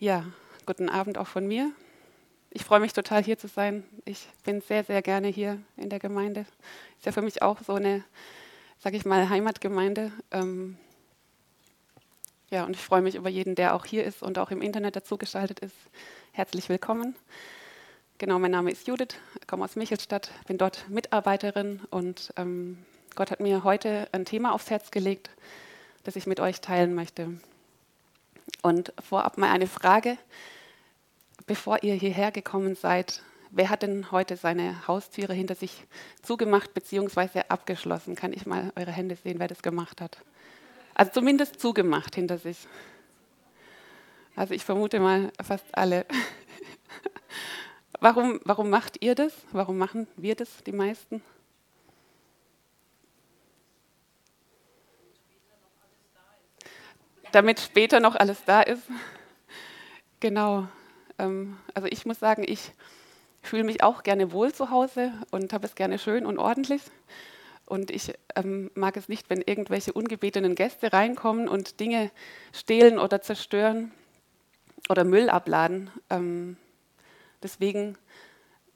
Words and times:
Ja, 0.00 0.24
guten 0.64 0.88
Abend 0.88 1.18
auch 1.18 1.26
von 1.26 1.44
mir. 1.44 1.72
Ich 2.50 2.62
freue 2.62 2.78
mich 2.78 2.92
total 2.92 3.20
hier 3.24 3.36
zu 3.36 3.48
sein. 3.48 3.82
Ich 4.04 4.28
bin 4.44 4.60
sehr, 4.60 4.84
sehr 4.84 5.02
gerne 5.02 5.26
hier 5.26 5.58
in 5.76 5.90
der 5.90 5.98
Gemeinde. 5.98 6.42
Ist 6.98 7.06
ja 7.06 7.10
für 7.10 7.20
mich 7.20 7.42
auch 7.42 7.58
so 7.66 7.74
eine, 7.74 8.04
sage 8.78 8.96
ich 8.96 9.04
mal, 9.04 9.28
Heimatgemeinde. 9.28 10.12
Ähm 10.30 10.78
ja, 12.48 12.64
und 12.64 12.76
ich 12.76 12.80
freue 12.80 13.02
mich 13.02 13.16
über 13.16 13.28
jeden, 13.28 13.56
der 13.56 13.74
auch 13.74 13.84
hier 13.84 14.04
ist 14.04 14.22
und 14.22 14.38
auch 14.38 14.52
im 14.52 14.62
Internet 14.62 14.94
dazugeschaltet 14.94 15.58
ist. 15.58 15.74
Herzlich 16.30 16.68
willkommen. 16.68 17.16
Genau, 18.18 18.38
mein 18.38 18.52
Name 18.52 18.70
ist 18.70 18.86
Judith, 18.86 19.16
komme 19.48 19.64
aus 19.64 19.74
Michelstadt, 19.74 20.30
bin 20.46 20.58
dort 20.58 20.88
Mitarbeiterin 20.88 21.80
und 21.90 22.32
ähm, 22.36 22.78
Gott 23.16 23.32
hat 23.32 23.40
mir 23.40 23.64
heute 23.64 24.08
ein 24.12 24.24
Thema 24.24 24.52
aufs 24.52 24.70
Herz 24.70 24.92
gelegt, 24.92 25.30
das 26.04 26.14
ich 26.14 26.28
mit 26.28 26.38
euch 26.38 26.60
teilen 26.60 26.94
möchte. 26.94 27.40
Und 28.62 28.92
vorab 29.02 29.38
mal 29.38 29.50
eine 29.50 29.66
Frage, 29.66 30.18
bevor 31.46 31.82
ihr 31.82 31.94
hierher 31.94 32.30
gekommen 32.30 32.74
seid. 32.74 33.22
Wer 33.50 33.70
hat 33.70 33.82
denn 33.82 34.10
heute 34.10 34.36
seine 34.36 34.86
Haustüre 34.86 35.32
hinter 35.32 35.54
sich 35.54 35.86
zugemacht 36.22 36.74
bzw. 36.74 37.42
abgeschlossen? 37.48 38.14
Kann 38.14 38.32
ich 38.32 38.44
mal 38.44 38.72
eure 38.76 38.92
Hände 38.92 39.16
sehen, 39.16 39.38
wer 39.38 39.48
das 39.48 39.62
gemacht 39.62 40.00
hat? 40.00 40.18
Also 40.94 41.12
zumindest 41.12 41.60
zugemacht 41.60 42.14
hinter 42.14 42.38
sich. 42.38 42.66
Also 44.36 44.54
ich 44.54 44.64
vermute 44.64 45.00
mal 45.00 45.32
fast 45.42 45.66
alle. 45.72 46.06
Warum, 48.00 48.38
warum 48.44 48.70
macht 48.70 49.02
ihr 49.02 49.16
das? 49.16 49.32
Warum 49.50 49.76
machen 49.76 50.06
wir 50.16 50.36
das, 50.36 50.62
die 50.62 50.72
meisten? 50.72 51.20
Damit 57.32 57.60
später 57.60 58.00
noch 58.00 58.14
alles 58.14 58.44
da 58.44 58.62
ist. 58.62 58.82
Genau. 60.20 60.66
Ähm, 61.16 61.56
also 61.74 61.86
ich 61.86 62.04
muss 62.04 62.18
sagen, 62.18 62.42
ich 62.44 62.72
fühle 63.40 63.62
mich 63.62 63.84
auch 63.84 64.02
gerne 64.02 64.32
wohl 64.32 64.52
zu 64.52 64.70
Hause 64.70 65.12
und 65.30 65.52
habe 65.52 65.64
es 65.64 65.76
gerne 65.76 66.00
schön 66.00 66.26
und 66.26 66.38
ordentlich. 66.38 66.82
Und 67.66 67.90
ich 67.90 68.14
ähm, 68.34 68.70
mag 68.74 68.96
es 68.96 69.08
nicht, 69.08 69.30
wenn 69.30 69.42
irgendwelche 69.42 69.92
ungebetenen 69.92 70.54
Gäste 70.54 70.92
reinkommen 70.92 71.48
und 71.48 71.80
Dinge 71.80 72.10
stehlen 72.52 72.98
oder 72.98 73.20
zerstören 73.20 73.92
oder 74.88 75.04
Müll 75.04 75.28
abladen. 75.28 75.90
Ähm, 76.08 76.56
deswegen 77.42 77.96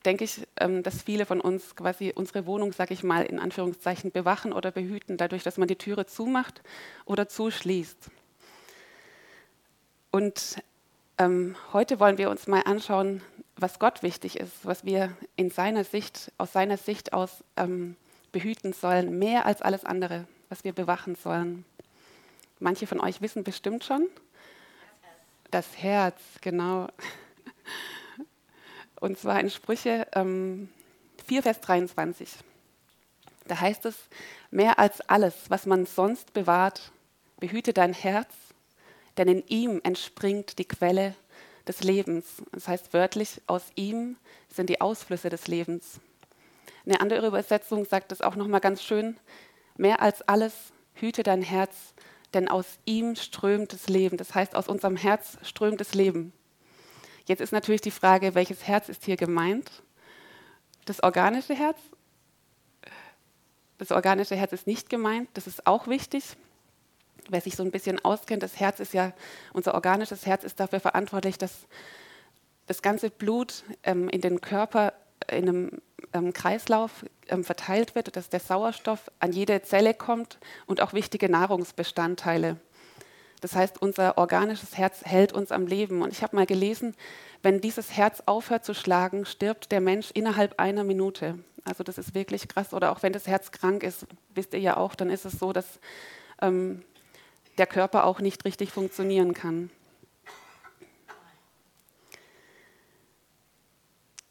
denke 0.05 0.25
ich, 0.25 0.47
ähm, 0.59 0.83
dass 0.83 1.03
viele 1.03 1.27
von 1.27 1.41
uns 1.41 1.75
quasi 1.75 2.13
unsere 2.15 2.47
Wohnung, 2.47 2.73
sage 2.73 2.93
ich 2.93 3.03
mal, 3.03 3.25
in 3.25 3.39
Anführungszeichen 3.39 4.11
bewachen 4.11 4.53
oder 4.53 4.71
behüten, 4.71 5.17
dadurch, 5.17 5.43
dass 5.43 5.59
man 5.59 5.69
die 5.69 5.77
Türe 5.77 6.07
zumacht 6.07 6.63
oder 7.07 7.29
zuschließt. 7.29 8.11
Und 10.13 10.63
ähm, 11.17 11.57
heute 11.73 11.99
wollen 11.99 12.19
wir 12.19 12.29
uns 12.29 12.47
mal 12.47 12.61
anschauen, 12.61 13.23
was 13.57 13.79
Gott 13.79 14.03
wichtig 14.03 14.39
ist, 14.39 14.53
was 14.67 14.85
wir 14.85 15.17
in 15.37 15.49
seiner 15.49 15.85
Sicht, 15.85 16.31
aus 16.37 16.53
seiner 16.53 16.77
Sicht 16.77 17.15
aus 17.15 17.43
ähm, 17.57 17.97
behüten 18.31 18.75
sollen, 18.75 19.19
mehr 19.19 19.47
als 19.47 19.63
alles 19.63 19.87
andere, 19.87 20.27
was 20.51 20.65
wir 20.65 20.75
bewachen 20.75 21.15
sollen. 21.15 21.65
Manche 22.61 22.87
von 22.87 23.01
euch 23.01 23.23
wissen 23.23 23.43
bestimmt 23.43 23.85
schon. 23.85 24.07
Das 25.51 25.79
Herz, 25.79 26.21
genau. 26.43 26.89
Und 29.01 29.19
zwar 29.19 29.41
in 29.41 29.49
Sprüche 29.49 30.07
ähm, 30.15 30.69
4, 31.27 31.43
Vers 31.43 31.61
23. 31.63 32.29
Da 33.47 33.59
heißt 33.59 33.87
es, 33.87 33.97
mehr 34.51 34.79
als 34.79 35.01
alles, 35.09 35.35
was 35.49 35.65
man 35.65 35.87
sonst 35.87 36.35
bewahrt, 36.35 36.93
behüte 37.41 37.73
dein 37.73 37.95
Herz, 37.95 38.29
denn 39.17 39.29
in 39.29 39.47
ihm 39.47 39.81
entspringt 39.85 40.59
die 40.59 40.65
Quelle 40.65 41.15
des 41.67 41.83
Lebens. 41.83 42.43
Das 42.53 42.69
heißt 42.69 42.93
wörtlich, 42.93 43.41
aus 43.47 43.65
ihm 43.75 44.17
sind 44.49 44.69
die 44.69 44.81
Ausflüsse 44.81 45.29
des 45.29 45.47
Lebens. 45.47 46.01
Eine 46.85 47.01
andere 47.01 47.27
Übersetzung 47.27 47.85
sagt 47.85 48.13
es 48.13 48.23
auch 48.23 48.35
nochmal 48.35 48.61
ganz 48.61 48.83
schön, 48.83 49.17
mehr 49.77 50.01
als 50.01 50.23
alles 50.23 50.55
hüte 50.95 51.23
dein 51.23 51.43
Herz, 51.43 51.95
denn 52.35 52.49
aus 52.49 52.67
ihm 52.85 53.15
strömt 53.15 53.73
das 53.73 53.89
Leben. 53.89 54.17
Das 54.17 54.35
heißt, 54.35 54.57
aus 54.57 54.69
unserem 54.69 54.97
Herz 54.97 55.39
strömt 55.43 55.81
das 55.81 55.95
Leben. 55.95 56.33
Jetzt 57.27 57.41
ist 57.41 57.53
natürlich 57.53 57.83
die 57.83 57.91
Frage, 57.91 58.35
welches 58.35 58.67
Herz 58.67 58.89
ist 58.89 59.05
hier 59.05 59.17
gemeint? 59.17 59.71
Das 60.87 61.03
organische 61.03 61.55
Herz? 61.55 61.79
Das 63.79 63.93
organische 63.93 64.35
Herz 64.35 64.53
ist 64.53 64.67
nicht 64.67 64.91
gemeint, 64.91 65.29
das 65.35 65.47
ist 65.47 65.67
auch 65.67 65.87
wichtig. 65.87 66.37
Wer 67.29 67.41
sich 67.41 67.57
so 67.57 67.63
ein 67.63 67.71
bisschen 67.71 68.05
auskennt, 68.05 68.43
das 68.43 68.59
Herz 68.59 68.81
ist 68.81 68.95
ja, 68.95 69.13
unser 69.53 69.75
organisches 69.75 70.27
Herz 70.27 70.45
ist 70.45 70.61
dafür 70.61 70.81
verantwortlich, 70.81 71.39
dass 71.39 71.67
das 72.67 72.83
ganze 72.83 73.11
Blut 73.11 73.65
ähm, 73.83 74.09
in 74.09 74.21
den 74.21 74.41
Körper 74.41 74.93
in 75.31 75.49
einem 75.49 75.83
ähm, 76.13 76.33
Kreislauf 76.33 77.05
ähm, 77.29 77.45
verteilt 77.45 77.95
wird, 77.95 78.17
dass 78.17 78.29
der 78.29 78.41
Sauerstoff 78.41 79.11
an 79.19 79.33
jede 79.33 79.63
Zelle 79.63 79.95
kommt 79.95 80.39
und 80.67 80.81
auch 80.81 80.93
wichtige 80.93 81.29
Nahrungsbestandteile. 81.29 82.57
Das 83.41 83.57
heißt, 83.57 83.83
unser 83.83 84.19
organisches 84.19 84.79
Herz 84.79 85.05
hält 85.05 85.33
uns 85.33 85.51
am 85.51 85.67
Leben. 85.67 86.03
Und 86.03 86.13
ich 86.13 86.23
habe 86.23 86.37
mal 86.37 86.47
gelesen, 86.47 86.95
wenn 87.43 87.61
dieses 87.61 87.97
Herz 87.97 88.23
aufhört 88.27 88.65
zu 88.65 88.73
schlagen, 88.73 89.27
stirbt 89.27 89.73
der 89.73 89.81
Mensch 89.81 90.13
innerhalb 90.13 90.61
einer 90.61 90.85
Minute. 90.85 91.39
Also 91.65 91.83
das 91.83 91.99
ist 91.99 92.15
wirklich 92.15 92.47
krass. 92.47 92.73
Oder 92.73 92.93
auch 92.93 93.03
wenn 93.03 93.13
das 93.13 93.27
Herz 93.27 93.51
krank 93.51 93.83
ist, 93.83 94.07
wisst 94.35 94.55
ihr 94.55 94.61
ja 94.61 94.77
auch, 94.77 94.95
dann 94.95 95.11
ist 95.11 95.25
es 95.25 95.41
so, 95.41 95.53
dass 95.53 95.81
ähm, 96.41 96.83
der 97.59 97.67
Körper 97.67 98.05
auch 98.05 98.21
nicht 98.21 98.45
richtig 98.45 98.71
funktionieren 98.71 99.35
kann. 99.35 99.71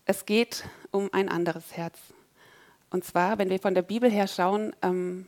Es 0.05 0.25
geht 0.25 0.65
um 0.91 1.09
ein 1.13 1.29
anderes 1.29 1.77
Herz. 1.77 1.97
Und 2.89 3.05
zwar, 3.05 3.37
wenn 3.37 3.49
wir 3.49 3.59
von 3.59 3.73
der 3.73 3.81
Bibel 3.81 4.11
her 4.11 4.27
schauen, 4.27 4.75
ähm, 4.81 5.25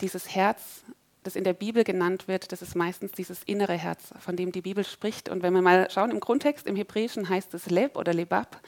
dieses 0.00 0.34
Herz, 0.34 0.84
das 1.22 1.36
in 1.36 1.44
der 1.44 1.52
Bibel 1.52 1.84
genannt 1.84 2.28
wird, 2.28 2.52
das 2.52 2.62
ist 2.62 2.74
meistens 2.74 3.12
dieses 3.12 3.42
innere 3.42 3.74
Herz, 3.74 4.14
von 4.18 4.36
dem 4.36 4.52
die 4.52 4.62
Bibel 4.62 4.84
spricht. 4.84 5.28
Und 5.28 5.42
wenn 5.42 5.52
wir 5.52 5.62
mal 5.62 5.90
schauen, 5.90 6.10
im 6.10 6.20
Grundtext, 6.20 6.66
im 6.66 6.76
Hebräischen 6.76 7.28
heißt 7.28 7.52
es 7.54 7.66
Leb 7.66 7.96
oder 7.96 8.14
Lebab 8.14 8.60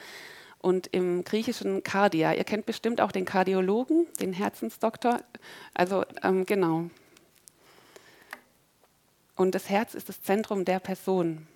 und 0.59 0.87
im 0.87 1.23
Griechischen 1.23 1.83
Kardia. 1.83 2.33
Ihr 2.33 2.43
kennt 2.43 2.65
bestimmt 2.65 3.01
auch 3.01 3.11
den 3.11 3.25
Kardiologen, 3.25 4.07
den 4.19 4.33
Herzensdoktor. 4.33 5.21
Also 5.73 6.03
ähm, 6.23 6.45
genau, 6.45 6.89
und 9.37 9.55
das 9.55 9.69
Herz 9.69 9.93
ist 9.93 10.09
das 10.09 10.21
Zentrum 10.21 10.65
der 10.65 10.79
Person. 10.79 11.47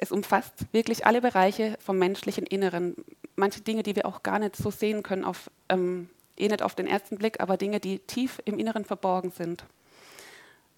Es 0.00 0.10
umfasst 0.10 0.54
wirklich 0.72 1.06
alle 1.06 1.20
Bereiche 1.20 1.76
vom 1.80 1.98
menschlichen 1.98 2.46
Inneren. 2.46 2.96
Manche 3.36 3.60
Dinge, 3.60 3.82
die 3.82 3.96
wir 3.96 4.06
auch 4.06 4.22
gar 4.22 4.38
nicht 4.38 4.56
so 4.56 4.70
sehen 4.70 5.02
können, 5.02 5.24
auf, 5.24 5.50
ähm, 5.68 6.08
eh 6.36 6.48
nicht 6.48 6.62
auf 6.62 6.74
den 6.74 6.86
ersten 6.86 7.18
Blick, 7.18 7.40
aber 7.40 7.56
Dinge, 7.56 7.80
die 7.80 7.98
tief 7.98 8.40
im 8.44 8.58
Inneren 8.58 8.84
verborgen 8.84 9.30
sind. 9.30 9.64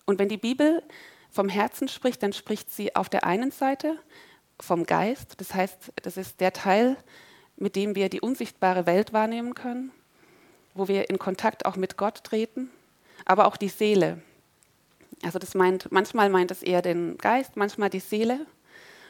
Und 0.06 0.18
wenn 0.18 0.28
die 0.28 0.36
Bibel 0.36 0.82
vom 1.30 1.48
Herzen 1.48 1.88
spricht, 1.88 2.22
dann 2.22 2.32
spricht 2.32 2.72
sie 2.72 2.96
auf 2.96 3.08
der 3.08 3.24
einen 3.24 3.52
Seite 3.52 3.96
vom 4.58 4.84
Geist. 4.84 5.34
Das 5.40 5.54
heißt, 5.54 5.92
das 6.02 6.16
ist 6.16 6.40
der 6.40 6.52
Teil, 6.52 6.96
mit 7.56 7.76
dem 7.76 7.94
wir 7.94 8.08
die 8.08 8.20
unsichtbare 8.20 8.86
Welt 8.86 9.12
wahrnehmen 9.12 9.54
können, 9.54 9.92
wo 10.74 10.88
wir 10.88 11.10
in 11.10 11.18
Kontakt 11.18 11.66
auch 11.66 11.76
mit 11.76 11.96
Gott 11.96 12.24
treten, 12.24 12.70
aber 13.24 13.46
auch 13.46 13.56
die 13.56 13.68
Seele. 13.68 14.20
Also 15.22 15.38
das 15.38 15.54
meint, 15.54 15.92
manchmal 15.92 16.30
meint 16.30 16.50
es 16.50 16.62
eher 16.62 16.82
den 16.82 17.18
Geist, 17.18 17.56
manchmal 17.56 17.90
die 17.90 18.00
Seele. 18.00 18.46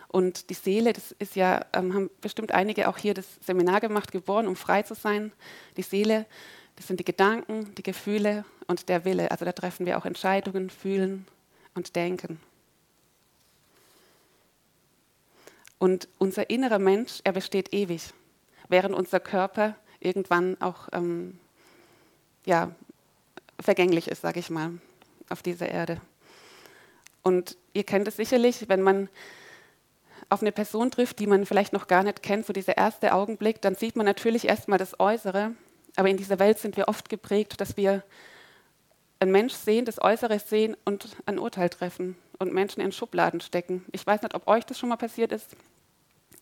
Und 0.08 0.50
die 0.50 0.54
Seele, 0.54 0.92
das 0.92 1.12
ist 1.12 1.36
ja, 1.36 1.64
ähm, 1.72 1.94
haben 1.94 2.10
bestimmt 2.20 2.50
einige 2.52 2.88
auch 2.88 2.98
hier 2.98 3.14
das 3.14 3.26
Seminar 3.40 3.80
gemacht, 3.80 4.10
geboren, 4.10 4.48
um 4.48 4.56
frei 4.56 4.82
zu 4.82 4.94
sein. 4.94 5.32
Die 5.76 5.82
Seele, 5.82 6.26
das 6.74 6.88
sind 6.88 6.98
die 6.98 7.04
Gedanken, 7.04 7.72
die 7.76 7.84
Gefühle 7.84 8.44
und 8.66 8.88
der 8.88 9.04
Wille. 9.04 9.30
Also 9.30 9.44
da 9.44 9.52
treffen 9.52 9.86
wir 9.86 9.98
auch 9.98 10.04
Entscheidungen, 10.04 10.68
fühlen 10.68 11.26
und 11.74 11.94
denken. 11.94 12.40
Und 15.78 16.08
unser 16.18 16.50
innerer 16.50 16.80
Mensch, 16.80 17.20
er 17.22 17.32
besteht 17.32 17.72
ewig, 17.72 18.12
während 18.68 18.96
unser 18.96 19.20
Körper 19.20 19.76
irgendwann 20.00 20.60
auch 20.60 20.88
ähm, 20.92 21.38
ja, 22.44 22.74
vergänglich 23.60 24.08
ist, 24.08 24.22
sage 24.22 24.40
ich 24.40 24.50
mal 24.50 24.72
auf 25.30 25.42
dieser 25.42 25.68
Erde. 25.68 26.00
Und 27.22 27.56
ihr 27.72 27.84
kennt 27.84 28.08
es 28.08 28.16
sicherlich, 28.16 28.68
wenn 28.68 28.82
man 28.82 29.08
auf 30.28 30.42
eine 30.42 30.52
Person 30.52 30.90
trifft, 30.90 31.18
die 31.18 31.26
man 31.26 31.44
vielleicht 31.44 31.72
noch 31.72 31.86
gar 31.86 32.02
nicht 32.02 32.22
kennt, 32.22 32.46
so 32.46 32.52
dieser 32.52 32.76
erste 32.76 33.12
Augenblick, 33.14 33.60
dann 33.60 33.74
sieht 33.74 33.96
man 33.96 34.06
natürlich 34.06 34.48
erstmal 34.48 34.78
das 34.78 34.98
Äußere. 35.00 35.52
Aber 35.96 36.08
in 36.08 36.16
dieser 36.16 36.38
Welt 36.38 36.58
sind 36.58 36.76
wir 36.76 36.88
oft 36.88 37.08
geprägt, 37.08 37.60
dass 37.60 37.76
wir 37.76 38.04
einen 39.18 39.32
Mensch 39.32 39.54
sehen, 39.54 39.84
das 39.84 40.00
Äußere 40.00 40.38
sehen 40.38 40.76
und 40.84 41.16
ein 41.26 41.38
Urteil 41.38 41.68
treffen 41.68 42.16
und 42.38 42.54
Menschen 42.54 42.80
in 42.80 42.92
Schubladen 42.92 43.40
stecken. 43.40 43.84
Ich 43.92 44.06
weiß 44.06 44.22
nicht, 44.22 44.34
ob 44.34 44.46
euch 44.46 44.64
das 44.64 44.78
schon 44.78 44.88
mal 44.88 44.96
passiert 44.96 45.32
ist. 45.32 45.56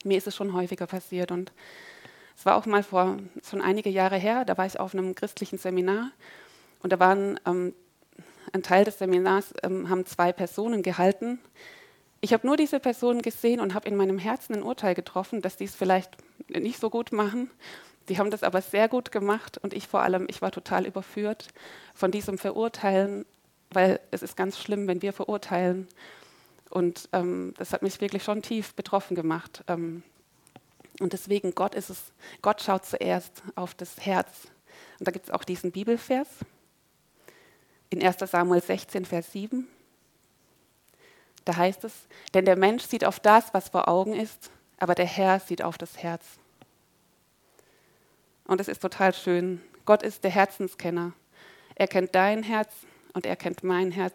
Mir 0.04 0.18
ist 0.18 0.26
es 0.26 0.36
schon 0.36 0.52
häufiger 0.52 0.86
passiert. 0.86 1.32
Und 1.32 1.50
es 2.36 2.46
war 2.46 2.56
auch 2.56 2.66
mal 2.66 2.84
vor 2.84 3.16
schon 3.48 3.60
einige 3.60 3.90
Jahre 3.90 4.16
her, 4.16 4.44
da 4.44 4.56
war 4.56 4.66
ich 4.66 4.78
auf 4.78 4.94
einem 4.94 5.14
christlichen 5.16 5.58
Seminar 5.58 6.12
und 6.82 6.92
da 6.92 7.00
waren 7.00 7.40
ähm, 7.44 7.74
ein 8.52 8.62
Teil 8.62 8.84
des 8.84 8.98
Seminars 8.98 9.54
ähm, 9.62 9.88
haben 9.88 10.06
zwei 10.06 10.32
Personen 10.32 10.82
gehalten, 10.82 11.38
Ich 12.20 12.32
habe 12.32 12.46
nur 12.46 12.56
diese 12.56 12.80
Person 12.80 13.22
gesehen 13.22 13.60
und 13.60 13.74
habe 13.74 13.88
in 13.88 13.96
meinem 13.96 14.18
Herzen 14.18 14.54
ein 14.54 14.62
Urteil 14.62 14.94
getroffen, 14.94 15.40
dass 15.40 15.56
die 15.56 15.64
es 15.64 15.76
vielleicht 15.76 16.16
nicht 16.48 16.80
so 16.80 16.90
gut 16.90 17.12
machen. 17.12 17.50
Die 18.08 18.18
haben 18.18 18.30
das 18.30 18.42
aber 18.42 18.60
sehr 18.60 18.88
gut 18.88 19.12
gemacht 19.12 19.58
und 19.58 19.72
ich 19.72 19.86
vor 19.86 20.00
allem, 20.00 20.26
ich 20.28 20.42
war 20.42 20.50
total 20.50 20.86
überführt 20.86 21.48
von 21.94 22.10
diesem 22.10 22.38
Verurteilen, 22.38 23.24
weil 23.70 24.00
es 24.10 24.22
ist 24.22 24.36
ganz 24.36 24.58
schlimm, 24.58 24.88
wenn 24.88 25.02
wir 25.02 25.12
verurteilen. 25.12 25.86
Und 26.70 27.08
ähm, 27.12 27.54
das 27.56 27.72
hat 27.72 27.82
mich 27.82 28.00
wirklich 28.00 28.24
schon 28.24 28.42
tief 28.42 28.74
betroffen 28.74 29.14
gemacht. 29.14 29.62
Ähm, 29.68 30.02
und 31.00 31.12
deswegen, 31.12 31.54
Gott 31.54 31.74
ist 31.74 31.90
es, 31.90 32.12
Gott 32.42 32.62
schaut 32.62 32.84
zuerst 32.84 33.42
auf 33.54 33.74
das 33.74 34.04
Herz. 34.04 34.48
Und 34.98 35.06
da 35.06 35.12
gibt 35.12 35.26
es 35.26 35.30
auch 35.30 35.44
diesen 35.44 35.70
Bibelvers 35.70 36.28
in 37.90 38.02
1 38.02 38.18
Samuel 38.30 38.62
16, 38.62 39.04
Vers 39.04 39.32
7. 39.32 39.66
Da 41.44 41.56
heißt 41.56 41.84
es, 41.84 41.92
denn 42.34 42.44
der 42.44 42.56
Mensch 42.56 42.84
sieht 42.84 43.04
auf 43.04 43.20
das, 43.20 43.54
was 43.54 43.70
vor 43.70 43.88
Augen 43.88 44.14
ist, 44.14 44.50
aber 44.78 44.94
der 44.94 45.06
Herr 45.06 45.40
sieht 45.40 45.62
auf 45.62 45.78
das 45.78 45.96
Herz. 45.98 46.24
Und 48.44 48.60
es 48.60 48.68
ist 48.68 48.80
total 48.80 49.14
schön. 49.14 49.60
Gott 49.84 50.02
ist 50.02 50.24
der 50.24 50.30
Herzenskenner. 50.30 51.12
Er 51.74 51.88
kennt 51.88 52.14
dein 52.14 52.42
Herz 52.42 52.72
und 53.14 53.24
er 53.24 53.36
kennt 53.36 53.62
mein 53.62 53.92
Herz 53.92 54.14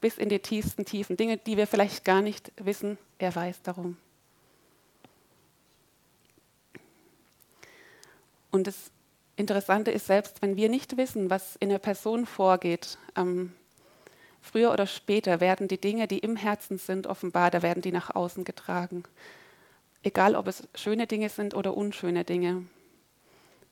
bis 0.00 0.16
in 0.16 0.28
die 0.28 0.38
tiefsten 0.38 0.84
Tiefen. 0.84 1.16
Dinge, 1.16 1.36
die 1.36 1.56
wir 1.56 1.66
vielleicht 1.66 2.04
gar 2.04 2.22
nicht 2.22 2.52
wissen, 2.56 2.98
er 3.18 3.34
weiß 3.34 3.62
darum. 3.62 3.96
Und 8.50 8.66
das 8.66 8.90
Interessante 9.38 9.92
ist, 9.92 10.06
selbst 10.06 10.42
wenn 10.42 10.56
wir 10.56 10.68
nicht 10.68 10.96
wissen, 10.96 11.30
was 11.30 11.54
in 11.54 11.68
der 11.68 11.78
Person 11.78 12.26
vorgeht, 12.26 12.98
ähm, 13.14 13.52
früher 14.40 14.72
oder 14.72 14.88
später 14.88 15.38
werden 15.38 15.68
die 15.68 15.80
Dinge, 15.80 16.08
die 16.08 16.18
im 16.18 16.34
Herzen 16.34 16.76
sind, 16.76 17.06
offenbar, 17.06 17.52
da 17.52 17.62
werden 17.62 17.80
die 17.80 17.92
nach 17.92 18.12
außen 18.12 18.42
getragen. 18.42 19.04
Egal, 20.02 20.34
ob 20.34 20.48
es 20.48 20.66
schöne 20.74 21.06
Dinge 21.06 21.28
sind 21.28 21.54
oder 21.54 21.76
unschöne 21.76 22.24
Dinge. 22.24 22.64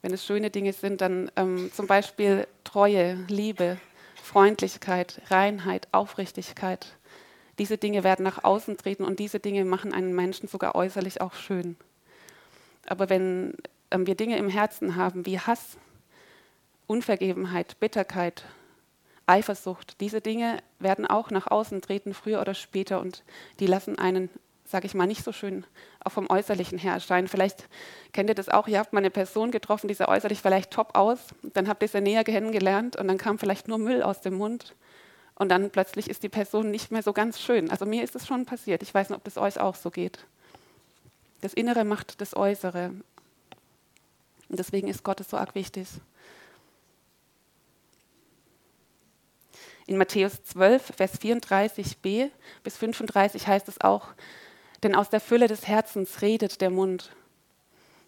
Wenn 0.02 0.14
es 0.14 0.24
schöne 0.24 0.50
Dinge 0.50 0.72
sind, 0.72 1.00
dann 1.00 1.32
ähm, 1.34 1.72
zum 1.74 1.88
Beispiel 1.88 2.46
Treue, 2.62 3.14
Liebe, 3.26 3.78
Freundlichkeit, 4.22 5.20
Reinheit, 5.32 5.88
Aufrichtigkeit. 5.90 6.94
Diese 7.58 7.76
Dinge 7.76 8.04
werden 8.04 8.22
nach 8.22 8.44
außen 8.44 8.76
treten 8.76 9.04
und 9.04 9.18
diese 9.18 9.40
Dinge 9.40 9.64
machen 9.64 9.92
einen 9.92 10.14
Menschen 10.14 10.48
sogar 10.48 10.76
äußerlich 10.76 11.20
auch 11.20 11.34
schön. 11.34 11.76
Aber 12.86 13.08
wenn 13.08 13.54
wir 13.90 14.14
Dinge 14.14 14.36
im 14.38 14.48
Herzen 14.48 14.96
haben 14.96 15.26
wie 15.26 15.38
Hass, 15.38 15.76
Unvergebenheit, 16.86 17.78
Bitterkeit, 17.80 18.44
Eifersucht, 19.26 20.00
diese 20.00 20.20
Dinge 20.20 20.58
werden 20.78 21.06
auch 21.06 21.30
nach 21.30 21.48
außen 21.48 21.82
treten, 21.82 22.14
früher 22.14 22.40
oder 22.40 22.54
später, 22.54 23.00
und 23.00 23.24
die 23.58 23.66
lassen 23.66 23.98
einen, 23.98 24.30
sage 24.64 24.86
ich 24.86 24.94
mal, 24.94 25.06
nicht 25.06 25.24
so 25.24 25.32
schön 25.32 25.64
auch 26.04 26.12
vom 26.12 26.30
Äußerlichen 26.30 26.78
her 26.78 26.92
erscheinen. 26.92 27.26
Vielleicht 27.26 27.68
kennt 28.12 28.28
ihr 28.28 28.36
das 28.36 28.48
auch, 28.48 28.68
ihr 28.68 28.78
habt 28.78 28.92
mal 28.92 29.00
eine 29.00 29.10
Person 29.10 29.50
getroffen, 29.50 29.88
die 29.88 29.94
sah 29.94 30.06
äußerlich 30.06 30.40
vielleicht 30.40 30.70
top 30.70 30.96
aus, 30.96 31.18
dann 31.42 31.68
habt 31.68 31.82
ihr 31.82 31.88
sie 31.88 32.00
näher 32.00 32.22
kennengelernt 32.22 32.96
und 32.96 33.08
dann 33.08 33.18
kam 33.18 33.38
vielleicht 33.38 33.66
nur 33.66 33.78
Müll 33.78 34.02
aus 34.02 34.20
dem 34.20 34.34
Mund 34.34 34.76
und 35.34 35.48
dann 35.50 35.70
plötzlich 35.70 36.08
ist 36.08 36.22
die 36.22 36.28
Person 36.28 36.70
nicht 36.70 36.92
mehr 36.92 37.02
so 37.02 37.12
ganz 37.12 37.40
schön. 37.40 37.70
Also 37.70 37.84
mir 37.84 38.04
ist 38.04 38.14
es 38.14 38.26
schon 38.26 38.46
passiert, 38.46 38.82
ich 38.82 38.94
weiß 38.94 39.10
nicht, 39.10 39.16
ob 39.16 39.24
das 39.24 39.38
euch 39.38 39.58
auch 39.58 39.74
so 39.74 39.90
geht. 39.90 40.24
Das 41.40 41.52
Innere 41.52 41.84
macht 41.84 42.20
das 42.20 42.36
Äußere. 42.36 42.92
Und 44.48 44.58
deswegen 44.58 44.88
ist 44.88 45.02
Gott 45.02 45.24
so 45.28 45.36
arg 45.36 45.54
wichtig. 45.54 45.88
In 49.86 49.98
Matthäus 49.98 50.42
12, 50.42 50.94
Vers 50.96 51.20
34b 51.20 52.30
bis 52.64 52.76
35 52.76 53.46
heißt 53.46 53.68
es 53.68 53.80
auch, 53.80 54.08
denn 54.82 54.96
aus 54.96 55.10
der 55.10 55.20
Fülle 55.20 55.46
des 55.46 55.66
Herzens 55.66 56.22
redet 56.22 56.60
der 56.60 56.70
Mund. 56.70 57.12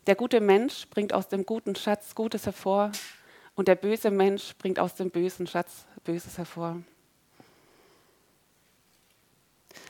Der 0.07 0.17
gute 0.17 0.41
Mensch 0.41 0.89
bringt 0.91 1.13
aus 1.13 1.29
dem 1.29 1.47
guten 1.47 1.77
Schatz 1.77 2.15
Gutes 2.15 2.47
hervor 2.47 2.91
und 3.55 3.69
der 3.69 3.77
böse 3.77 4.11
Mensch 4.11 4.55
bringt 4.57 4.79
aus 4.79 4.95
dem 4.95 5.11
bösen 5.11 5.47
Schatz 5.47 5.87
Böses 6.05 6.39
hervor. 6.39 6.83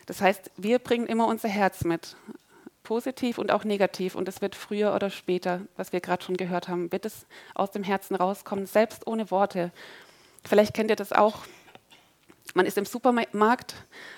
Das 0.07 0.21
heißt, 0.21 0.51
wir 0.57 0.79
bringen 0.79 1.07
immer 1.07 1.27
unser 1.27 1.49
Herz 1.49 1.85
mit 1.85 2.17
positiv 2.89 3.37
und 3.37 3.53
auch 3.53 3.65
negativ. 3.65 4.15
Und 4.15 4.29
es 4.29 4.41
wird 4.41 4.55
früher 4.55 4.95
oder 4.95 5.11
später, 5.11 5.61
was 5.77 5.93
wir 5.93 6.01
gerade 6.01 6.25
schon 6.25 6.39
gehört 6.39 6.69
haben, 6.69 6.91
wird 6.91 7.05
es 7.05 7.27
aus 7.55 7.71
dem 7.71 7.83
Herzen 7.83 8.17
rauskommen, 8.17 8.65
selbst 8.65 9.07
ohne 9.07 9.31
Worte. 9.31 9.73
Vielleicht 10.43 10.73
kennt 10.73 10.89
ihr 10.89 10.97
das 10.97 11.13
auch. 11.13 11.41
Man 12.55 12.65
ist 12.65 12.79
im 12.79 12.87
Supermarkt 12.87 13.75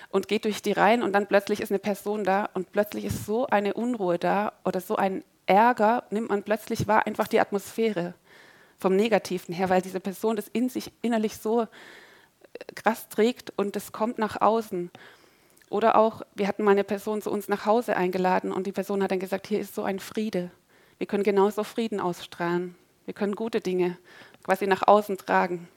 und 0.07 0.29
geht 0.29 0.45
durch 0.45 0.61
die 0.61 0.71
Reihen 0.71 1.03
und 1.03 1.11
dann 1.11 1.27
plötzlich 1.27 1.59
ist 1.59 1.69
eine 1.69 1.79
Person 1.79 2.23
da 2.23 2.47
und 2.53 2.71
plötzlich 2.71 3.03
ist 3.03 3.25
so 3.25 3.45
eine 3.45 3.73
Unruhe 3.73 4.17
da 4.17 4.53
oder 4.63 4.79
so 4.79 4.95
ein 4.95 5.25
Ärger, 5.47 6.05
nimmt 6.09 6.29
man 6.29 6.43
plötzlich 6.43 6.87
wahr, 6.87 7.05
einfach 7.05 7.27
die 7.27 7.41
Atmosphäre 7.41 8.13
vom 8.77 8.95
Negativen 8.95 9.53
her, 9.53 9.67
weil 9.67 9.81
diese 9.81 9.99
Person 9.99 10.37
das 10.37 10.47
in 10.47 10.69
sich 10.69 10.93
innerlich 11.01 11.35
so 11.35 11.63
äh, 11.63 11.67
krass 12.73 13.09
trägt 13.09 13.51
und 13.57 13.75
es 13.75 13.91
kommt 13.91 14.17
nach 14.17 14.39
außen. 14.39 14.91
Oder 15.71 15.95
auch, 15.95 16.21
wir 16.35 16.49
hatten 16.49 16.65
mal 16.65 16.71
eine 16.71 16.83
Person 16.83 17.21
zu 17.21 17.31
uns 17.31 17.47
nach 17.47 17.65
Hause 17.65 17.95
eingeladen 17.95 18.51
und 18.51 18.67
die 18.67 18.73
Person 18.73 19.01
hat 19.01 19.11
dann 19.11 19.21
gesagt, 19.21 19.47
hier 19.47 19.61
ist 19.61 19.73
so 19.73 19.83
ein 19.83 19.99
Friede. 19.99 20.51
Wir 20.97 21.07
können 21.07 21.23
genauso 21.23 21.63
Frieden 21.63 22.01
ausstrahlen. 22.01 22.75
Wir 23.05 23.13
können 23.13 23.35
gute 23.35 23.61
Dinge 23.61 23.97
quasi 24.43 24.67
nach 24.67 24.85
außen 24.85 25.17
tragen. 25.17 25.69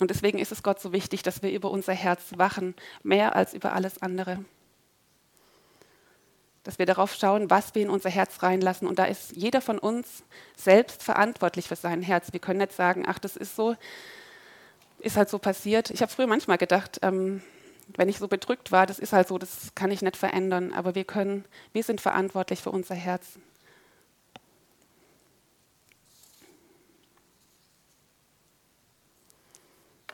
Und 0.00 0.10
deswegen 0.10 0.38
ist 0.38 0.52
es 0.52 0.62
Gott 0.62 0.80
so 0.80 0.94
wichtig, 0.94 1.22
dass 1.22 1.42
wir 1.42 1.52
über 1.52 1.70
unser 1.70 1.92
Herz 1.92 2.32
wachen, 2.38 2.74
mehr 3.02 3.36
als 3.36 3.52
über 3.52 3.74
alles 3.74 4.00
andere. 4.00 4.42
Dass 6.62 6.78
wir 6.78 6.86
darauf 6.86 7.12
schauen, 7.12 7.50
was 7.50 7.74
wir 7.74 7.82
in 7.82 7.90
unser 7.90 8.08
Herz 8.08 8.42
reinlassen. 8.42 8.88
Und 8.88 8.98
da 8.98 9.04
ist 9.04 9.32
jeder 9.36 9.60
von 9.60 9.78
uns 9.78 10.24
selbst 10.56 11.02
verantwortlich 11.02 11.68
für 11.68 11.76
sein 11.76 12.00
Herz. 12.00 12.32
Wir 12.32 12.40
können 12.40 12.60
nicht 12.60 12.72
sagen, 12.72 13.04
ach, 13.06 13.18
das 13.18 13.36
ist 13.36 13.54
so, 13.54 13.76
ist 15.04 15.16
halt 15.16 15.28
so 15.28 15.38
passiert. 15.38 15.90
Ich 15.90 16.02
habe 16.02 16.10
früher 16.10 16.26
manchmal 16.26 16.58
gedacht, 16.58 16.98
ähm, 17.02 17.42
wenn 17.96 18.08
ich 18.08 18.18
so 18.18 18.28
bedrückt 18.28 18.72
war, 18.72 18.86
das 18.86 18.98
ist 18.98 19.12
halt 19.12 19.28
so, 19.28 19.38
das 19.38 19.74
kann 19.74 19.90
ich 19.90 20.02
nicht 20.02 20.16
verändern. 20.16 20.72
Aber 20.72 20.94
wir 20.94 21.04
können, 21.04 21.44
wir 21.72 21.82
sind 21.82 22.00
verantwortlich 22.00 22.62
für 22.62 22.70
unser 22.70 22.94
Herz. 22.94 23.38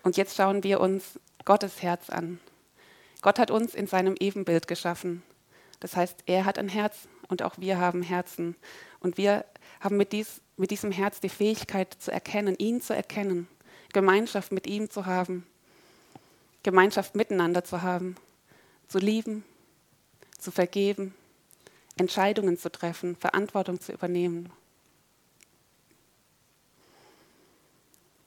Und 0.03 0.17
jetzt 0.17 0.37
schauen 0.37 0.63
wir 0.65 0.81
uns 0.81 1.21
Gottes 1.45 1.83
Herz 1.83 2.11
an. 2.11 2.41
Gott 3.23 3.39
hat 3.39 3.51
uns 3.51 3.75
in 3.75 3.87
seinem 3.87 4.17
Ebenbild 4.19 4.67
geschaffen. 4.67 5.23
Das 5.79 5.95
heißt, 5.95 6.25
er 6.27 6.45
hat 6.47 6.59
ein 6.59 6.69
Herz 6.69 7.09
und 7.29 7.43
auch 7.43 7.59
wir 7.59 7.79
haben 7.79 8.03
Herzen. 8.03 8.57
Und 8.99 9.19
wir 9.19 9.45
haben 9.81 9.97
mit, 9.97 10.13
dies, 10.13 10.41
mit 10.57 10.71
diesem 10.71 10.91
Herz 10.91 11.21
die 11.21 11.29
Fähigkeit 11.29 11.95
zu 11.99 12.11
erkennen, 12.11 12.57
ihn 12.59 12.81
zu 12.81 12.95
erkennen. 12.95 13.47
Gemeinschaft 13.93 14.53
mit 14.53 14.67
ihm 14.67 14.91
zu 14.91 15.07
haben, 15.07 15.47
Gemeinschaft 16.63 17.15
miteinander 17.15 17.65
zu 17.65 17.83
haben, 17.83 18.17
zu 18.89 18.99
lieben, 18.99 19.45
zu 20.39 20.51
vergeben, 20.51 21.15
Entscheidungen 21.97 22.59
zu 22.59 22.71
treffen, 22.71 23.17
Verantwortung 23.17 23.81
zu 23.81 23.93
übernehmen. 23.93 24.51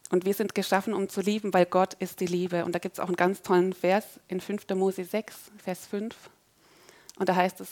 Und 0.10 0.26
wir 0.26 0.36
sind 0.36 0.54
geschaffen, 0.54 0.94
um 0.94 1.10
zu 1.10 1.22
lieben, 1.22 1.54
weil 1.56 1.66
Gott 1.66 1.96
ist 1.96 2.20
die 2.20 2.28
Liebe. 2.28 2.66
Und 2.66 2.76
da 2.76 2.80
gibt 2.80 2.98
es 2.98 3.00
auch 3.00 3.08
einen 3.08 3.16
ganz 3.16 3.42
tollen 3.42 3.74
Vers 3.74 4.06
in 4.28 4.42
5. 4.42 4.70
Mose 4.76 5.06
6, 5.06 5.52
Vers 5.58 5.88
5. 5.88 6.16
Und 7.18 7.30
da 7.30 7.36
heißt 7.36 7.62
es, 7.62 7.70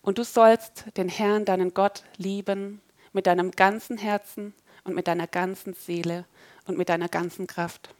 und 0.00 0.16
du 0.18 0.24
sollst 0.24 0.84
den 0.96 1.08
Herrn, 1.08 1.44
deinen 1.44 1.74
Gott, 1.74 2.02
lieben 2.16 2.80
mit 3.12 3.26
deinem 3.26 3.50
ganzen 3.50 3.98
Herzen 3.98 4.54
und 4.84 4.94
mit 4.94 5.06
deiner 5.06 5.26
ganzen 5.26 5.74
Seele 5.74 6.24
und 6.66 6.78
mit 6.78 6.88
deiner 6.88 7.08
ganzen 7.08 7.46
Kraft. 7.46 7.94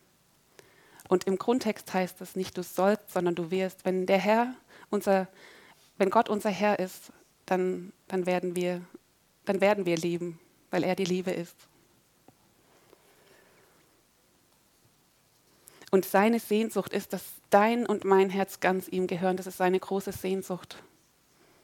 Und 1.08 1.24
im 1.24 1.36
Grundtext 1.36 1.92
heißt 1.92 2.20
es 2.20 2.36
nicht 2.36 2.56
du 2.56 2.62
sollst, 2.62 3.12
sondern 3.12 3.34
du 3.34 3.50
wirst. 3.50 3.84
Wenn 3.84 4.06
der 4.06 4.18
Herr 4.18 4.54
unser, 4.90 5.28
wenn 5.98 6.10
Gott 6.10 6.28
unser 6.28 6.50
Herr 6.50 6.78
ist, 6.78 7.12
dann, 7.46 7.92
dann, 8.08 8.26
werden 8.26 8.56
wir, 8.56 8.82
dann 9.44 9.60
werden 9.60 9.84
wir 9.84 9.96
lieben, 9.96 10.38
weil 10.70 10.84
er 10.84 10.94
die 10.94 11.04
Liebe 11.04 11.30
ist. 11.30 11.56
Und 15.90 16.06
seine 16.06 16.40
Sehnsucht 16.40 16.94
ist, 16.94 17.12
dass 17.12 17.22
dein 17.50 17.84
und 17.84 18.04
mein 18.04 18.30
Herz 18.30 18.60
ganz 18.60 18.88
ihm 18.88 19.06
gehören. 19.06 19.36
Das 19.36 19.46
ist 19.46 19.58
seine 19.58 19.78
große 19.78 20.12
Sehnsucht. 20.12 20.82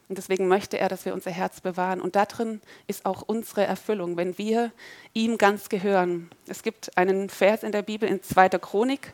Und 0.09 0.17
deswegen 0.17 0.49
möchte 0.49 0.79
er, 0.79 0.89
dass 0.89 1.05
wir 1.05 1.13
unser 1.13 1.31
Herz 1.31 1.61
bewahren. 1.61 2.01
Und 2.01 2.17
darin 2.17 2.63
ist 2.87 3.05
auch 3.05 3.23
unsere 3.23 3.65
Erfüllung, 3.65 4.17
wenn 4.17 4.39
wir 4.39 4.73
ihm 5.13 5.37
ganz 5.37 5.69
gehören. 5.69 6.31
Es 6.47 6.63
gibt 6.63 6.97
einen 6.97 7.29
Vers 7.29 7.63
in 7.63 7.73
der 7.73 7.83
Bibel 7.83 8.09
in 8.09 8.23
2. 8.23 8.49
Chronik 8.51 9.13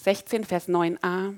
16, 0.00 0.44
Vers 0.44 0.68
9a. 0.68 1.36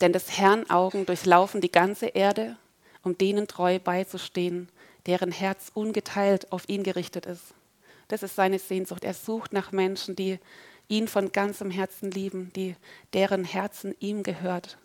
Denn 0.00 0.12
des 0.12 0.38
Herrn 0.38 0.68
Augen 0.68 1.06
durchlaufen 1.06 1.60
die 1.60 1.72
ganze 1.72 2.06
Erde, 2.06 2.56
um 3.02 3.16
denen 3.16 3.46
treu 3.48 3.78
beizustehen, 3.78 4.68
deren 5.06 5.32
Herz 5.32 5.70
ungeteilt 5.72 6.52
auf 6.52 6.68
ihn 6.68 6.82
gerichtet 6.82 7.26
ist. 7.26 7.54
Das 8.08 8.22
ist 8.22 8.36
seine 8.36 8.58
Sehnsucht. 8.58 9.04
Er 9.04 9.14
sucht 9.14 9.52
nach 9.52 9.72
Menschen, 9.72 10.14
die, 10.14 10.38
ihn 10.90 11.08
von 11.08 11.32
ganzem 11.32 11.70
Herzen 11.70 12.10
lieben, 12.10 12.52
die, 12.54 12.74
deren 13.14 13.44
Herzen 13.44 13.94
ihm 14.00 14.22
gehört. 14.22 14.76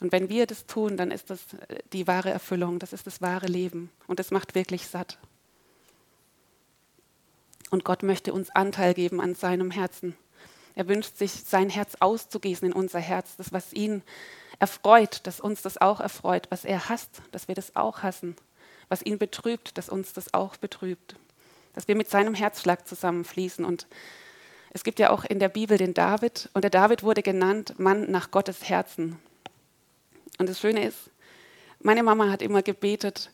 Und 0.00 0.12
wenn 0.12 0.28
wir 0.28 0.46
das 0.46 0.66
tun, 0.66 0.96
dann 0.96 1.10
ist 1.10 1.30
das 1.30 1.40
äh, 1.68 1.78
die 1.92 2.06
wahre 2.06 2.30
Erfüllung, 2.30 2.78
das 2.78 2.92
ist 2.92 3.06
das 3.06 3.22
wahre 3.22 3.46
Leben 3.46 3.90
und 4.06 4.20
es 4.20 4.30
macht 4.30 4.54
wirklich 4.54 4.86
satt. 4.86 5.18
Und 7.70 7.84
Gott 7.84 8.02
möchte 8.02 8.32
uns 8.32 8.50
Anteil 8.50 8.94
geben 8.94 9.20
an 9.20 9.34
seinem 9.34 9.70
Herzen. 9.70 10.16
Er 10.74 10.88
wünscht 10.88 11.16
sich, 11.16 11.44
sein 11.44 11.70
Herz 11.70 11.96
auszugießen 12.00 12.68
in 12.68 12.72
unser 12.72 13.00
Herz, 13.00 13.36
das, 13.36 13.52
was 13.52 13.72
ihn 13.72 14.02
erfreut, 14.58 15.20
dass 15.26 15.40
uns 15.40 15.62
das 15.62 15.80
auch 15.80 16.00
erfreut, 16.00 16.46
was 16.50 16.64
er 16.64 16.88
hasst, 16.88 17.22
dass 17.32 17.48
wir 17.48 17.54
das 17.54 17.76
auch 17.76 18.02
hassen, 18.02 18.36
was 18.88 19.02
ihn 19.02 19.18
betrübt, 19.18 19.78
dass 19.78 19.88
uns 19.88 20.12
das 20.12 20.34
auch 20.34 20.56
betrübt, 20.56 21.16
dass 21.74 21.88
wir 21.88 21.96
mit 21.96 22.10
seinem 22.10 22.34
Herzschlag 22.34 22.86
zusammenfließen. 22.86 23.64
Und 23.64 23.86
es 24.70 24.84
gibt 24.84 24.98
ja 24.98 25.10
auch 25.10 25.24
in 25.24 25.38
der 25.38 25.48
Bibel 25.48 25.78
den 25.78 25.94
David, 25.94 26.50
und 26.54 26.62
der 26.62 26.70
David 26.70 27.02
wurde 27.02 27.22
genannt 27.22 27.78
Mann 27.78 28.10
nach 28.10 28.30
Gottes 28.30 28.68
Herzen. 28.68 29.18
Und 30.38 30.48
das 30.48 30.60
Schöne 30.60 30.84
ist, 30.84 31.10
meine 31.80 32.02
Mama 32.02 32.30
hat 32.30 32.42
immer 32.42 32.62
gebetet 32.62 33.30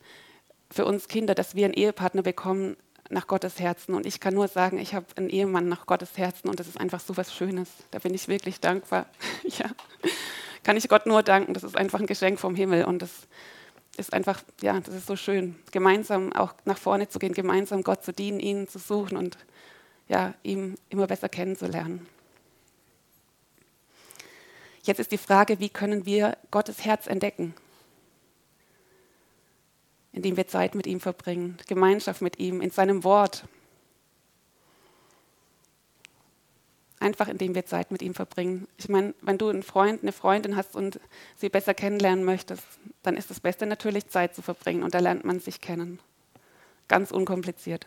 für 0.70 0.84
uns 0.84 1.08
Kinder, 1.08 1.34
dass 1.34 1.54
wir 1.54 1.64
einen 1.64 1.74
Ehepartner 1.74 2.22
bekommen 2.22 2.76
nach 3.08 3.26
Gottes 3.26 3.58
Herzen. 3.58 3.94
Und 3.94 4.06
ich 4.06 4.20
kann 4.20 4.34
nur 4.34 4.48
sagen, 4.48 4.78
ich 4.78 4.94
habe 4.94 5.06
einen 5.16 5.30
Ehemann 5.30 5.68
nach 5.68 5.86
Gottes 5.86 6.16
Herzen 6.16 6.48
und 6.48 6.60
das 6.60 6.68
ist 6.68 6.80
einfach 6.80 7.00
so 7.00 7.16
was 7.16 7.34
Schönes. 7.34 7.68
Da 7.90 7.98
bin 7.98 8.14
ich 8.14 8.28
wirklich 8.28 8.60
dankbar. 8.60 9.06
ja 9.44 9.70
kann 10.62 10.76
ich 10.76 10.88
Gott 10.88 11.06
nur 11.06 11.22
danken. 11.22 11.54
Das 11.54 11.64
ist 11.64 11.76
einfach 11.76 12.00
ein 12.00 12.06
Geschenk 12.06 12.38
vom 12.38 12.54
Himmel 12.54 12.84
und 12.84 13.02
das 13.02 13.10
ist 13.96 14.12
einfach, 14.12 14.42
ja, 14.62 14.78
das 14.80 14.94
ist 14.94 15.06
so 15.06 15.16
schön, 15.16 15.56
gemeinsam 15.72 16.32
auch 16.32 16.54
nach 16.64 16.78
vorne 16.78 17.08
zu 17.08 17.18
gehen, 17.18 17.34
gemeinsam 17.34 17.82
Gott 17.82 18.04
zu 18.04 18.12
dienen, 18.12 18.40
ihn 18.40 18.68
zu 18.68 18.78
suchen 18.78 19.16
und 19.16 19.36
ja, 20.08 20.34
ihm 20.42 20.76
immer 20.88 21.06
besser 21.06 21.28
kennenzulernen. 21.28 22.06
Jetzt 24.82 25.00
ist 25.00 25.12
die 25.12 25.18
Frage, 25.18 25.60
wie 25.60 25.68
können 25.68 26.06
wir 26.06 26.36
Gottes 26.50 26.84
Herz 26.84 27.06
entdecken? 27.06 27.54
Indem 30.12 30.36
wir 30.36 30.46
Zeit 30.46 30.74
mit 30.74 30.86
ihm 30.86 31.00
verbringen, 31.00 31.58
Gemeinschaft 31.68 32.22
mit 32.22 32.38
ihm, 32.38 32.60
in 32.60 32.70
seinem 32.70 33.04
Wort, 33.04 33.44
einfach 37.00 37.28
indem 37.28 37.54
wir 37.54 37.64
Zeit 37.64 37.90
mit 37.90 38.02
ihm 38.02 38.14
verbringen. 38.14 38.68
Ich 38.76 38.88
meine, 38.88 39.14
wenn 39.22 39.38
du 39.38 39.48
einen 39.48 39.62
Freund, 39.62 40.02
eine 40.02 40.12
Freundin 40.12 40.54
hast 40.54 40.76
und 40.76 41.00
sie 41.36 41.48
besser 41.48 41.74
kennenlernen 41.74 42.24
möchtest, 42.24 42.62
dann 43.02 43.16
ist 43.16 43.30
das 43.30 43.40
Beste 43.40 43.66
natürlich 43.66 44.08
Zeit 44.08 44.34
zu 44.34 44.42
verbringen 44.42 44.82
und 44.82 44.94
da 44.94 44.98
lernt 44.98 45.24
man 45.24 45.40
sich 45.40 45.60
kennen. 45.60 45.98
Ganz 46.88 47.10
unkompliziert. 47.10 47.86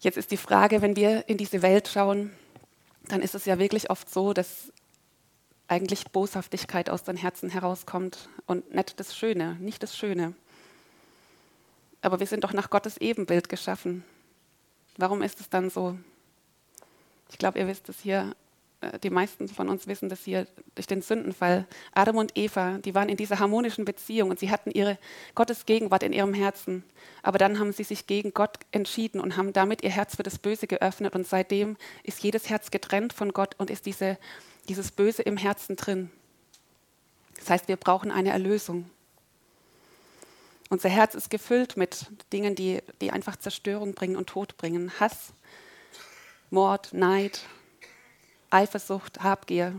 Jetzt 0.00 0.16
ist 0.16 0.30
die 0.30 0.36
Frage, 0.36 0.82
wenn 0.82 0.96
wir 0.96 1.28
in 1.28 1.36
diese 1.36 1.62
Welt 1.62 1.86
schauen, 1.86 2.32
dann 3.08 3.20
ist 3.20 3.34
es 3.34 3.44
ja 3.44 3.58
wirklich 3.58 3.90
oft 3.90 4.10
so, 4.10 4.32
dass 4.32 4.72
eigentlich 5.72 6.04
Boshaftigkeit 6.08 6.90
aus 6.90 7.02
deinem 7.02 7.16
Herzen 7.16 7.48
herauskommt 7.48 8.28
und 8.44 8.74
nicht 8.74 9.00
das 9.00 9.16
Schöne, 9.16 9.56
nicht 9.58 9.82
das 9.82 9.96
Schöne. 9.96 10.34
Aber 12.02 12.20
wir 12.20 12.26
sind 12.26 12.44
doch 12.44 12.52
nach 12.52 12.68
Gottes 12.68 12.98
Ebenbild 12.98 13.48
geschaffen. 13.48 14.04
Warum 14.98 15.22
ist 15.22 15.40
es 15.40 15.48
dann 15.48 15.70
so? 15.70 15.96
Ich 17.30 17.38
glaube, 17.38 17.58
ihr 17.58 17.66
wisst 17.66 17.88
es 17.88 18.00
hier, 18.00 18.36
äh, 18.82 18.98
die 18.98 19.08
meisten 19.08 19.48
von 19.48 19.70
uns 19.70 19.86
wissen 19.86 20.10
das 20.10 20.24
hier 20.24 20.46
durch 20.74 20.86
den 20.86 21.00
Sündenfall. 21.00 21.66
Adam 21.94 22.16
und 22.16 22.36
Eva, 22.36 22.76
die 22.76 22.94
waren 22.94 23.08
in 23.08 23.16
dieser 23.16 23.38
harmonischen 23.38 23.86
Beziehung 23.86 24.28
und 24.28 24.38
sie 24.38 24.50
hatten 24.50 24.72
ihre 24.72 24.98
Gottes 25.34 25.64
Gegenwart 25.64 26.02
in 26.02 26.12
ihrem 26.12 26.34
Herzen. 26.34 26.84
Aber 27.22 27.38
dann 27.38 27.58
haben 27.58 27.72
sie 27.72 27.84
sich 27.84 28.06
gegen 28.06 28.34
Gott 28.34 28.58
entschieden 28.72 29.22
und 29.22 29.38
haben 29.38 29.54
damit 29.54 29.82
ihr 29.82 29.90
Herz 29.90 30.16
für 30.16 30.22
das 30.22 30.38
Böse 30.38 30.66
geöffnet. 30.66 31.14
Und 31.14 31.26
seitdem 31.26 31.78
ist 32.02 32.22
jedes 32.22 32.50
Herz 32.50 32.70
getrennt 32.70 33.14
von 33.14 33.32
Gott 33.32 33.54
und 33.56 33.70
ist 33.70 33.86
diese, 33.86 34.18
dieses 34.68 34.90
Böse 34.90 35.22
im 35.22 35.36
Herzen 35.36 35.76
drin. 35.76 36.10
Das 37.36 37.50
heißt, 37.50 37.68
wir 37.68 37.76
brauchen 37.76 38.10
eine 38.10 38.30
Erlösung. 38.30 38.88
Unser 40.70 40.88
Herz 40.88 41.14
ist 41.14 41.28
gefüllt 41.28 41.76
mit 41.76 42.06
Dingen, 42.32 42.54
die, 42.54 42.80
die 43.00 43.10
einfach 43.10 43.36
Zerstörung 43.36 43.94
bringen 43.94 44.16
und 44.16 44.28
Tod 44.28 44.56
bringen. 44.56 44.92
Hass, 45.00 45.32
Mord, 46.50 46.92
Neid, 46.92 47.44
Eifersucht, 48.50 49.22
Habgier. 49.22 49.74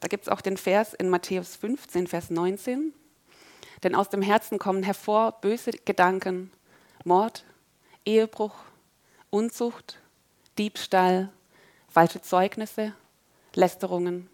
Da 0.00 0.08
gibt 0.08 0.24
es 0.24 0.28
auch 0.28 0.40
den 0.40 0.56
Vers 0.56 0.94
in 0.94 1.08
Matthäus 1.08 1.56
15, 1.56 2.06
Vers 2.06 2.30
19. 2.30 2.92
Denn 3.82 3.94
aus 3.94 4.08
dem 4.08 4.22
Herzen 4.22 4.58
kommen 4.58 4.82
hervor 4.82 5.40
böse 5.40 5.70
Gedanken, 5.70 6.50
Mord, 7.04 7.44
Ehebruch, 8.04 8.56
Unzucht, 9.30 9.98
Diebstahl, 10.58 11.30
falsche 11.88 12.20
Zeugnisse, 12.20 12.94
Lästerungen. 13.56 14.28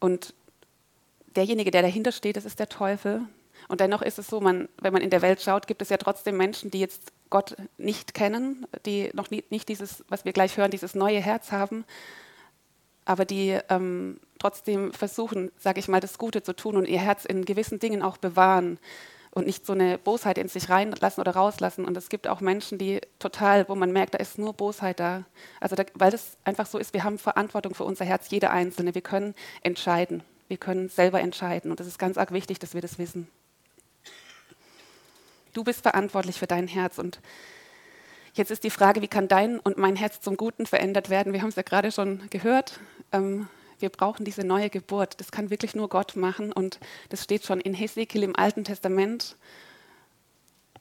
Und 0.00 0.34
derjenige, 1.36 1.70
der 1.70 1.82
dahinter 1.82 2.10
steht, 2.10 2.36
das 2.36 2.44
ist 2.44 2.58
der 2.58 2.68
Teufel, 2.68 3.26
und 3.68 3.80
dennoch 3.80 4.02
ist 4.02 4.18
es 4.18 4.26
so, 4.26 4.40
man, 4.40 4.68
wenn 4.80 4.92
man 4.92 5.02
in 5.02 5.10
der 5.10 5.22
Welt 5.22 5.40
schaut, 5.40 5.66
gibt 5.66 5.82
es 5.82 5.88
ja 5.88 5.96
trotzdem 5.96 6.36
Menschen, 6.36 6.70
die 6.70 6.80
jetzt 6.80 7.12
Gott 7.30 7.56
nicht 7.78 8.14
kennen, 8.14 8.66
die 8.84 9.10
noch 9.14 9.30
nie, 9.30 9.44
nicht 9.50 9.68
dieses, 9.68 10.04
was 10.08 10.24
wir 10.24 10.32
gleich 10.32 10.56
hören, 10.56 10.70
dieses 10.70 10.94
neue 10.94 11.20
Herz 11.20 11.52
haben, 11.52 11.84
aber 13.04 13.24
die 13.24 13.58
ähm, 13.68 14.20
trotzdem 14.38 14.92
versuchen, 14.92 15.50
sage 15.58 15.80
ich 15.80 15.88
mal, 15.88 16.00
das 16.00 16.18
Gute 16.18 16.42
zu 16.42 16.54
tun 16.54 16.76
und 16.76 16.86
ihr 16.86 17.00
Herz 17.00 17.24
in 17.24 17.44
gewissen 17.44 17.78
Dingen 17.78 18.02
auch 18.02 18.16
bewahren 18.16 18.78
und 19.34 19.46
nicht 19.46 19.64
so 19.64 19.72
eine 19.72 19.96
Bosheit 19.96 20.36
in 20.36 20.48
sich 20.48 20.68
reinlassen 20.68 21.20
oder 21.20 21.32
rauslassen. 21.32 21.86
Und 21.86 21.96
es 21.96 22.10
gibt 22.10 22.28
auch 22.28 22.40
Menschen, 22.40 22.76
die 22.76 23.00
total, 23.18 23.66
wo 23.68 23.74
man 23.74 23.90
merkt, 23.90 24.14
da 24.14 24.18
ist 24.18 24.38
nur 24.38 24.52
Bosheit 24.52 25.00
da. 25.00 25.24
Also 25.58 25.74
da, 25.74 25.84
weil 25.94 26.10
das 26.10 26.36
einfach 26.44 26.66
so 26.66 26.76
ist, 26.76 26.92
wir 26.92 27.02
haben 27.02 27.18
Verantwortung 27.18 27.74
für 27.74 27.84
unser 27.84 28.04
Herz, 28.04 28.30
jeder 28.30 28.50
Einzelne. 28.50 28.94
Wir 28.94 29.00
können 29.00 29.34
entscheiden. 29.62 30.22
Wir 30.48 30.58
können 30.58 30.90
selber 30.90 31.20
entscheiden. 31.20 31.70
Und 31.70 31.80
das 31.80 31.86
ist 31.86 31.98
ganz 31.98 32.18
arg 32.18 32.32
wichtig, 32.32 32.58
dass 32.58 32.74
wir 32.74 32.82
das 32.82 32.98
wissen. 32.98 33.26
Du 35.54 35.64
bist 35.64 35.80
verantwortlich 35.80 36.38
für 36.38 36.46
dein 36.46 36.68
Herz. 36.68 36.98
Und 36.98 37.18
jetzt 38.34 38.50
ist 38.50 38.64
die 38.64 38.70
Frage, 38.70 39.00
wie 39.00 39.08
kann 39.08 39.28
dein 39.28 39.58
und 39.58 39.78
mein 39.78 39.96
Herz 39.96 40.20
zum 40.20 40.36
Guten 40.36 40.66
verändert 40.66 41.08
werden? 41.08 41.32
Wir 41.32 41.40
haben 41.40 41.48
es 41.48 41.56
ja 41.56 41.62
gerade 41.62 41.90
schon 41.90 42.28
gehört. 42.28 42.80
Ähm, 43.12 43.48
wir 43.82 43.90
brauchen 43.90 44.24
diese 44.24 44.44
neue 44.44 44.70
Geburt. 44.70 45.20
Das 45.20 45.30
kann 45.30 45.50
wirklich 45.50 45.74
nur 45.74 45.88
Gott 45.88 46.16
machen. 46.16 46.52
Und 46.52 46.80
das 47.10 47.24
steht 47.24 47.44
schon 47.44 47.60
in 47.60 47.74
Hesekiel 47.74 48.22
im 48.22 48.36
Alten 48.36 48.64
Testament. 48.64 49.36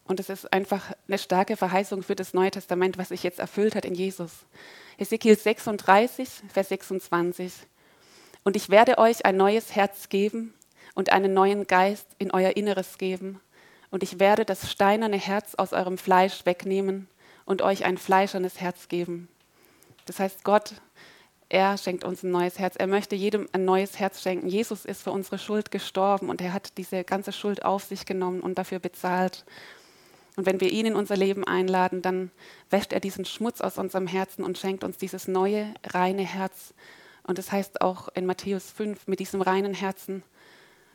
Und 0.06 0.20
es 0.20 0.30
ist 0.30 0.52
einfach 0.54 0.94
eine 1.08 1.18
starke 1.18 1.58
Verheißung 1.58 2.04
für 2.04 2.16
das 2.16 2.34
Neue 2.34 2.52
Testament, 2.52 2.98
was 2.98 3.10
sich 3.10 3.24
jetzt 3.24 3.40
erfüllt 3.40 3.76
hat 3.76 3.86
in 3.86 3.96
Jesus. 3.96 4.32
Hesekiel 4.98 5.38
36, 5.38 6.30
Vers 6.48 6.70
26. 6.70 7.54
Und 8.44 8.56
ich 8.56 8.70
werde 8.70 8.98
euch 8.98 9.26
ein 9.26 9.38
neues 9.38 9.76
Herz 9.76 10.10
geben 10.10 10.54
und 10.96 11.12
einen 11.12 11.34
neuen 11.34 11.68
Geist 11.68 12.08
in 12.18 12.32
euer 12.32 12.56
Inneres 12.56 12.98
geben 12.98 13.40
und 13.92 14.04
ich 14.04 14.20
werde 14.20 14.46
das 14.46 14.72
steinerne 14.72 15.18
Herz 15.18 15.54
aus 15.56 15.74
eurem 15.74 15.98
Fleisch 15.98 16.46
wegnehmen 16.46 17.08
und 17.46 17.62
euch 17.62 17.84
ein 17.84 17.98
fleischernes 17.98 18.60
Herz 18.60 18.88
geben. 18.88 19.28
Das 20.06 20.20
heißt, 20.20 20.44
Gott, 20.44 20.76
er 21.52 21.78
schenkt 21.78 22.04
uns 22.04 22.24
ein 22.24 22.32
neues 22.32 22.60
Herz. 22.60 22.76
Er 22.78 22.88
möchte 22.88 23.16
jedem 23.16 23.48
ein 23.52 23.66
neues 23.66 24.00
Herz 24.00 24.22
schenken. 24.22 24.48
Jesus 24.48 24.86
ist 24.86 25.04
für 25.04 25.12
unsere 25.12 25.38
Schuld 25.38 25.72
gestorben 25.72 26.30
und 26.30 26.42
er 26.42 26.54
hat 26.54 26.78
diese 26.78 27.04
ganze 27.04 27.32
Schuld 27.32 27.64
auf 27.64 27.84
sich 27.84 28.06
genommen 28.06 28.42
und 28.42 28.58
dafür 28.58 28.80
bezahlt. 28.80 29.46
Und 30.38 30.46
wenn 30.46 30.62
wir 30.62 30.72
ihn 30.72 30.86
in 30.86 30.96
unser 30.96 31.18
Leben 31.18 31.44
einladen, 31.44 32.02
dann 32.02 32.32
wäscht 32.70 32.94
er 32.94 33.00
diesen 33.00 33.26
Schmutz 33.26 33.62
aus 33.62 33.78
unserem 33.78 34.08
Herzen 34.08 34.44
und 34.44 34.58
schenkt 34.58 34.84
uns 34.84 34.98
dieses 34.98 35.28
neue, 35.28 35.74
reine 35.86 36.24
Herz. 36.24 36.74
Und 37.24 37.38
das 37.38 37.52
heißt 37.52 37.82
auch 37.82 38.08
in 38.16 38.26
Matthäus 38.26 38.72
5, 38.72 39.08
mit 39.08 39.20
diesem 39.20 39.42
reinen 39.42 39.74
Herzen 39.74 40.24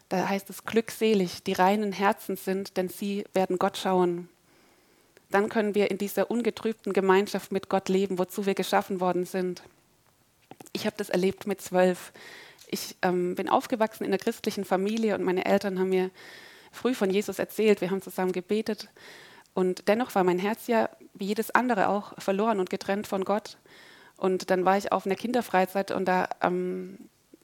da 0.08 0.28
heißt 0.28 0.50
es 0.50 0.64
glückselig, 0.64 1.42
die 1.42 1.52
reinen 1.52 1.92
Herzen 1.92 2.36
sind, 2.36 2.76
denn 2.76 2.88
sie 2.88 3.24
werden 3.32 3.58
Gott 3.58 3.76
schauen. 3.76 4.28
Dann 5.30 5.48
können 5.48 5.74
wir 5.74 5.90
in 5.90 5.98
dieser 5.98 6.30
ungetrübten 6.30 6.92
Gemeinschaft 6.92 7.50
mit 7.50 7.68
Gott 7.68 7.88
leben, 7.88 8.18
wozu 8.18 8.46
wir 8.46 8.54
geschaffen 8.54 9.00
worden 9.00 9.24
sind. 9.24 9.62
Ich 10.76 10.84
habe 10.84 10.96
das 10.98 11.08
erlebt 11.08 11.46
mit 11.46 11.62
zwölf. 11.62 12.12
Ich 12.66 12.96
ähm, 13.00 13.34
bin 13.34 13.48
aufgewachsen 13.48 14.04
in 14.04 14.10
einer 14.10 14.18
christlichen 14.18 14.66
Familie 14.66 15.14
und 15.14 15.24
meine 15.24 15.46
Eltern 15.46 15.78
haben 15.78 15.88
mir 15.88 16.10
früh 16.70 16.92
von 16.92 17.08
Jesus 17.08 17.38
erzählt. 17.38 17.80
Wir 17.80 17.90
haben 17.90 18.02
zusammen 18.02 18.32
gebetet. 18.32 18.90
Und 19.54 19.88
dennoch 19.88 20.14
war 20.14 20.22
mein 20.22 20.38
Herz 20.38 20.66
ja, 20.66 20.90
wie 21.14 21.28
jedes 21.28 21.50
andere 21.50 21.88
auch, 21.88 22.12
verloren 22.20 22.60
und 22.60 22.68
getrennt 22.68 23.06
von 23.06 23.24
Gott. 23.24 23.56
Und 24.18 24.50
dann 24.50 24.66
war 24.66 24.76
ich 24.76 24.92
auf 24.92 25.06
einer 25.06 25.14
Kinderfreizeit 25.14 25.92
und 25.92 26.04
da 26.04 26.28
ähm, 26.42 26.98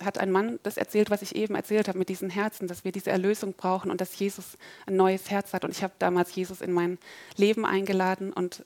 hat 0.05 0.19
ein 0.19 0.31
Mann 0.31 0.59
das 0.63 0.77
erzählt, 0.77 1.09
was 1.09 1.23
ich 1.23 1.35
eben 1.35 1.55
erzählt 1.55 1.89
habe 1.89 1.99
mit 1.99 2.11
diesen 2.11 2.29
Herzen, 2.29 2.69
dass 2.69 2.85
wir 2.85 2.93
diese 2.93 3.13
Erlösung 3.13 3.55
brauchen 3.55 3.91
und 3.91 4.03
dass 4.03 4.19
Jesus 4.19 4.59
ein 4.85 4.97
neues 4.97 5.31
Herz 5.31 5.55
hat. 5.55 5.65
Und 5.65 5.71
ich 5.71 5.83
habe 5.83 5.95
damals 5.99 6.35
Jesus 6.35 6.61
in 6.61 6.73
mein 6.73 6.99
Leben 7.39 7.65
eingeladen 7.65 8.31
und 8.31 8.63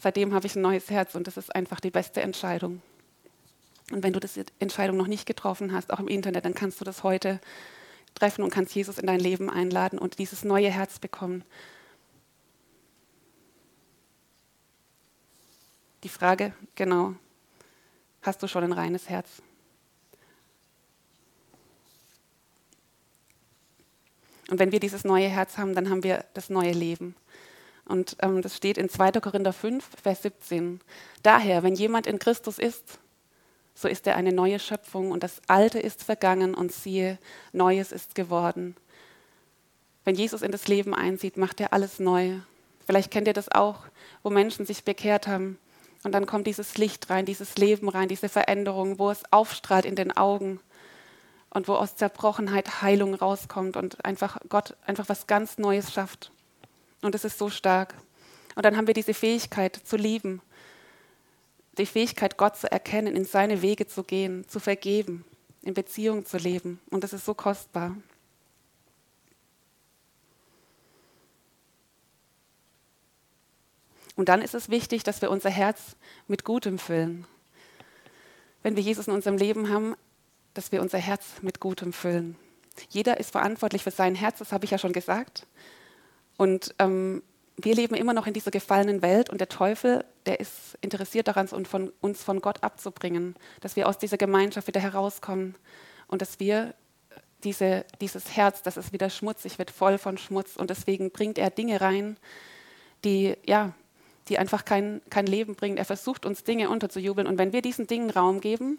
seitdem 0.00 0.34
habe 0.34 0.48
ich 0.48 0.56
ein 0.56 0.62
neues 0.62 0.90
Herz 0.90 1.14
und 1.14 1.28
das 1.28 1.36
ist 1.36 1.54
einfach 1.54 1.78
die 1.78 1.92
beste 1.92 2.20
Entscheidung. 2.20 2.82
Und 3.92 4.02
wenn 4.02 4.12
du 4.12 4.20
diese 4.20 4.44
Entscheidung 4.58 4.96
noch 4.96 5.06
nicht 5.06 5.26
getroffen 5.26 5.72
hast, 5.72 5.92
auch 5.92 6.00
im 6.00 6.08
Internet, 6.08 6.44
dann 6.44 6.54
kannst 6.54 6.80
du 6.80 6.84
das 6.84 7.02
heute 7.02 7.40
treffen 8.14 8.42
und 8.42 8.50
kannst 8.50 8.74
Jesus 8.74 8.98
in 8.98 9.06
dein 9.06 9.20
Leben 9.20 9.48
einladen 9.48 9.98
und 9.98 10.18
dieses 10.18 10.44
neue 10.44 10.70
Herz 10.70 10.98
bekommen. 10.98 11.44
die 16.02 16.08
Frage, 16.08 16.52
genau, 16.74 17.14
hast 18.22 18.42
du 18.42 18.48
schon 18.48 18.64
ein 18.64 18.72
reines 18.72 19.08
Herz? 19.08 19.42
Und 24.50 24.58
wenn 24.58 24.72
wir 24.72 24.80
dieses 24.80 25.04
neue 25.04 25.28
Herz 25.28 25.56
haben, 25.56 25.74
dann 25.74 25.88
haben 25.88 26.02
wir 26.02 26.24
das 26.34 26.50
neue 26.50 26.72
Leben. 26.72 27.14
Und 27.84 28.16
ähm, 28.20 28.42
das 28.42 28.56
steht 28.56 28.78
in 28.78 28.88
2. 28.88 29.12
Korinther 29.12 29.52
5, 29.52 29.88
Vers 30.02 30.22
17. 30.22 30.80
Daher, 31.22 31.62
wenn 31.62 31.74
jemand 31.74 32.06
in 32.06 32.18
Christus 32.18 32.58
ist, 32.58 32.98
so 33.74 33.88
ist 33.88 34.06
er 34.06 34.16
eine 34.16 34.32
neue 34.32 34.58
Schöpfung 34.58 35.10
und 35.10 35.22
das 35.22 35.40
Alte 35.48 35.78
ist 35.78 36.04
vergangen 36.04 36.54
und 36.54 36.72
siehe, 36.72 37.18
Neues 37.52 37.92
ist 37.92 38.14
geworden. 38.14 38.76
Wenn 40.04 40.14
Jesus 40.14 40.42
in 40.42 40.52
das 40.52 40.68
Leben 40.68 40.94
einzieht, 40.94 41.36
macht 41.36 41.60
er 41.60 41.72
alles 41.72 41.98
neu. 41.98 42.34
Vielleicht 42.86 43.10
kennt 43.10 43.28
ihr 43.28 43.32
das 43.32 43.50
auch, 43.50 43.80
wo 44.22 44.30
Menschen 44.30 44.66
sich 44.66 44.84
bekehrt 44.84 45.26
haben 45.26 45.58
und 46.02 46.12
dann 46.12 46.26
kommt 46.26 46.46
dieses 46.46 46.76
Licht 46.78 47.08
rein, 47.10 47.26
dieses 47.26 47.56
Leben 47.56 47.88
rein, 47.88 48.08
diese 48.08 48.28
Veränderung, 48.28 48.98
wo 48.98 49.10
es 49.10 49.22
aufstrahlt 49.30 49.84
in 49.84 49.94
den 49.94 50.16
Augen 50.16 50.60
und 51.50 51.68
wo 51.68 51.74
aus 51.74 51.96
Zerbrochenheit 51.96 52.82
Heilung 52.82 53.14
rauskommt 53.14 53.76
und 53.76 54.04
einfach 54.04 54.38
Gott 54.48 54.76
einfach 54.84 55.08
was 55.08 55.26
ganz 55.26 55.58
Neues 55.58 55.92
schafft. 55.92 56.32
Und 57.02 57.14
es 57.14 57.24
ist 57.24 57.38
so 57.38 57.50
stark. 57.50 57.94
Und 58.54 58.64
dann 58.64 58.76
haben 58.76 58.86
wir 58.86 58.94
diese 58.94 59.14
Fähigkeit 59.14 59.76
zu 59.84 59.96
lieben, 59.96 60.40
die 61.78 61.86
Fähigkeit, 61.86 62.36
Gott 62.36 62.56
zu 62.56 62.70
erkennen, 62.70 63.16
in 63.16 63.24
seine 63.24 63.62
Wege 63.62 63.86
zu 63.86 64.02
gehen, 64.02 64.46
zu 64.48 64.60
vergeben, 64.60 65.24
in 65.62 65.74
Beziehung 65.74 66.26
zu 66.26 66.36
leben. 66.36 66.80
Und 66.90 67.04
das 67.04 67.12
ist 67.12 67.24
so 67.24 67.34
kostbar. 67.34 67.96
Und 74.16 74.28
dann 74.28 74.42
ist 74.42 74.54
es 74.54 74.68
wichtig, 74.68 75.02
dass 75.04 75.22
wir 75.22 75.30
unser 75.30 75.50
Herz 75.50 75.96
mit 76.28 76.44
Gutem 76.44 76.78
füllen. 76.78 77.26
Wenn 78.62 78.76
wir 78.76 78.82
Jesus 78.82 79.08
in 79.08 79.14
unserem 79.14 79.38
Leben 79.38 79.70
haben, 79.70 79.96
dass 80.54 80.70
wir 80.70 80.82
unser 80.82 80.98
Herz 80.98 81.42
mit 81.42 81.60
Gutem 81.60 81.92
füllen. 81.92 82.36
Jeder 82.90 83.18
ist 83.18 83.32
verantwortlich 83.32 83.82
für 83.82 83.90
sein 83.90 84.14
Herz, 84.14 84.38
das 84.38 84.52
habe 84.52 84.64
ich 84.64 84.70
ja 84.70 84.78
schon 84.78 84.92
gesagt. 84.92 85.46
Und 86.36 86.74
ähm, 86.78 87.22
wir 87.56 87.74
leben 87.74 87.94
immer 87.94 88.14
noch 88.14 88.26
in 88.26 88.34
dieser 88.34 88.50
gefallenen 88.50 89.02
Welt 89.02 89.30
und 89.30 89.38
der 89.38 89.48
Teufel, 89.48 90.04
der 90.26 90.40
ist 90.40 90.78
interessiert 90.80 91.28
daran, 91.28 91.48
uns 91.48 92.22
von 92.22 92.40
Gott 92.40 92.62
abzubringen, 92.62 93.36
dass 93.60 93.76
wir 93.76 93.88
aus 93.88 93.98
dieser 93.98 94.16
Gemeinschaft 94.16 94.66
wieder 94.66 94.80
herauskommen 94.80 95.54
und 96.08 96.22
dass 96.22 96.40
wir 96.40 96.74
diese, 97.44 97.84
dieses 98.00 98.36
Herz, 98.36 98.62
dass 98.62 98.76
es 98.76 98.92
wieder 98.92 99.10
schmutzig 99.10 99.58
wird, 99.58 99.70
voll 99.70 99.98
von 99.98 100.16
Schmutz 100.18 100.56
und 100.56 100.70
deswegen 100.70 101.10
bringt 101.10 101.38
er 101.38 101.50
Dinge 101.50 101.80
rein, 101.80 102.16
die, 103.04 103.36
ja, 103.46 103.72
die 104.28 104.38
einfach 104.38 104.64
kein, 104.64 105.02
kein 105.10 105.26
Leben 105.26 105.56
bringen. 105.56 105.76
Er 105.76 105.84
versucht 105.84 106.24
uns 106.24 106.44
Dinge 106.44 106.70
unterzujubeln 106.70 107.26
und 107.26 107.38
wenn 107.38 107.52
wir 107.52 107.62
diesen 107.62 107.86
Dingen 107.86 108.10
Raum 108.10 108.40
geben, 108.40 108.78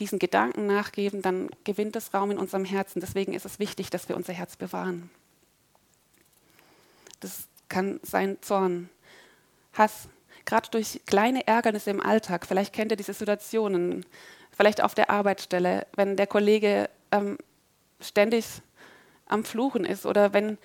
diesen 0.00 0.18
Gedanken 0.18 0.66
nachgeben, 0.66 1.22
dann 1.22 1.50
gewinnt 1.64 1.94
es 1.96 2.12
Raum 2.12 2.30
in 2.30 2.38
unserem 2.38 2.64
Herzen. 2.64 3.00
Deswegen 3.00 3.34
ist 3.34 3.44
es 3.44 3.58
wichtig, 3.58 3.90
dass 3.90 4.08
wir 4.08 4.16
unser 4.16 4.32
Herz 4.32 4.56
bewahren. 4.56 5.10
Das 7.20 7.46
kann 7.72 8.00
sein 8.02 8.36
Zorn, 8.42 8.90
Hass, 9.72 10.08
gerade 10.44 10.68
durch 10.70 11.00
kleine 11.06 11.46
Ärgernisse 11.46 11.90
im 11.90 12.00
Alltag. 12.00 12.46
Vielleicht 12.46 12.74
kennt 12.74 12.92
ihr 12.92 12.96
diese 12.96 13.14
Situationen, 13.14 14.04
vielleicht 14.50 14.82
auf 14.82 14.94
der 14.94 15.08
Arbeitsstelle, 15.08 15.86
wenn 15.96 16.16
der 16.16 16.26
Kollege 16.26 16.90
ähm, 17.10 17.38
ständig 18.00 18.44
am 19.26 19.44
Fluchen 19.44 19.86
ist 19.86 20.04
oder 20.04 20.34
wenn 20.34 20.58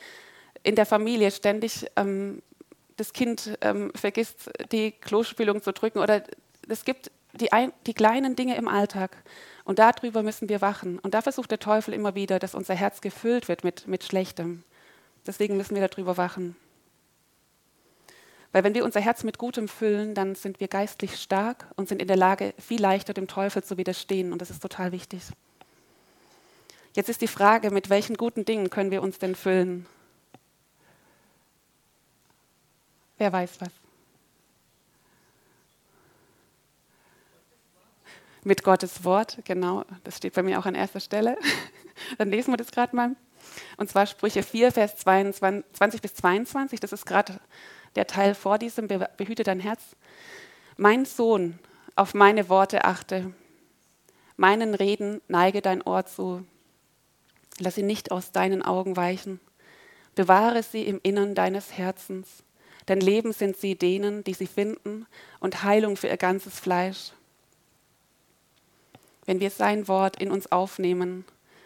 in 0.64 0.76
der 0.76 0.86
Familie 0.86 1.32
ständig 1.32 1.86
ähm, 1.96 2.42
das 2.98 3.14
Kind 3.14 3.58
ähm, 3.62 3.92
vergisst, 3.96 4.52
die 4.74 4.92
Klospülung 4.92 5.62
zu 5.62 5.72
drücken 5.72 6.00
oder 6.00 6.24
es 6.67 6.84
gibt 6.84 7.12
die, 7.34 7.54
ein, 7.54 7.72
die 7.86 7.93
kleinen 7.93 8.36
Dinge 8.36 8.58
im 8.58 8.67
Alltag. 8.67 9.15
Und 9.63 9.80
darüber 9.80 10.24
müssen 10.24 10.50
wir 10.50 10.60
wachen. 10.60 11.00
Und 11.00 11.13
da 11.13 11.22
versucht 11.22 11.52
der 11.52 11.60
Teufel 11.60 11.93
immer 11.93 12.15
wieder, 12.15 12.39
dass 12.39 12.56
unser 12.56 12.74
Herz 12.74 13.00
gefüllt 13.00 13.48
wird 13.48 13.63
mit, 13.63 13.88
mit 13.88 14.04
Schlechtem. 14.04 14.63
Deswegen 15.26 15.58
müssen 15.58 15.76
wir 15.76 15.88
darüber 15.88 16.17
wachen. 16.17 16.56
Weil 18.58 18.63
wenn 18.63 18.74
wir 18.74 18.86
unser 18.86 19.00
Herz 19.02 19.24
mit 19.24 19.38
Gutem 19.38 19.67
füllen, 19.67 20.15
dann 20.15 20.34
sind 20.34 20.60
wir 20.60 20.67
geistlich 20.67 21.22
stark 21.22 21.67
und 21.76 21.88
sind 21.88 22.02
in 22.02 22.08
der 22.08 22.17
Lage, 22.17 22.56
viel 22.58 22.82
leichter 22.82 23.13
dem 23.13 23.28
Teufel 23.28 23.63
zu 23.63 23.78
widerstehen. 23.78 24.34
Und 24.34 24.41
das 24.41 24.50
ist 24.50 24.63
total 24.63 24.91
wichtig. 24.91 25.22
Jetzt 26.96 27.08
ist 27.08 27.22
die 27.22 27.28
Frage, 27.28 27.70
mit 27.70 27.91
welchen 27.91 28.17
guten 28.17 28.46
Dingen 28.46 28.72
können 28.72 28.89
wir 28.89 29.04
uns 29.04 29.20
denn 29.20 29.36
füllen? 29.36 29.86
Wer 33.20 33.32
weiß 33.32 33.62
was? 33.62 33.70
Mit 38.43 38.63
Gottes 38.63 39.04
Wort, 39.04 39.38
genau, 39.46 39.86
das 40.04 40.17
steht 40.17 40.34
bei 40.34 40.41
mir 40.41 40.58
auch 40.58 40.65
an 40.65 40.74
erster 40.74 41.00
Stelle. 41.00 41.38
Dann 42.17 42.32
lesen 42.32 42.52
wir 42.52 42.58
das 42.58 42.72
gerade 42.72 42.96
mal. 42.96 43.15
Und 43.78 43.88
zwar 43.88 44.08
Sprüche 44.08 44.41
4, 44.41 44.72
Vers 44.72 44.96
22, 44.96 45.74
20 45.74 46.02
bis 46.02 46.15
22, 46.15 46.80
das 46.80 46.91
ist 46.91 47.06
gerade 47.06 47.39
der 47.95 48.08
Teil 48.08 48.36
vor 48.36 48.58
diesem, 48.58 48.88
behüte 48.88 49.43
dein 49.43 49.60
Herz. 49.60 49.82
Mein 50.78 51.06
Sohn, 51.06 51.60
auf 51.95 52.13
meine 52.13 52.50
Worte 52.50 52.86
achte, 52.86 53.34
meinen 54.36 54.76
Reden 54.76 55.21
neige 55.28 55.62
dein 55.62 55.82
Ohr 55.82 56.06
zu. 56.06 56.45
Lass 57.60 57.76
sie 57.76 57.84
nicht 57.84 58.12
aus 58.12 58.32
deinen 58.32 58.62
Augen 58.62 58.95
weichen. 58.95 59.39
Bewahre 60.13 60.62
sie 60.63 60.84
im 60.84 61.00
Innern 61.04 61.34
deines 61.34 61.78
Herzens 61.78 62.43
denn 62.88 63.02
Leben 63.02 63.34
sind 63.34 63.58
sie 63.58 63.76
denen, 63.76 64.23
die 64.23 64.34
sie 64.34 64.47
finden, 64.47 65.06
und 65.39 65.63
Heilung 65.63 65.97
für 65.97 66.08
ihr 66.08 66.17
ganzes 66.17 66.60
Fleisch. 66.60 67.12
Wenn 69.26 69.39
wir 69.39 69.50
sein 69.50 69.88
Wort 69.88 70.21
in 70.21 70.32
uns 70.32 70.52
aufnehmen 70.52 71.26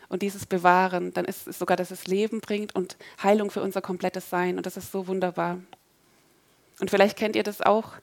und 0.10 0.24
dieses 0.24 0.48
bewahren, 0.48 1.14
dann 1.14 1.26
ist 1.26 1.48
es 1.48 1.60
sogar, 1.60 1.78
dass 1.78 1.92
es 1.92 2.08
Leben 2.08 2.42
bringt 2.42 2.74
und 2.76 2.98
Heilung 3.22 3.52
für 3.52 3.62
unser 3.62 3.82
komplettes 3.82 4.30
Sein. 4.30 4.58
Und 4.58 4.66
das 4.66 4.78
ist 4.78 4.92
so 4.92 5.08
wunderbar. 5.08 5.60
Und 6.82 6.90
vielleicht 6.90 7.16
kennt 7.16 7.36
ihr 7.36 7.44
das 7.44 7.62
auch. 7.62 7.94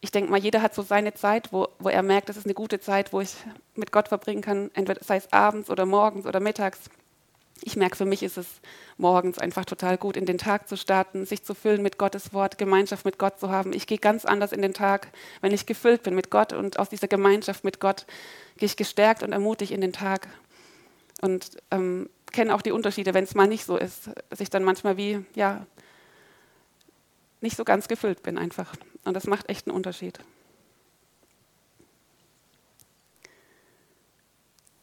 Ich 0.00 0.10
denke 0.10 0.30
mal, 0.30 0.40
jeder 0.40 0.60
hat 0.60 0.74
so 0.74 0.82
seine 0.82 1.14
Zeit, 1.14 1.52
wo, 1.52 1.68
wo 1.78 1.88
er 1.88 2.02
merkt, 2.02 2.28
das 2.28 2.36
ist 2.36 2.44
eine 2.44 2.54
gute 2.54 2.80
Zeit, 2.80 3.12
wo 3.12 3.20
ich 3.20 3.36
mit 3.76 3.92
Gott 3.92 4.08
verbringen 4.08 4.42
kann, 4.42 4.72
entweder 4.74 5.02
sei 5.02 5.16
es 5.16 5.32
abends 5.32 5.70
oder 5.70 5.86
morgens 5.86 6.26
oder 6.26 6.40
mittags. 6.40 6.80
Ich 7.62 7.76
merke, 7.76 7.94
für 7.94 8.04
mich 8.04 8.24
ist 8.24 8.36
es 8.36 8.48
morgens 8.98 9.38
einfach 9.38 9.64
total 9.64 9.96
gut, 9.96 10.16
in 10.16 10.26
den 10.26 10.36
Tag 10.36 10.68
zu 10.68 10.76
starten, 10.76 11.24
sich 11.24 11.44
zu 11.44 11.54
füllen 11.54 11.80
mit 11.80 11.96
Gottes 11.96 12.34
Wort, 12.34 12.58
Gemeinschaft 12.58 13.04
mit 13.04 13.18
Gott 13.18 13.38
zu 13.38 13.50
haben. 13.50 13.72
Ich 13.72 13.86
gehe 13.86 13.98
ganz 13.98 14.24
anders 14.24 14.50
in 14.50 14.62
den 14.62 14.74
Tag, 14.74 15.06
wenn 15.40 15.52
ich 15.52 15.64
gefüllt 15.64 16.02
bin 16.02 16.16
mit 16.16 16.28
Gott 16.28 16.52
und 16.52 16.80
aus 16.80 16.88
dieser 16.88 17.06
Gemeinschaft 17.06 17.62
mit 17.62 17.78
Gott 17.78 18.06
gehe 18.56 18.66
ich 18.66 18.76
gestärkt 18.76 19.22
und 19.22 19.30
ermutigt 19.30 19.70
in 19.70 19.80
den 19.80 19.92
Tag. 19.92 20.26
Und 21.20 21.56
ähm, 21.70 22.10
kenne 22.32 22.52
auch 22.52 22.62
die 22.62 22.72
Unterschiede, 22.72 23.14
wenn 23.14 23.22
es 23.22 23.36
mal 23.36 23.46
nicht 23.46 23.64
so 23.64 23.76
ist, 23.76 24.10
dass 24.28 24.40
ich 24.40 24.50
dann 24.50 24.64
manchmal 24.64 24.96
wie, 24.96 25.24
ja, 25.36 25.64
nicht 27.42 27.56
so 27.56 27.64
ganz 27.64 27.88
gefüllt 27.88 28.22
bin 28.22 28.38
einfach. 28.38 28.74
Und 29.04 29.14
das 29.14 29.26
macht 29.26 29.48
echt 29.48 29.66
einen 29.66 29.76
Unterschied. 29.76 30.20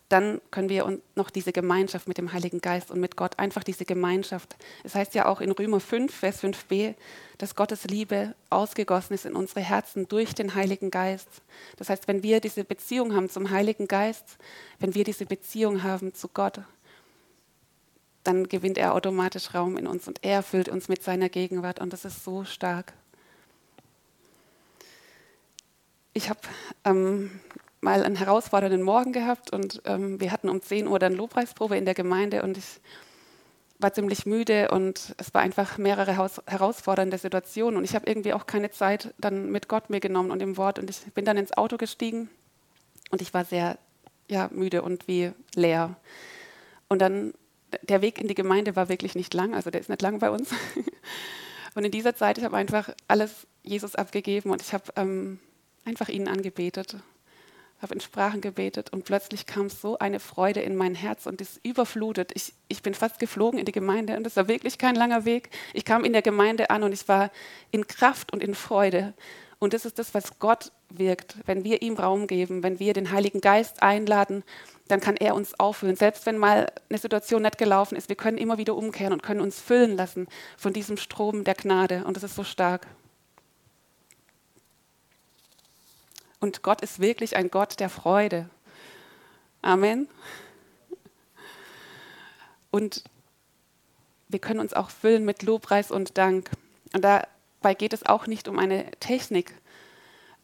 dann 0.09 0.41
können 0.49 0.69
wir 0.69 0.99
noch 1.15 1.29
diese 1.29 1.53
Gemeinschaft 1.53 2.07
mit 2.07 2.17
dem 2.17 2.33
Heiligen 2.33 2.61
Geist 2.61 2.89
und 2.89 2.99
mit 2.99 3.15
Gott, 3.15 3.37
einfach 3.37 3.63
diese 3.63 3.85
Gemeinschaft. 3.85 4.55
Es 4.83 4.95
heißt 4.95 5.13
ja 5.13 5.27
auch 5.27 5.39
in 5.39 5.51
Römer 5.51 5.79
5, 5.79 6.13
Vers 6.13 6.43
5b, 6.43 6.95
dass 7.37 7.55
Gottes 7.55 7.85
Liebe 7.85 8.33
ausgegossen 8.49 9.13
ist 9.13 9.25
in 9.25 9.35
unsere 9.35 9.61
Herzen 9.61 10.07
durch 10.07 10.33
den 10.33 10.55
Heiligen 10.55 10.89
Geist. 10.89 11.29
Das 11.77 11.89
heißt, 11.89 12.07
wenn 12.07 12.23
wir 12.23 12.41
diese 12.41 12.63
Beziehung 12.63 13.15
haben 13.15 13.29
zum 13.29 13.51
Heiligen 13.51 13.87
Geist, 13.87 14.37
wenn 14.79 14.95
wir 14.95 15.03
diese 15.03 15.27
Beziehung 15.27 15.83
haben 15.83 16.13
zu 16.15 16.27
Gott, 16.27 16.59
dann 18.23 18.47
gewinnt 18.47 18.77
er 18.77 18.93
automatisch 18.93 19.53
Raum 19.53 19.77
in 19.77 19.87
uns 19.87 20.07
und 20.07 20.23
er 20.23 20.43
füllt 20.43 20.69
uns 20.69 20.87
mit 20.87 21.03
seiner 21.03 21.29
Gegenwart 21.29 21.79
und 21.79 21.93
das 21.93 22.05
ist 22.05 22.23
so 22.23 22.43
stark. 22.43 22.93
Ich 26.13 26.29
habe 26.29 26.39
ähm, 26.85 27.39
mal 27.81 28.03
einen 28.03 28.15
herausfordernden 28.15 28.81
Morgen 28.81 29.13
gehabt 29.13 29.51
und 29.51 29.81
ähm, 29.85 30.19
wir 30.19 30.31
hatten 30.31 30.49
um 30.49 30.61
10 30.61 30.87
Uhr 30.87 30.99
dann 30.99 31.13
Lobpreisprobe 31.13 31.77
in 31.77 31.85
der 31.85 31.93
Gemeinde 31.93 32.43
und 32.43 32.57
ich 32.57 32.81
war 33.79 33.93
ziemlich 33.93 34.25
müde 34.25 34.69
und 34.71 35.15
es 35.17 35.33
war 35.33 35.41
einfach 35.41 35.77
mehrere 35.77 36.11
herausfordernde 36.13 37.17
Situationen 37.17 37.77
und 37.77 37.85
ich 37.85 37.95
habe 37.95 38.07
irgendwie 38.07 38.33
auch 38.33 38.45
keine 38.45 38.71
Zeit 38.71 39.13
dann 39.17 39.49
mit 39.51 39.69
Gott 39.69 39.89
mir 39.89 40.01
genommen 40.01 40.31
und 40.31 40.41
im 40.41 40.57
Wort 40.57 40.79
und 40.79 40.89
ich 40.89 40.99
bin 41.13 41.23
dann 41.23 41.37
ins 41.37 41.55
Auto 41.55 41.77
gestiegen 41.77 42.29
und 43.11 43.21
ich 43.21 43.33
war 43.33 43.45
sehr 43.45 43.77
ja, 44.29 44.49
müde 44.51 44.81
und 44.81 45.07
wie 45.07 45.31
leer. 45.55 45.95
Und 46.87 47.01
dann, 47.01 47.33
der 47.83 48.01
Weg 48.01 48.19
in 48.19 48.27
die 48.27 48.35
Gemeinde 48.35 48.75
war 48.75 48.89
wirklich 48.89 49.15
nicht 49.15 49.33
lang, 49.33 49.53
also 49.53 49.69
der 49.69 49.81
ist 49.81 49.89
nicht 49.89 50.01
lang 50.01 50.19
bei 50.19 50.29
uns. 50.29 50.49
Und 51.75 51.85
in 51.85 51.91
dieser 51.91 52.15
Zeit, 52.15 52.37
ich 52.37 52.43
habe 52.43 52.57
einfach 52.57 52.89
alles 53.07 53.47
Jesus 53.63 53.95
abgegeben 53.95 54.49
und 54.49 54.61
ich 54.61 54.73
habe 54.73 54.85
ähm, 54.95 55.39
einfach 55.85 56.09
ihn 56.09 56.27
angebetet 56.27 56.97
habe 57.81 57.93
in 57.93 58.01
Sprachen 58.01 58.41
gebetet 58.41 58.91
und 58.91 59.05
plötzlich 59.05 59.45
kam 59.45 59.69
so 59.69 59.97
eine 59.97 60.19
Freude 60.19 60.59
in 60.59 60.75
mein 60.75 60.95
Herz 60.95 61.25
und 61.25 61.39
es 61.41 61.59
überflutet. 61.63 62.31
Ich, 62.35 62.53
ich 62.67 62.81
bin 62.81 62.93
fast 62.93 63.19
geflogen 63.19 63.59
in 63.59 63.65
die 63.65 63.71
Gemeinde 63.71 64.17
und 64.17 64.27
es 64.27 64.35
war 64.35 64.47
wirklich 64.47 64.77
kein 64.77 64.95
langer 64.95 65.25
Weg. 65.25 65.49
Ich 65.73 65.85
kam 65.85 66.03
in 66.03 66.13
der 66.13 66.21
Gemeinde 66.21 66.69
an 66.69 66.83
und 66.83 66.91
ich 66.91 67.07
war 67.07 67.31
in 67.71 67.87
Kraft 67.87 68.33
und 68.33 68.43
in 68.43 68.53
Freude. 68.53 69.13
Und 69.59 69.73
das 69.73 69.85
ist 69.85 69.99
das, 69.99 70.13
was 70.13 70.39
Gott 70.39 70.71
wirkt. 70.89 71.35
Wenn 71.45 71.63
wir 71.63 71.81
ihm 71.81 71.95
Raum 71.95 72.27
geben, 72.27 72.63
wenn 72.63 72.79
wir 72.79 72.93
den 72.93 73.11
Heiligen 73.11 73.41
Geist 73.41 73.81
einladen, 73.81 74.43
dann 74.89 74.99
kann 74.99 75.15
er 75.15 75.35
uns 75.35 75.57
auffüllen. 75.59 75.95
Selbst 75.95 76.25
wenn 76.25 76.37
mal 76.37 76.71
eine 76.89 76.97
Situation 76.97 77.43
nicht 77.43 77.59
gelaufen 77.59 77.95
ist, 77.95 78.09
wir 78.09 78.15
können 78.15 78.39
immer 78.39 78.57
wieder 78.57 78.75
umkehren 78.75 79.13
und 79.13 79.21
können 79.21 79.39
uns 79.39 79.61
füllen 79.61 79.95
lassen 79.95 80.27
von 80.57 80.73
diesem 80.73 80.97
Strom 80.97 81.43
der 81.43 81.53
Gnade. 81.53 82.03
Und 82.05 82.17
das 82.17 82.23
ist 82.23 82.35
so 82.35 82.43
stark. 82.43 82.87
Und 86.39 86.63
Gott 86.63 86.81
ist 86.81 86.99
wirklich 86.99 87.35
ein 87.35 87.51
Gott 87.51 87.79
der 87.79 87.89
Freude. 87.89 88.49
Amen. 89.61 90.09
Und 92.71 93.03
wir 94.27 94.39
können 94.39 94.59
uns 94.59 94.73
auch 94.73 94.89
füllen 94.89 95.23
mit 95.23 95.43
Lobpreis 95.43 95.91
und 95.91 96.17
Dank. 96.17 96.49
Und 96.93 97.03
dabei 97.03 97.75
geht 97.75 97.93
es 97.93 98.07
auch 98.07 98.25
nicht 98.25 98.47
um 98.47 98.57
eine 98.57 98.89
Technik, 98.99 99.53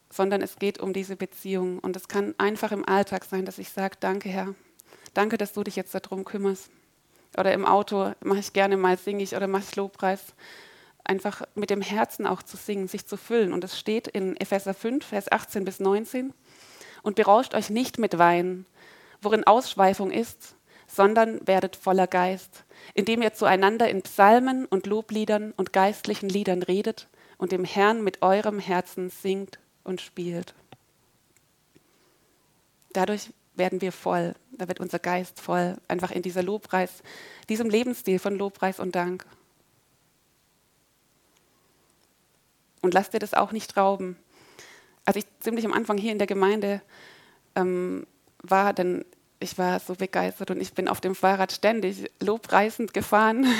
sondern 0.09 0.41
es 0.41 0.57
geht 0.57 0.79
um 0.79 0.93
diese 0.93 1.15
Beziehung. 1.15 1.79
Und 1.79 1.95
es 1.95 2.07
kann 2.07 2.35
einfach 2.37 2.71
im 2.71 2.87
Alltag 2.87 3.25
sein, 3.25 3.45
dass 3.45 3.57
ich 3.57 3.69
sage, 3.69 3.97
danke 3.99 4.29
Herr, 4.29 4.55
danke, 5.13 5.37
dass 5.37 5.53
du 5.53 5.63
dich 5.63 5.75
jetzt 5.75 5.93
darum 5.93 6.25
kümmerst. 6.25 6.69
Oder 7.37 7.53
im 7.53 7.65
Auto 7.65 8.13
mache 8.21 8.39
ich 8.39 8.53
gerne 8.53 8.77
mal, 8.77 8.97
singe 8.97 9.23
ich 9.23 9.35
oder 9.35 9.47
mache 9.47 9.63
ich 9.69 9.75
Lobpreis. 9.75 10.33
Einfach 11.03 11.43
mit 11.53 11.69
dem 11.69 11.81
Herzen 11.81 12.25
auch 12.25 12.41
zu 12.41 12.57
singen, 12.57 12.87
sich 12.87 13.05
zu 13.05 13.17
füllen. 13.17 13.53
Und 13.53 13.63
es 13.63 13.77
steht 13.77 14.07
in 14.07 14.37
Epheser 14.37 14.73
5, 14.73 15.05
Vers 15.05 15.31
18 15.31 15.65
bis 15.65 15.79
19. 15.79 16.33
Und 17.03 17.15
berauscht 17.15 17.53
euch 17.53 17.69
nicht 17.69 17.99
mit 17.99 18.17
Wein, 18.17 18.65
worin 19.21 19.43
Ausschweifung 19.43 20.11
ist, 20.11 20.55
sondern 20.87 21.45
werdet 21.45 21.75
voller 21.75 22.07
Geist, 22.07 22.63
indem 22.93 23.21
ihr 23.21 23.33
zueinander 23.33 23.89
in 23.89 24.01
Psalmen 24.01 24.65
und 24.65 24.87
Lobliedern 24.87 25.53
und 25.57 25.73
geistlichen 25.73 26.29
Liedern 26.29 26.63
redet 26.63 27.07
und 27.37 27.51
dem 27.51 27.65
Herrn 27.65 28.03
mit 28.03 28.21
eurem 28.21 28.59
Herzen 28.59 29.09
singt 29.09 29.59
und 29.85 30.01
spielt. 30.01 30.53
Dadurch 32.91 33.29
werden 33.55 33.79
wir 33.79 33.93
voll, 33.93 34.35
da 34.51 34.67
wird 34.67 34.81
unser 34.81 34.99
Geist 34.99 35.39
voll, 35.39 35.77
einfach 35.87 36.11
in 36.11 36.21
dieser 36.21 36.43
Lobpreis, 36.43 37.03
diesem 37.47 37.69
Lebensstil 37.69 38.19
von 38.19 38.37
Lobpreis 38.37 38.79
und 38.81 38.95
Dank. 38.95 39.25
Und 42.81 42.93
lasst 42.93 43.13
dir 43.13 43.19
das 43.19 43.33
auch 43.33 43.51
nicht 43.51 43.77
rauben. 43.77 44.17
Als 45.05 45.15
ich 45.15 45.25
ziemlich 45.39 45.65
am 45.65 45.73
Anfang 45.73 45.97
hier 45.97 46.11
in 46.11 46.17
der 46.17 46.27
Gemeinde 46.27 46.81
ähm, 47.55 48.05
war, 48.39 48.73
dann 48.73 49.05
ich 49.39 49.57
war 49.57 49.79
so 49.79 49.95
begeistert 49.95 50.51
und 50.51 50.61
ich 50.61 50.73
bin 50.73 50.87
auf 50.87 51.01
dem 51.01 51.15
Fahrrad 51.15 51.51
ständig 51.51 52.09
lobpreisend 52.19 52.93
gefahren. 52.93 53.45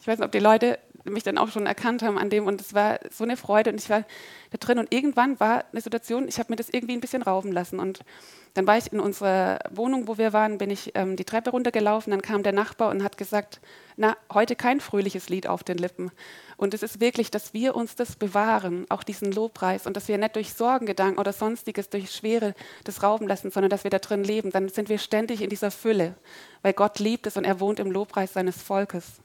Ich 0.00 0.06
weiß 0.06 0.18
nicht, 0.18 0.24
ob 0.24 0.32
die 0.32 0.38
Leute 0.38 0.78
mich 1.04 1.22
dann 1.22 1.38
auch 1.38 1.48
schon 1.48 1.66
erkannt 1.66 2.02
haben 2.02 2.18
an 2.18 2.30
dem 2.30 2.46
und 2.46 2.60
es 2.60 2.74
war 2.74 2.98
so 3.10 3.24
eine 3.24 3.36
Freude 3.36 3.70
und 3.70 3.80
ich 3.80 3.90
war 3.90 4.04
da 4.50 4.58
drin 4.58 4.78
und 4.78 4.92
irgendwann 4.92 5.38
war 5.40 5.64
eine 5.70 5.80
Situation, 5.80 6.28
ich 6.28 6.38
habe 6.38 6.52
mir 6.52 6.56
das 6.56 6.70
irgendwie 6.70 6.94
ein 6.94 7.00
bisschen 7.00 7.22
rauben 7.22 7.52
lassen 7.52 7.78
und 7.78 8.00
dann 8.54 8.68
war 8.68 8.78
ich 8.78 8.92
in 8.92 9.00
unserer 9.00 9.58
Wohnung, 9.70 10.06
wo 10.06 10.16
wir 10.16 10.32
waren, 10.32 10.58
bin 10.58 10.70
ich 10.70 10.92
ähm, 10.94 11.16
die 11.16 11.24
Treppe 11.24 11.50
runtergelaufen, 11.50 12.12
dann 12.12 12.22
kam 12.22 12.44
der 12.44 12.52
Nachbar 12.52 12.90
und 12.90 13.02
hat 13.02 13.18
gesagt, 13.18 13.60
na, 13.96 14.16
heute 14.32 14.54
kein 14.54 14.80
fröhliches 14.80 15.28
Lied 15.28 15.48
auf 15.48 15.64
den 15.64 15.76
Lippen. 15.76 16.12
Und 16.56 16.72
es 16.72 16.84
ist 16.84 17.00
wirklich, 17.00 17.32
dass 17.32 17.52
wir 17.52 17.74
uns 17.74 17.96
das 17.96 18.14
bewahren, 18.14 18.86
auch 18.90 19.02
diesen 19.02 19.32
Lobpreis 19.32 19.88
und 19.88 19.96
dass 19.96 20.06
wir 20.06 20.18
nicht 20.18 20.36
durch 20.36 20.54
Sorgengedanken 20.54 21.18
oder 21.18 21.32
sonstiges, 21.32 21.90
durch 21.90 22.12
Schwere 22.12 22.54
das 22.84 23.02
rauben 23.02 23.26
lassen, 23.26 23.50
sondern 23.50 23.70
dass 23.70 23.82
wir 23.82 23.90
da 23.90 23.98
drin 23.98 24.22
leben. 24.22 24.50
Dann 24.50 24.68
sind 24.68 24.88
wir 24.88 24.98
ständig 24.98 25.42
in 25.42 25.50
dieser 25.50 25.72
Fülle, 25.72 26.14
weil 26.62 26.74
Gott 26.74 27.00
liebt 27.00 27.26
es 27.26 27.36
und 27.36 27.44
er 27.44 27.58
wohnt 27.58 27.80
im 27.80 27.90
Lobpreis 27.90 28.34
seines 28.34 28.62
Volkes. 28.62 29.20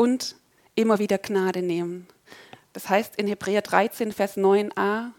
Und 0.00 0.36
immer 0.76 0.98
wieder 0.98 1.18
Gnade 1.18 1.60
nehmen. 1.60 2.06
Das 2.72 2.88
heißt 2.88 3.16
in 3.16 3.26
Hebräer 3.26 3.60
13, 3.60 4.12
Vers 4.12 4.38
9a, 4.38 5.10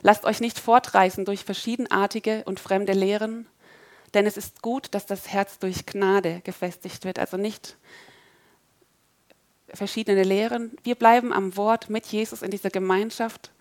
lasst 0.00 0.24
euch 0.24 0.40
nicht 0.40 0.58
fortreißen 0.58 1.24
durch 1.24 1.44
verschiedenartige 1.44 2.42
und 2.46 2.58
fremde 2.58 2.94
Lehren, 2.94 3.46
denn 4.12 4.26
es 4.26 4.36
ist 4.36 4.60
gut, 4.60 4.88
dass 4.90 5.06
das 5.06 5.28
Herz 5.28 5.60
durch 5.60 5.86
Gnade 5.86 6.40
gefestigt 6.42 7.04
wird, 7.04 7.20
also 7.20 7.36
nicht 7.36 7.76
verschiedene 9.68 10.24
Lehren. 10.24 10.76
Wir 10.82 10.96
bleiben 10.96 11.32
am 11.32 11.56
Wort 11.56 11.90
mit 11.90 12.06
Jesus 12.06 12.42
in 12.42 12.50
dieser 12.50 12.70
Gemeinschaft 12.70 13.52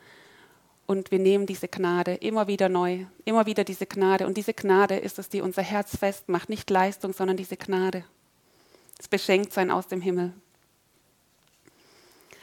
und 0.88 1.12
wir 1.12 1.19
nehmen 1.19 1.45
diese 1.45 1.67
Gnade 1.67 2.15
immer 2.15 2.47
wieder 2.47 2.67
neu, 2.67 3.06
immer 3.26 3.45
wieder 3.45 3.63
diese 3.63 3.86
Gnade. 3.86 4.26
Und 4.26 4.38
diese 4.38 4.56
Gnade 4.56 4.95
ist 4.97 5.19
es, 5.19 5.30
die 5.30 5.41
unser 5.41 5.62
Herz 5.62 5.95
festmacht, 5.95 6.50
nicht 6.50 6.67
Leistung, 6.71 7.13
sondern 7.13 7.38
diese 7.38 7.58
Gnade. 7.58 8.06
Das 9.02 9.08
Beschenktsein 9.08 9.72
aus 9.72 9.88
dem 9.88 10.00
Himmel. 10.00 10.32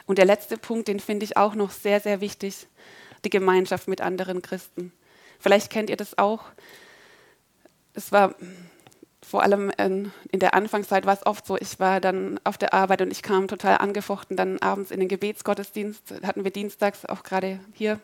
Und 0.07 0.19
der 0.19 0.25
letzte 0.25 0.59
Punkt, 0.59 0.89
den 0.89 0.99
finde 0.99 1.23
ich 1.23 1.37
auch 1.37 1.55
noch 1.55 1.71
sehr, 1.71 2.01
sehr 2.01 2.21
wichtig, 2.21 2.67
die 3.25 3.31
Gemeinschaft 3.31 3.87
mit 3.87 4.01
anderen 4.01 4.43
Christen. 4.43 4.93
Vielleicht 5.39 5.71
kennt 5.71 5.89
ihr 5.89 5.97
das 5.97 6.19
auch. 6.19 6.47
Es 7.95 8.11
war 8.11 8.35
vor 9.23 9.45
allem 9.45 9.71
in, 9.79 10.11
der 10.33 10.55
Anfangszeit 10.55 11.07
war 11.07 11.15
es 11.15 11.25
oft 11.25 11.47
so, 11.47 11.57
ich 11.57 11.79
war 11.79 12.01
dann 12.01 12.41
auf 12.43 12.59
der 12.59 12.75
Arbeit 12.75 13.03
und 13.03 13.13
ich 13.13 13.23
kam 13.23 13.47
total 13.47 13.79
angefochten, 13.79 14.37
dann 14.37 14.59
abends 14.59 14.91
in 14.91 14.99
den 14.99 15.09
Gebetsgottesdienst, 15.09 16.13
hatten 16.25 16.43
wir 16.43 16.51
dienstags 16.51 17.07
auch 17.07 17.23
gerade 17.23 17.61
hier 17.73 18.01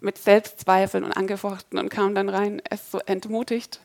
mit 0.00 0.16
Selbstzweifeln 0.16 1.04
und 1.04 1.12
angefochten 1.12 1.78
und 1.78 1.90
kam 1.90 2.14
dann 2.14 2.30
rein, 2.30 2.62
es 2.70 2.90
so 2.90 2.98
entmutigt 3.00 3.82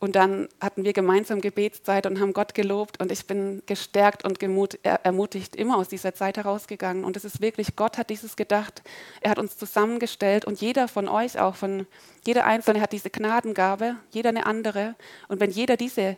und 0.00 0.16
dann 0.16 0.48
hatten 0.62 0.82
wir 0.82 0.94
gemeinsam 0.94 1.42
Gebetszeit 1.42 2.06
und 2.06 2.20
haben 2.20 2.32
Gott 2.32 2.54
gelobt 2.54 3.00
und 3.02 3.12
ich 3.12 3.26
bin 3.26 3.62
gestärkt 3.66 4.24
und 4.24 4.42
ermutigt 4.82 5.54
immer 5.54 5.76
aus 5.76 5.88
dieser 5.88 6.14
Zeit 6.14 6.38
herausgegangen. 6.38 7.04
Und 7.04 7.18
es 7.18 7.26
ist 7.26 7.42
wirklich, 7.42 7.76
Gott 7.76 7.98
hat 7.98 8.08
dieses 8.08 8.34
gedacht. 8.34 8.82
Er 9.20 9.32
hat 9.32 9.38
uns 9.38 9.58
zusammengestellt 9.58 10.46
und 10.46 10.58
jeder 10.58 10.88
von 10.88 11.06
euch 11.06 11.38
auch, 11.38 11.54
von 11.54 11.86
jeder 12.26 12.46
Einzelne 12.46 12.80
hat 12.80 12.92
diese 12.92 13.10
Gnadengabe, 13.10 13.96
jeder 14.10 14.30
eine 14.30 14.46
andere. 14.46 14.94
Und 15.28 15.38
wenn 15.38 15.50
jeder 15.50 15.76
diese 15.76 16.16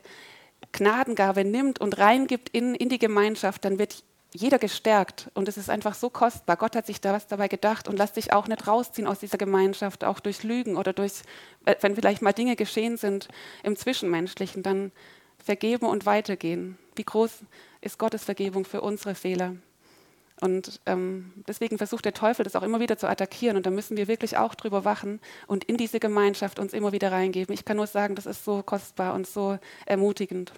Gnadengabe 0.71 1.45
nimmt 1.45 1.81
und 1.81 1.99
reingibt 1.99 2.51
in, 2.51 2.77
in 2.77 2.89
die 2.89 3.01
Gemeinschaft, 3.01 3.65
dann 3.65 3.81
wird 3.81 4.05
jeder 4.35 4.59
gestärkt 4.59 5.31
und 5.35 5.49
es 5.49 5.57
ist 5.57 5.69
einfach 5.69 5.95
so 5.95 6.09
kostbar. 6.09 6.57
Gott 6.57 6.75
hat 6.75 6.87
sich 6.87 7.01
da 7.01 7.13
was 7.13 7.27
dabei 7.27 7.49
gedacht 7.49 7.89
und 7.89 7.99
lass 7.99 8.13
dich 8.13 8.33
auch 8.33 8.49
nicht 8.49 8.67
rausziehen 8.67 9.07
aus 9.07 9.19
dieser 9.19 9.39
Gemeinschaft, 9.39 10.05
auch 10.05 10.21
durch 10.21 10.43
Lügen 10.43 10.77
oder 10.77 10.93
durch, 10.93 11.23
wenn 11.81 11.95
vielleicht 11.95 12.23
mal 12.23 12.33
Dinge 12.33 12.57
geschehen 12.57 12.97
sind 12.97 13.29
im 13.63 13.77
Zwischenmenschlichen, 13.77 14.63
dann 14.63 14.91
vergeben 15.39 15.87
und 15.87 16.07
weitergehen. 16.07 16.79
Wie 16.97 17.05
groß 17.05 17.41
ist 17.81 17.99
Gottes 17.99 18.25
Vergebung 18.25 18.65
für 18.65 18.81
unsere 18.81 19.15
Fehler? 19.15 19.57
Und 20.41 20.81
ähm, 20.87 21.33
deswegen 21.47 21.79
versucht 21.79 22.05
der 22.05 22.15
Teufel 22.15 22.43
das 22.43 22.57
auch 22.57 22.63
immer 22.63 22.81
wieder 22.81 22.97
zu 22.97 23.09
attackieren 23.09 23.57
und 23.57 23.67
da 23.67 23.71
müssen 23.71 23.97
wir 23.97 24.09
wirklich 24.09 24.39
auch 24.39 24.55
drüber 24.55 24.85
wachen 24.85 25.21
und 25.47 25.63
in 25.65 25.77
diese 25.77 26.01
Gemeinschaft 26.01 26.59
uns 26.59 26.73
immer 26.73 26.91
wieder 26.91 27.13
reingeben. 27.13 27.55
Ich 27.55 27.65
kann 27.65 27.77
nur 27.77 27.87
sagen, 27.87 28.17
das 28.17 28.27
ist 28.27 28.45
so 28.45 28.63
kostbar 28.63 29.15
und 29.15 29.27
so 29.27 29.59
ermutigend. 29.87 30.53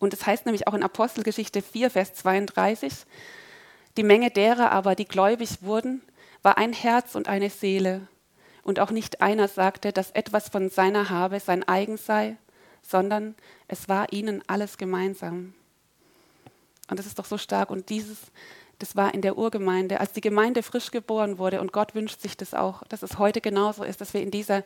Und 0.00 0.12
das 0.12 0.26
heißt 0.26 0.46
nämlich 0.46 0.66
auch 0.66 0.74
in 0.74 0.82
Apostelgeschichte 0.82 1.62
4, 1.62 1.90
Vers 1.90 2.14
32, 2.14 2.92
die 3.96 4.02
Menge 4.02 4.30
derer 4.30 4.72
aber, 4.72 4.94
die 4.96 5.04
gläubig 5.04 5.62
wurden, 5.62 6.02
war 6.42 6.58
ein 6.58 6.72
Herz 6.72 7.14
und 7.14 7.28
eine 7.28 7.50
Seele. 7.50 8.08
Und 8.62 8.80
auch 8.80 8.90
nicht 8.90 9.20
einer 9.20 9.46
sagte, 9.46 9.92
dass 9.92 10.10
etwas 10.12 10.48
von 10.48 10.70
seiner 10.70 11.10
Habe 11.10 11.38
sein 11.38 11.66
eigen 11.68 11.96
sei, 11.96 12.36
sondern 12.82 13.34
es 13.68 13.88
war 13.88 14.12
ihnen 14.12 14.42
alles 14.46 14.78
gemeinsam. 14.78 15.54
Und 16.88 16.98
das 16.98 17.06
ist 17.06 17.18
doch 17.18 17.24
so 17.24 17.38
stark. 17.38 17.70
Und 17.70 17.90
dieses, 17.90 18.18
das 18.78 18.96
war 18.96 19.12
in 19.12 19.22
der 19.22 19.36
Urgemeinde, 19.36 20.00
als 20.00 20.12
die 20.12 20.20
Gemeinde 20.20 20.62
frisch 20.62 20.90
geboren 20.90 21.38
wurde. 21.38 21.60
Und 21.60 21.72
Gott 21.72 21.94
wünscht 21.94 22.20
sich 22.20 22.36
das 22.36 22.54
auch, 22.54 22.82
dass 22.84 23.02
es 23.02 23.18
heute 23.18 23.40
genauso 23.40 23.84
ist, 23.84 24.00
dass 24.00 24.14
wir 24.14 24.22
in 24.22 24.30
dieser 24.30 24.64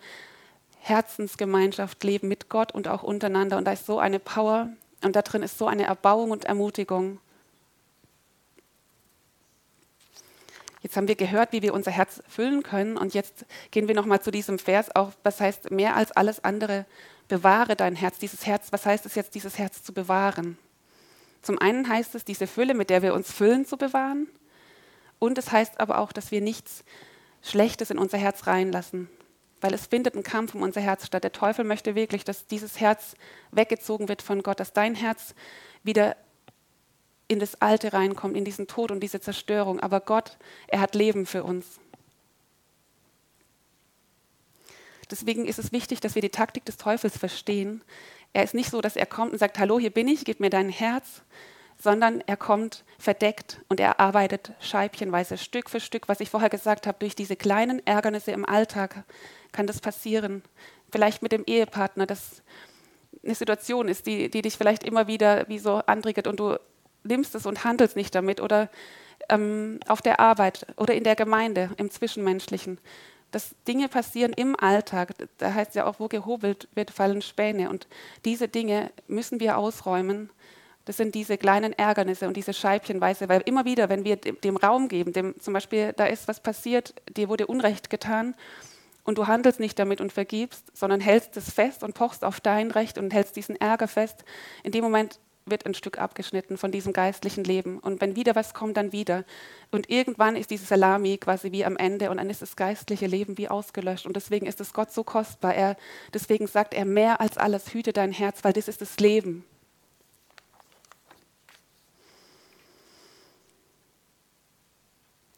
Herzensgemeinschaft 0.81 2.03
leben 2.05 2.29
mit 2.29 2.49
Gott 2.49 2.73
und 2.73 2.88
auch 2.88 3.03
untereinander. 3.03 3.59
Und 3.59 3.64
da 3.64 3.73
ist 3.73 3.87
so 3.87 3.99
eine 3.99 4.18
Power, 4.18 4.68
und 5.05 5.17
da 5.17 5.23
drin 5.23 5.43
ist 5.43 5.59
so 5.59 5.67
eine 5.67 5.85
Erbauung 5.85 6.31
und 6.31 6.45
Ermutigung. 6.45 7.19
Jetzt 10.83 10.97
haben 10.97 11.09
wir 11.09 11.17
gehört, 11.17 11.53
wie 11.53 11.62
wir 11.62 11.73
unser 11.73 11.90
Herz 11.90 12.23
füllen 12.29 12.62
können. 12.62 12.99
Und 12.99 13.14
jetzt 13.14 13.47
gehen 13.71 13.88
wir 13.88 13.95
nochmal 13.95 14.21
zu 14.21 14.31
diesem 14.31 14.59
Vers 14.59 14.95
auch, 14.95 15.12
was 15.23 15.40
heißt 15.40 15.71
mehr 15.71 15.97
als 15.97 16.12
alles 16.12 16.45
andere, 16.45 16.85
bewahre 17.29 17.75
dein 17.75 17.97
Herz. 17.97 18.19
Dieses 18.19 18.45
Herz, 18.45 18.69
was 18.71 18.85
heißt 18.85 19.07
es 19.07 19.14
jetzt, 19.14 19.35
dieses 19.35 19.59
Herz 19.59 19.83
zu 19.83 19.95
bewahren? 19.95 20.59
Zum 21.40 21.59
einen 21.59 21.88
heißt 21.88 22.14
es, 22.14 22.25
diese 22.25 22.47
Fülle, 22.47 22.75
mit 22.75 22.90
der 22.90 23.03
wir 23.03 23.14
uns 23.14 23.33
füllen, 23.33 23.64
zu 23.64 23.79
bewahren. 23.79 24.29
Und 25.19 25.38
es 25.38 25.53
heißt 25.53 25.81
aber 25.81 25.99
auch, 25.99 26.12
dass 26.12 26.31
wir 26.31 26.43
nichts 26.43 26.85
Schlechtes 27.43 27.90
in 27.90 27.99
unser 27.99 28.19
Herz 28.19 28.47
reinlassen 28.47 29.09
weil 29.61 29.75
es 29.75 29.87
findet 29.87 30.14
ein 30.14 30.23
Kampf 30.23 30.55
um 30.55 30.62
unser 30.62 30.81
Herz 30.81 31.07
statt. 31.07 31.25
Der 31.25 31.33
Teufel 31.33 31.64
möchte 31.64 31.95
wirklich, 31.95 32.25
dass 32.25 32.47
dieses 32.47 32.81
Herz 32.81 33.14
weggezogen 33.51 34.09
wird 34.09 34.23
von 34.23 34.43
Gott, 34.43 34.61
dass 34.61 34.73
dein 34.73 34.95
Herz 34.95 35.35
wieder 35.83 36.17
in 37.29 37.38
das 37.38 37.61
Alte 37.61 37.93
reinkommt, 37.93 38.37
in 38.37 38.45
diesen 38.45 38.67
Tod 38.67 38.90
und 38.90 39.01
diese 39.01 39.21
Zerstörung. 39.21 39.81
Aber 39.81 40.01
Gott, 40.01 40.37
er 40.69 40.81
hat 40.81 40.95
Leben 40.95 41.27
für 41.27 41.45
uns. 41.45 41.81
Deswegen 45.11 45.47
ist 45.47 45.59
es 45.59 45.73
wichtig, 45.73 46.01
dass 46.01 46.14
wir 46.14 46.23
die 46.23 46.31
Taktik 46.31 46.64
des 46.64 46.77
Teufels 46.77 47.17
verstehen. 47.17 47.83
Er 48.33 48.43
ist 48.43 48.55
nicht 48.55 48.71
so, 48.71 48.81
dass 48.81 48.97
er 48.97 49.07
kommt 49.07 49.33
und 49.33 49.38
sagt, 49.38 49.59
hallo, 49.59 49.79
hier 49.79 49.90
bin 49.90 50.09
ich, 50.09 50.25
gib 50.25 50.40
mir 50.40 50.51
dein 50.51 50.69
Herz, 50.69 51.23
sondern 51.85 52.23
er 52.27 52.38
kommt 52.38 52.83
verdeckt 52.99 53.61
und 53.68 53.79
er 53.79 54.01
arbeitet 54.01 54.53
scheibchenweise, 54.59 55.37
Stück 55.37 55.68
für 55.68 55.81
Stück, 55.81 56.09
was 56.09 56.20
ich 56.20 56.31
vorher 56.31 56.49
gesagt 56.49 56.87
habe, 56.87 56.99
durch 56.99 57.14
diese 57.14 57.37
kleinen 57.37 57.87
Ärgernisse 57.87 58.31
im 58.31 58.47
Alltag 58.47 59.05
kann 59.53 59.66
das 59.66 59.81
passieren. 59.81 60.42
Vielleicht 60.90 61.23
mit 61.23 61.31
dem 61.31 61.44
Ehepartner, 61.44 62.07
dass 62.07 62.42
eine 63.23 63.35
Situation 63.35 63.88
ist, 63.88 64.07
die, 64.07 64.31
die 64.31 64.40
dich 64.40 64.57
vielleicht 64.57 64.83
immer 64.83 65.07
wieder 65.09 65.47
wie 65.49 65.59
so 65.59 65.75
antriggert 65.75 66.27
und 66.27 66.40
du 66.40 66.59
nimmst 67.03 67.35
es 67.35 67.44
und 67.44 67.64
handelst 67.64 67.97
nicht 67.97 68.14
damit 68.14 68.40
oder 68.40 68.70
ähm, 69.29 69.79
auf 69.87 70.01
der 70.01 70.20
Arbeit 70.20 70.66
oder 70.79 70.94
in 70.94 71.05
der 71.05 71.16
Gemeinde, 71.16 71.68
im 71.77 71.90
Zwischenmenschlichen. 71.90 72.79
Dass 73.31 73.55
Dinge 73.68 73.88
passieren 73.88 74.33
im 74.33 74.57
Alltag, 74.59 75.12
da 75.37 75.53
heißt 75.53 75.75
ja 75.75 75.85
auch, 75.85 76.01
wo 76.01 76.09
gehobelt 76.09 76.66
wird, 76.75 76.90
fallen 76.90 77.20
Späne. 77.20 77.68
Und 77.68 77.88
diese 78.25 78.49
Dinge 78.49 78.90
müssen 79.07 79.38
wir 79.38 79.59
ausräumen. 79.59 80.31
Das 80.85 80.97
sind 80.97 81.14
diese 81.14 81.38
kleinen 81.38 81.73
Ärgernisse 81.73 82.29
und 82.29 82.37
diese 82.37 82.53
Scheibchenweise, 82.53 83.29
weil 83.29 83.42
immer 83.47 83.64
wieder, 83.64 83.88
wenn 83.88 84.05
wir 84.05 84.16
dem 84.16 84.57
Raum 84.57 84.88
geben, 84.88 85.12
dem, 85.12 85.35
zum 85.40 85.55
Beispiel, 85.55 85.92
da 85.97 86.07
ist 86.07 86.29
was 86.29 86.40
passiert, 86.40 86.94
dir 87.16 87.29
wurde 87.29 87.47
Unrecht 87.47 87.88
getan 87.88 88.35
und 89.05 89.18
du 89.18 89.27
handelst 89.27 89.61
nicht 89.61 89.79
damit 89.79 90.01
und 90.01 90.12
vergibst, 90.12 90.77
sondern 90.77 91.01
hältst 91.01 91.37
es 91.37 91.51
fest 91.51 91.83
und 91.83 91.94
pochst 91.94 92.25
auf 92.25 92.40
dein 92.40 92.70
Recht 92.70 92.99
und 92.99 93.12
hältst 93.12 93.37
diesen 93.37 93.57
Ärger 93.57 93.88
fest, 93.88 94.25
in 94.62 94.73
dem 94.73 94.85
Moment 94.85 95.20
wird 95.47 95.66
ein 95.66 95.75
Stück 95.75 95.99
abgeschnitten 95.99 96.57
von 96.57 96.73
diesem 96.73 96.92
geistlichen 96.92 97.44
Leben. 97.44 97.79
Und 97.79 98.01
wenn 98.01 98.16
wieder 98.16 98.35
was 98.35 98.55
kommt, 98.55 98.77
dann 98.77 98.92
wieder. 98.92 99.25
Und 99.70 99.90
irgendwann 99.90 100.37
ist 100.37 100.51
dieses 100.51 100.68
Salami 100.68 101.18
quasi 101.18 101.53
wie 101.53 101.64
am 101.64 101.77
Ende 101.77 102.11
und 102.11 102.16
dann 102.16 102.31
ist 102.31 102.42
das 102.42 102.57
geistliche 102.57 103.07
Leben 103.07 103.37
wie 103.37 103.49
ausgelöscht. 103.49 104.07
Und 104.07 104.16
deswegen 104.16 104.47
ist 104.47 104.61
es 104.61 104.73
Gott 104.73 104.90
so 104.90 105.05
kostbar. 105.05 105.55
Er, 105.55 105.77
deswegen 106.12 106.47
sagt 106.47 106.73
er 106.73 106.85
mehr 106.85 107.20
als 107.20 107.37
alles, 107.37 107.75
hüte 107.75 107.92
dein 107.92 108.12
Herz, 108.12 108.42
weil 108.42 108.55
das 108.55 108.68
ist 108.68 108.81
das 108.81 108.99
Leben. 108.99 109.44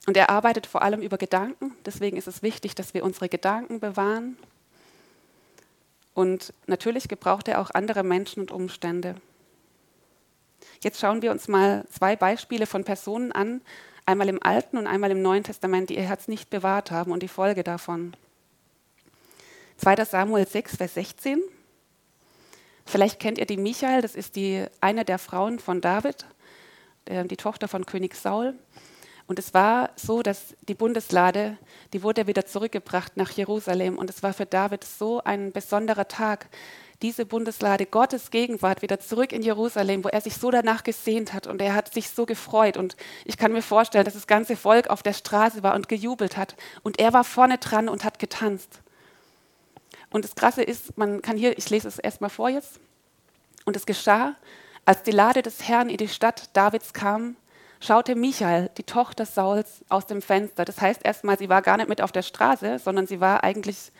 Und 0.06 0.16
er 0.16 0.30
arbeitet 0.30 0.66
vor 0.66 0.82
allem 0.82 1.02
über 1.02 1.18
Gedanken. 1.18 1.74
Deswegen 1.84 2.16
ist 2.16 2.28
es 2.28 2.42
wichtig, 2.42 2.74
dass 2.74 2.94
wir 2.94 3.04
unsere 3.04 3.28
Gedanken 3.28 3.80
bewahren. 3.80 4.38
Und 6.14 6.54
natürlich 6.66 7.08
gebraucht 7.08 7.48
er 7.48 7.60
auch 7.60 7.70
andere 7.70 8.02
Menschen 8.02 8.40
und 8.40 8.52
Umstände. 8.52 9.16
Jetzt 10.82 11.00
schauen 11.00 11.22
wir 11.22 11.32
uns 11.32 11.48
mal 11.48 11.84
zwei 11.90 12.16
Beispiele 12.16 12.66
von 12.66 12.84
Personen 12.84 13.32
an, 13.32 13.60
einmal 14.06 14.28
im 14.28 14.42
Alten 14.42 14.78
und 14.78 14.86
einmal 14.86 15.10
im 15.10 15.20
Neuen 15.20 15.42
Testament, 15.42 15.90
die 15.90 15.96
ihr 15.96 16.04
Herz 16.04 16.28
nicht 16.28 16.48
bewahrt 16.48 16.90
haben 16.90 17.10
und 17.10 17.22
die 17.22 17.28
Folge 17.28 17.64
davon. 17.64 18.14
2. 19.78 20.04
Samuel 20.04 20.46
6, 20.46 20.76
Vers 20.76 20.94
16. 20.94 21.42
Vielleicht 22.86 23.18
kennt 23.18 23.38
ihr 23.38 23.46
die 23.46 23.56
Michael, 23.56 24.00
das 24.00 24.14
ist 24.14 24.36
die, 24.36 24.64
eine 24.80 25.04
der 25.04 25.18
Frauen 25.18 25.58
von 25.58 25.80
David, 25.80 26.24
die 27.08 27.36
Tochter 27.36 27.68
von 27.68 27.84
König 27.84 28.14
Saul. 28.14 28.54
Und 29.26 29.38
es 29.38 29.54
war 29.54 29.90
so, 29.96 30.22
dass 30.22 30.54
die 30.68 30.74
Bundeslade, 30.74 31.58
die 31.92 32.02
wurde 32.02 32.26
wieder 32.26 32.46
zurückgebracht 32.46 33.16
nach 33.16 33.30
Jerusalem. 33.30 33.98
Und 33.98 34.08
es 34.08 34.22
war 34.22 34.32
für 34.32 34.46
David 34.46 34.84
so 34.84 35.22
ein 35.24 35.50
besonderer 35.50 36.06
Tag, 36.06 36.48
diese 37.02 37.26
Bundeslade 37.26 37.86
Gottes 37.86 38.30
Gegenwart 38.30 38.82
wieder 38.82 39.00
zurück 39.00 39.32
in 39.32 39.42
Jerusalem, 39.42 40.04
wo 40.04 40.08
er 40.08 40.20
sich 40.20 40.36
so 40.36 40.50
danach 40.50 40.82
gesehnt 40.82 41.34
hat 41.34 41.46
und 41.46 41.60
er 41.60 41.74
hat 41.74 41.92
sich 41.92 42.08
so 42.08 42.24
gefreut. 42.24 42.76
Und 42.76 42.96
ich 43.24 43.36
kann 43.36 43.52
mir 43.52 43.62
vorstellen, 43.62 44.04
dass 44.04 44.14
das 44.14 44.26
ganze 44.26 44.56
Volk 44.56 44.88
auf 44.88 45.02
der 45.02 45.12
Straße 45.12 45.62
war 45.62 45.74
und 45.74 45.88
gejubelt 45.88 46.36
hat. 46.36 46.56
Und 46.82 46.98
er 46.98 47.12
war 47.12 47.24
vorne 47.24 47.58
dran 47.58 47.88
und 47.88 48.04
hat 48.04 48.18
getanzt. 48.18 48.80
Und 50.10 50.24
das 50.24 50.34
Krasse 50.34 50.62
ist, 50.62 50.96
man 50.96 51.20
kann 51.20 51.36
hier, 51.36 51.58
ich 51.58 51.68
lese 51.68 51.88
es 51.88 51.98
erstmal 51.98 52.30
vor 52.30 52.48
jetzt. 52.48 52.80
Und 53.66 53.76
es 53.76 53.84
geschah, 53.84 54.34
als 54.84 55.02
die 55.02 55.10
Lade 55.10 55.42
des 55.42 55.68
Herrn 55.68 55.90
in 55.90 55.96
die 55.96 56.08
Stadt 56.08 56.48
Davids 56.54 56.92
kam, 56.92 57.36
schaute 57.80 58.14
Michael, 58.14 58.70
die 58.76 58.82
Tochter 58.82 59.26
Sauls, 59.26 59.84
aus 59.88 60.06
dem 60.06 60.22
Fenster. 60.22 60.64
Das 60.64 60.80
heißt 60.80 61.04
erstmal, 61.04 61.38
sie 61.38 61.48
war 61.48 61.62
gar 61.62 61.76
nicht 61.76 61.88
mit 61.88 62.00
auf 62.00 62.12
der 62.12 62.22
Straße, 62.22 62.78
sondern 62.78 63.06
sie 63.06 63.20
war 63.20 63.44
eigentlich 63.44 63.92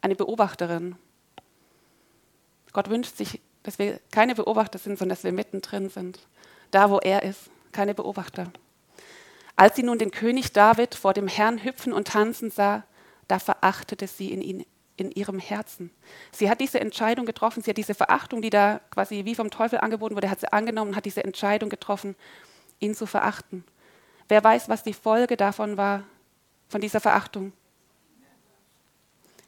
eine 0.00 0.14
Beobachterin. 0.14 0.96
Gott 2.72 2.88
wünscht 2.90 3.16
sich, 3.16 3.40
dass 3.62 3.78
wir 3.78 4.00
keine 4.10 4.34
Beobachter 4.34 4.78
sind, 4.78 4.98
sondern 4.98 5.16
dass 5.16 5.24
wir 5.24 5.32
mittendrin 5.32 5.90
sind. 5.90 6.18
Da, 6.70 6.90
wo 6.90 6.98
er 6.98 7.22
ist, 7.22 7.50
keine 7.72 7.94
Beobachter. 7.94 8.50
Als 9.56 9.76
sie 9.76 9.82
nun 9.82 9.98
den 9.98 10.10
König 10.10 10.52
David 10.52 10.94
vor 10.94 11.12
dem 11.12 11.28
Herrn 11.28 11.62
hüpfen 11.62 11.92
und 11.92 12.08
tanzen 12.08 12.50
sah, 12.50 12.84
da 13.28 13.38
verachtete 13.38 14.06
sie 14.06 14.32
in, 14.32 14.40
ihn, 14.40 14.66
in 14.96 15.10
ihrem 15.10 15.38
Herzen. 15.38 15.90
Sie 16.32 16.48
hat 16.48 16.60
diese 16.60 16.80
Entscheidung 16.80 17.26
getroffen, 17.26 17.62
sie 17.62 17.70
hat 17.70 17.76
diese 17.76 17.94
Verachtung, 17.94 18.42
die 18.42 18.50
da 18.50 18.80
quasi 18.90 19.24
wie 19.24 19.34
vom 19.34 19.50
Teufel 19.50 19.80
angeboten 19.80 20.16
wurde, 20.16 20.30
hat 20.30 20.40
sie 20.40 20.52
angenommen 20.52 20.96
hat 20.96 21.04
diese 21.04 21.24
Entscheidung 21.24 21.68
getroffen, 21.68 22.16
ihn 22.80 22.94
zu 22.94 23.06
verachten. 23.06 23.64
Wer 24.28 24.42
weiß, 24.42 24.68
was 24.68 24.82
die 24.82 24.92
Folge 24.92 25.36
davon 25.36 25.76
war, 25.76 26.04
von 26.68 26.80
dieser 26.80 27.00
Verachtung? 27.00 27.52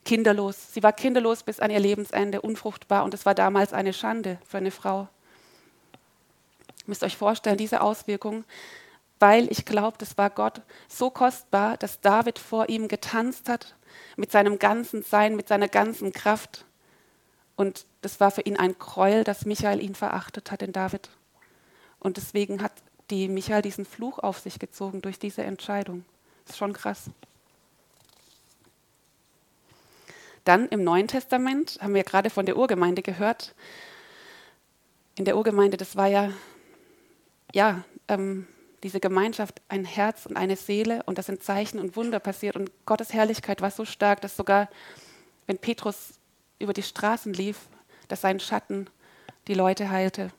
kinderlos. 0.04 0.72
Sie 0.72 0.82
war 0.82 0.92
kinderlos 0.92 1.42
bis 1.42 1.60
an 1.60 1.70
ihr 1.70 1.80
Lebensende, 1.80 2.40
unfruchtbar 2.40 3.04
und 3.04 3.14
es 3.14 3.26
war 3.26 3.34
damals 3.34 3.72
eine 3.72 3.92
Schande 3.92 4.38
für 4.46 4.58
eine 4.58 4.70
Frau. 4.70 5.08
Ihr 5.92 6.86
müsst 6.86 7.04
euch 7.04 7.16
vorstellen, 7.16 7.56
diese 7.56 7.80
Auswirkung, 7.80 8.44
weil 9.20 9.50
ich 9.52 9.64
glaube, 9.64 9.96
das 9.98 10.18
war 10.18 10.30
Gott 10.30 10.62
so 10.88 11.10
kostbar, 11.10 11.76
dass 11.76 12.00
David 12.00 12.38
vor 12.38 12.68
ihm 12.68 12.88
getanzt 12.88 13.48
hat, 13.48 13.76
mit 14.16 14.32
seinem 14.32 14.58
ganzen 14.58 15.02
Sein, 15.02 15.36
mit 15.36 15.46
seiner 15.46 15.68
ganzen 15.68 16.12
Kraft. 16.12 16.64
Und 17.54 17.86
das 18.00 18.18
war 18.18 18.32
für 18.32 18.40
ihn 18.40 18.56
ein 18.56 18.76
Gräuel, 18.78 19.22
dass 19.22 19.46
Michael 19.46 19.80
ihn 19.80 19.94
verachtet 19.94 20.50
hat, 20.50 20.62
den 20.62 20.72
David. 20.72 21.10
Und 22.00 22.16
deswegen 22.16 22.62
hat 22.62 22.72
die 23.12 23.28
Michael 23.28 23.60
diesen 23.60 23.84
Fluch 23.84 24.18
auf 24.18 24.38
sich 24.38 24.58
gezogen 24.58 25.02
durch 25.02 25.18
diese 25.18 25.42
Entscheidung. 25.42 26.04
Das 26.44 26.54
ist 26.54 26.58
schon 26.58 26.72
krass. 26.72 27.10
Dann 30.44 30.66
im 30.68 30.82
Neuen 30.82 31.08
Testament 31.08 31.78
haben 31.82 31.94
wir 31.94 32.04
gerade 32.04 32.30
von 32.30 32.46
der 32.46 32.56
Urgemeinde 32.56 33.02
gehört. 33.02 33.54
In 35.16 35.26
der 35.26 35.36
Urgemeinde, 35.36 35.76
das 35.76 35.94
war 35.94 36.06
ja, 36.06 36.30
ja, 37.52 37.84
ähm, 38.08 38.48
diese 38.82 38.98
Gemeinschaft, 38.98 39.60
ein 39.68 39.84
Herz 39.84 40.24
und 40.24 40.36
eine 40.36 40.56
Seele 40.56 41.02
und 41.04 41.18
das 41.18 41.26
sind 41.26 41.44
Zeichen 41.44 41.78
und 41.78 41.94
Wunder 41.96 42.18
passiert 42.18 42.56
und 42.56 42.70
Gottes 42.86 43.12
Herrlichkeit 43.12 43.60
war 43.60 43.70
so 43.70 43.84
stark, 43.84 44.22
dass 44.22 44.36
sogar, 44.36 44.70
wenn 45.46 45.58
Petrus 45.58 46.14
über 46.58 46.72
die 46.72 46.82
Straßen 46.82 47.34
lief, 47.34 47.58
dass 48.08 48.22
sein 48.22 48.40
Schatten 48.40 48.88
die 49.48 49.54
Leute 49.54 49.90
heilte. 49.90 50.32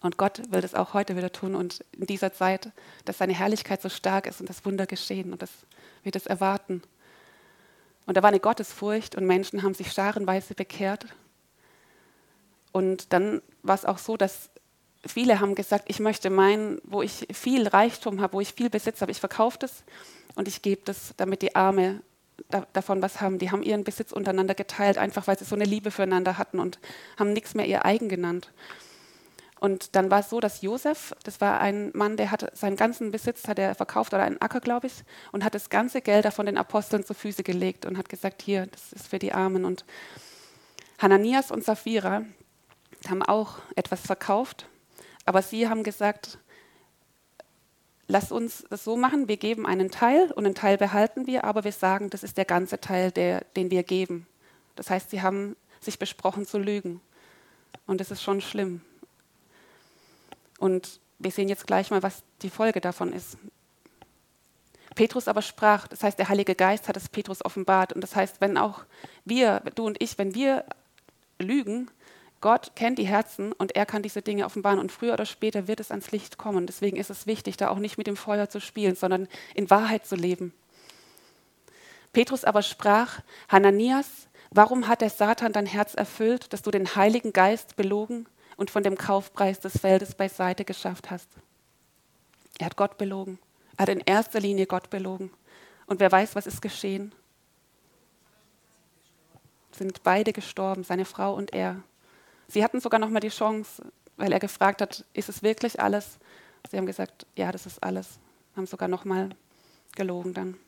Und 0.00 0.16
Gott 0.16 0.40
will 0.50 0.60
das 0.60 0.74
auch 0.74 0.94
heute 0.94 1.16
wieder 1.16 1.32
tun 1.32 1.54
und 1.54 1.84
in 1.92 2.06
dieser 2.06 2.32
Zeit, 2.32 2.70
dass 3.04 3.18
seine 3.18 3.34
Herrlichkeit 3.34 3.82
so 3.82 3.88
stark 3.88 4.26
ist 4.26 4.40
und 4.40 4.48
das 4.48 4.64
Wunder 4.64 4.86
geschehen 4.86 5.32
und 5.32 5.42
dass 5.42 5.50
wir 6.04 6.12
das 6.12 6.26
erwarten. 6.26 6.82
Und 8.06 8.16
da 8.16 8.22
war 8.22 8.28
eine 8.28 8.40
Gottesfurcht 8.40 9.16
und 9.16 9.26
Menschen 9.26 9.62
haben 9.62 9.74
sich 9.74 9.92
scharenweise 9.92 10.54
bekehrt. 10.54 11.06
Und 12.72 13.12
dann 13.12 13.42
war 13.62 13.74
es 13.74 13.84
auch 13.84 13.98
so, 13.98 14.16
dass 14.16 14.50
viele 15.04 15.40
haben 15.40 15.54
gesagt, 15.54 15.86
ich 15.88 16.00
möchte 16.00 16.30
meinen, 16.30 16.80
wo 16.84 17.02
ich 17.02 17.26
viel 17.32 17.66
Reichtum 17.66 18.20
habe, 18.20 18.34
wo 18.34 18.40
ich 18.40 18.52
viel 18.52 18.70
Besitz 18.70 19.00
habe, 19.00 19.10
ich 19.10 19.20
verkaufe 19.20 19.58
das 19.58 19.82
und 20.36 20.48
ich 20.48 20.62
gebe 20.62 20.82
das, 20.84 21.14
damit 21.16 21.42
die 21.42 21.56
Arme 21.56 22.02
da, 22.50 22.66
davon 22.72 23.02
was 23.02 23.20
haben. 23.20 23.38
Die 23.38 23.50
haben 23.50 23.62
ihren 23.62 23.84
Besitz 23.84 24.12
untereinander 24.12 24.54
geteilt, 24.54 24.96
einfach 24.96 25.26
weil 25.26 25.38
sie 25.38 25.44
so 25.44 25.56
eine 25.56 25.64
Liebe 25.64 25.90
füreinander 25.90 26.38
hatten 26.38 26.60
und 26.60 26.78
haben 27.18 27.32
nichts 27.32 27.54
mehr 27.54 27.66
ihr 27.66 27.84
eigen 27.84 28.08
genannt. 28.08 28.50
Und 29.60 29.96
dann 29.96 30.10
war 30.10 30.20
es 30.20 30.30
so, 30.30 30.40
dass 30.40 30.62
Josef, 30.62 31.14
das 31.24 31.40
war 31.40 31.60
ein 31.60 31.90
Mann, 31.94 32.16
der 32.16 32.30
hat 32.30 32.56
seinen 32.56 32.76
ganzen 32.76 33.10
Besitz 33.10 33.48
hat 33.48 33.58
er 33.58 33.74
verkauft 33.74 34.14
oder 34.14 34.22
einen 34.22 34.40
Acker, 34.40 34.60
glaube 34.60 34.86
ich, 34.86 35.04
und 35.32 35.44
hat 35.44 35.54
das 35.54 35.68
ganze 35.68 36.00
Geld 36.00 36.24
davon 36.24 36.46
den 36.46 36.58
Aposteln 36.58 37.04
zu 37.04 37.14
Füße 37.14 37.42
gelegt 37.42 37.84
und 37.84 37.98
hat 37.98 38.08
gesagt, 38.08 38.42
hier, 38.42 38.66
das 38.66 38.92
ist 38.92 39.08
für 39.08 39.18
die 39.18 39.32
Armen. 39.32 39.64
Und 39.64 39.84
Hananias 40.98 41.50
und 41.50 41.64
Sapphira 41.64 42.22
haben 43.08 43.22
auch 43.22 43.58
etwas 43.74 44.00
verkauft, 44.00 44.68
aber 45.24 45.42
sie 45.42 45.68
haben 45.68 45.82
gesagt, 45.82 46.38
lass 48.06 48.32
uns 48.32 48.64
das 48.70 48.84
so 48.84 48.96
machen, 48.96 49.28
wir 49.28 49.36
geben 49.36 49.66
einen 49.66 49.90
Teil 49.90 50.30
und 50.32 50.46
einen 50.46 50.54
Teil 50.54 50.78
behalten 50.78 51.26
wir, 51.26 51.44
aber 51.44 51.64
wir 51.64 51.72
sagen, 51.72 52.10
das 52.10 52.22
ist 52.22 52.36
der 52.36 52.44
ganze 52.44 52.80
Teil, 52.80 53.10
der, 53.10 53.44
den 53.56 53.70
wir 53.70 53.82
geben. 53.82 54.26
Das 54.76 54.90
heißt, 54.90 55.10
sie 55.10 55.22
haben 55.22 55.56
sich 55.80 55.98
besprochen 55.98 56.46
zu 56.46 56.58
lügen. 56.58 57.00
Und 57.86 58.00
das 58.00 58.10
ist 58.10 58.22
schon 58.22 58.40
schlimm. 58.40 58.80
Und 60.58 61.00
wir 61.18 61.30
sehen 61.30 61.48
jetzt 61.48 61.66
gleich 61.66 61.90
mal, 61.90 62.02
was 62.02 62.22
die 62.42 62.50
Folge 62.50 62.80
davon 62.80 63.12
ist. 63.12 63.38
Petrus 64.94 65.28
aber 65.28 65.42
sprach, 65.42 65.88
das 65.88 66.02
heißt, 66.02 66.18
der 66.18 66.28
Heilige 66.28 66.54
Geist 66.54 66.88
hat 66.88 66.96
es 66.96 67.08
Petrus 67.08 67.44
offenbart. 67.44 67.92
Und 67.92 68.00
das 68.02 68.16
heißt, 68.16 68.40
wenn 68.40 68.58
auch 68.58 68.84
wir, 69.24 69.62
du 69.74 69.86
und 69.86 70.02
ich, 70.02 70.18
wenn 70.18 70.34
wir 70.34 70.64
lügen, 71.38 71.90
Gott 72.40 72.72
kennt 72.76 72.98
die 72.98 73.06
Herzen 73.06 73.52
und 73.52 73.74
er 73.74 73.86
kann 73.86 74.02
diese 74.02 74.22
Dinge 74.22 74.44
offenbaren. 74.44 74.78
Und 74.78 74.92
früher 74.92 75.12
oder 75.12 75.26
später 75.26 75.68
wird 75.68 75.80
es 75.80 75.90
ans 75.90 76.10
Licht 76.10 76.38
kommen. 76.38 76.66
Deswegen 76.66 76.96
ist 76.96 77.10
es 77.10 77.26
wichtig, 77.26 77.56
da 77.56 77.68
auch 77.68 77.78
nicht 77.78 77.98
mit 77.98 78.06
dem 78.06 78.16
Feuer 78.16 78.48
zu 78.48 78.60
spielen, 78.60 78.96
sondern 78.96 79.28
in 79.54 79.70
Wahrheit 79.70 80.06
zu 80.06 80.16
leben. 80.16 80.52
Petrus 82.12 82.44
aber 82.44 82.62
sprach, 82.62 83.20
Hananias, 83.48 84.28
Warum 84.50 84.88
hat 84.88 85.02
der 85.02 85.10
Satan 85.10 85.52
dein 85.52 85.66
Herz 85.66 85.94
erfüllt, 85.94 86.52
dass 86.52 86.62
du 86.62 86.70
den 86.70 86.94
Heiligen 86.96 87.32
Geist 87.32 87.76
belogen 87.76 88.26
und 88.58 88.70
von 88.70 88.82
dem 88.82 88.98
Kaufpreis 88.98 89.60
des 89.60 89.78
Feldes 89.78 90.14
beiseite 90.14 90.66
geschafft 90.66 91.10
hast? 91.10 91.28
Er 92.58 92.66
hat 92.66 92.76
Gott 92.76 92.98
belogen. 92.98 93.38
Er 93.78 93.82
hat 93.82 93.88
in 93.88 94.00
erster 94.00 94.40
Linie 94.40 94.66
Gott 94.66 94.90
belogen. 94.90 95.30
Und 95.86 96.00
wer 96.00 96.12
weiß, 96.12 96.34
was 96.34 96.46
ist 96.46 96.60
geschehen? 96.60 97.14
Sind 99.70 100.02
beide 100.02 100.32
gestorben, 100.32 100.84
seine 100.84 101.04
Frau 101.04 101.34
und 101.34 101.54
er. 101.54 101.82
Sie 102.48 102.64
hatten 102.64 102.80
sogar 102.80 102.98
noch 102.98 103.10
mal 103.10 103.20
die 103.20 103.28
Chance, 103.28 103.82
weil 104.16 104.32
er 104.32 104.40
gefragt 104.40 104.82
hat, 104.82 105.04
ist 105.14 105.28
es 105.28 105.42
wirklich 105.42 105.80
alles? 105.80 106.18
Sie 106.68 106.76
haben 106.76 106.86
gesagt, 106.86 107.26
ja, 107.36 107.52
das 107.52 107.64
ist 107.64 107.82
alles. 107.82 108.18
Haben 108.56 108.66
sogar 108.66 108.88
noch 108.88 109.04
mal 109.04 109.30
gelogen 109.94 110.34
dann. 110.34 110.58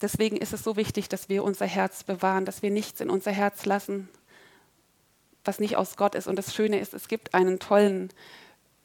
Deswegen 0.00 0.36
ist 0.36 0.52
es 0.52 0.62
so 0.62 0.76
wichtig, 0.76 1.08
dass 1.08 1.28
wir 1.28 1.42
unser 1.42 1.66
Herz 1.66 2.04
bewahren, 2.04 2.44
dass 2.44 2.62
wir 2.62 2.70
nichts 2.70 3.00
in 3.00 3.10
unser 3.10 3.32
Herz 3.32 3.66
lassen, 3.66 4.08
was 5.44 5.60
nicht 5.60 5.76
aus 5.76 5.96
Gott 5.96 6.14
ist. 6.14 6.26
Und 6.26 6.36
das 6.36 6.54
Schöne 6.54 6.78
ist, 6.78 6.94
es 6.94 7.08
gibt 7.08 7.34
einen 7.34 7.58
tollen 7.58 8.10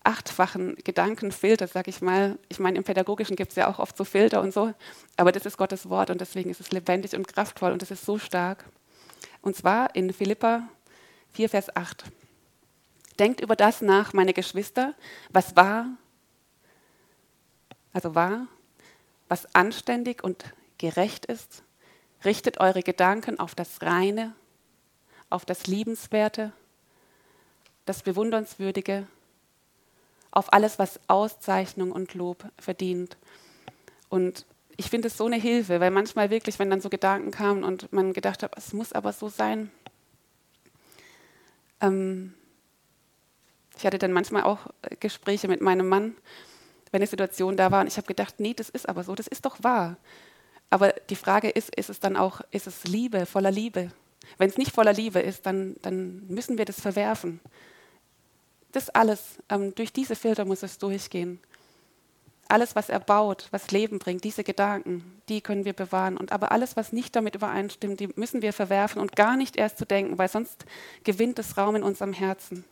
achtfachen 0.03 0.75
Gedankenfilter, 0.83 1.67
sag 1.67 1.87
ich 1.87 2.01
mal. 2.01 2.37
Ich 2.49 2.59
meine, 2.59 2.77
im 2.77 2.83
Pädagogischen 2.83 3.35
gibt 3.35 3.51
es 3.51 3.55
ja 3.55 3.69
auch 3.69 3.79
oft 3.79 3.95
so 3.95 4.03
Filter 4.03 4.41
und 4.41 4.53
so, 4.53 4.73
aber 5.17 5.31
das 5.31 5.45
ist 5.45 5.57
Gottes 5.57 5.89
Wort 5.89 6.09
und 6.09 6.19
deswegen 6.19 6.49
ist 6.49 6.59
es 6.59 6.71
lebendig 6.71 7.15
und 7.15 7.27
kraftvoll 7.27 7.71
und 7.71 7.81
es 7.81 7.91
ist 7.91 8.05
so 8.05 8.17
stark. 8.17 8.65
Und 9.41 9.55
zwar 9.55 9.95
in 9.95 10.11
Philippa 10.11 10.67
4, 11.33 11.49
Vers 11.49 11.75
8. 11.75 12.05
Denkt 13.19 13.41
über 13.41 13.55
das 13.55 13.81
nach, 13.81 14.13
meine 14.13 14.33
Geschwister, 14.33 14.93
was 15.29 15.55
war, 15.55 15.87
also 17.93 18.15
war, 18.15 18.47
was 19.29 19.53
anständig 19.55 20.23
und 20.23 20.45
gerecht 20.77 21.25
ist. 21.25 21.63
Richtet 22.25 22.59
eure 22.59 22.83
Gedanken 22.83 23.39
auf 23.39 23.55
das 23.55 23.81
Reine, 23.81 24.33
auf 25.33 25.45
das 25.45 25.67
Liebenswerte, 25.67 26.51
das 27.85 28.03
Bewundernswürdige, 28.03 29.07
auf 30.31 30.53
alles, 30.53 30.79
was 30.79 30.99
Auszeichnung 31.07 31.91
und 31.91 32.13
Lob 32.13 32.45
verdient. 32.59 33.17
Und 34.09 34.45
ich 34.77 34.89
finde 34.89 35.07
es 35.07 35.17
so 35.17 35.25
eine 35.25 35.35
Hilfe, 35.35 35.79
weil 35.79 35.91
manchmal 35.91 36.29
wirklich, 36.29 36.59
wenn 36.59 36.69
dann 36.69 36.81
so 36.81 36.89
Gedanken 36.89 37.31
kamen 37.31 37.63
und 37.63 37.91
man 37.91 38.13
gedacht 38.13 38.43
hat, 38.43 38.57
es 38.57 38.73
muss 38.73 38.93
aber 38.93 39.11
so 39.13 39.29
sein. 39.29 39.71
Ähm 41.81 42.33
ich 43.77 43.85
hatte 43.85 43.97
dann 43.97 44.13
manchmal 44.13 44.43
auch 44.43 44.67
Gespräche 44.99 45.47
mit 45.47 45.61
meinem 45.61 45.89
Mann, 45.89 46.15
wenn 46.91 46.99
eine 46.99 47.07
Situation 47.07 47.57
da 47.57 47.71
war 47.71 47.81
und 47.81 47.87
ich 47.87 47.97
habe 47.97 48.07
gedacht, 48.07 48.39
nee, 48.39 48.53
das 48.53 48.69
ist 48.69 48.87
aber 48.87 49.03
so, 49.03 49.15
das 49.15 49.27
ist 49.27 49.45
doch 49.45 49.63
wahr. 49.63 49.97
Aber 50.69 50.91
die 51.09 51.15
Frage 51.15 51.49
ist, 51.49 51.73
ist 51.75 51.89
es 51.89 51.99
dann 51.99 52.15
auch, 52.15 52.41
ist 52.51 52.67
es 52.67 52.83
Liebe, 52.83 53.25
voller 53.25 53.51
Liebe? 53.51 53.91
Wenn 54.38 54.49
es 54.49 54.57
nicht 54.57 54.73
voller 54.73 54.93
Liebe 54.93 55.19
ist, 55.19 55.45
dann, 55.45 55.75
dann 55.81 56.25
müssen 56.27 56.57
wir 56.57 56.65
das 56.65 56.79
verwerfen. 56.79 57.39
Das 58.71 58.89
alles, 58.89 59.38
ähm, 59.49 59.75
durch 59.75 59.93
diese 59.93 60.15
Filter 60.15 60.45
muss 60.45 60.63
es 60.63 60.77
durchgehen. 60.77 61.39
Alles, 62.47 62.75
was 62.75 62.89
er 62.89 62.99
baut, 62.99 63.47
was 63.51 63.71
Leben 63.71 63.99
bringt, 63.99 64.23
diese 64.23 64.43
Gedanken, 64.43 65.21
die 65.29 65.41
können 65.41 65.65
wir 65.65 65.73
bewahren. 65.73 66.17
Und 66.17 66.31
aber 66.31 66.51
alles, 66.51 66.75
was 66.75 66.91
nicht 66.91 67.15
damit 67.15 67.36
übereinstimmt, 67.36 67.99
die 67.99 68.09
müssen 68.15 68.41
wir 68.41 68.53
verwerfen 68.53 69.01
und 69.01 69.15
gar 69.15 69.38
nicht 69.38 69.55
erst 69.55 69.77
zu 69.77 69.86
denken, 69.86 70.17
weil 70.17 70.27
sonst 70.27 70.65
gewinnt 71.03 71.39
es 71.39 71.57
Raum 71.57 71.75
in 71.75 71.83
unserem 71.83 72.13
Herzen. 72.13 72.65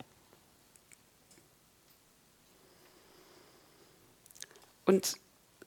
Und 4.84 5.16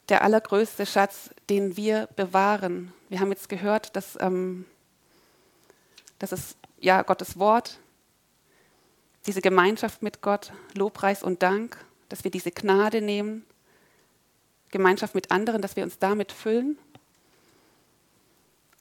der 0.10 0.22
allergrößte 0.24 0.86
Schatz, 0.86 1.30
den 1.50 1.78
wir 1.78 2.08
bewahren, 2.16 2.94
wir 3.10 3.20
haben 3.20 3.32
jetzt 3.32 3.50
gehört, 3.50 3.96
dass, 3.96 4.18
ähm, 4.22 4.66
dass 6.20 6.32
es 6.32 6.56
ja 6.80 7.02
Gottes 7.02 7.38
Wort, 7.38 7.80
diese 9.26 9.42
Gemeinschaft 9.42 10.02
mit 10.02 10.22
Gott, 10.22 10.52
Lobpreis 10.76 11.24
und 11.24 11.42
Dank, 11.42 11.78
dass 12.10 12.24
wir 12.24 12.32
diese 12.32 12.52
Gnade 12.52 13.02
nehmen, 13.02 13.46
Gemeinschaft 14.70 15.16
mit 15.16 15.32
anderen, 15.32 15.62
dass 15.62 15.76
wir 15.76 15.84
uns 15.84 16.00
damit 16.00 16.32
füllen 16.32 16.78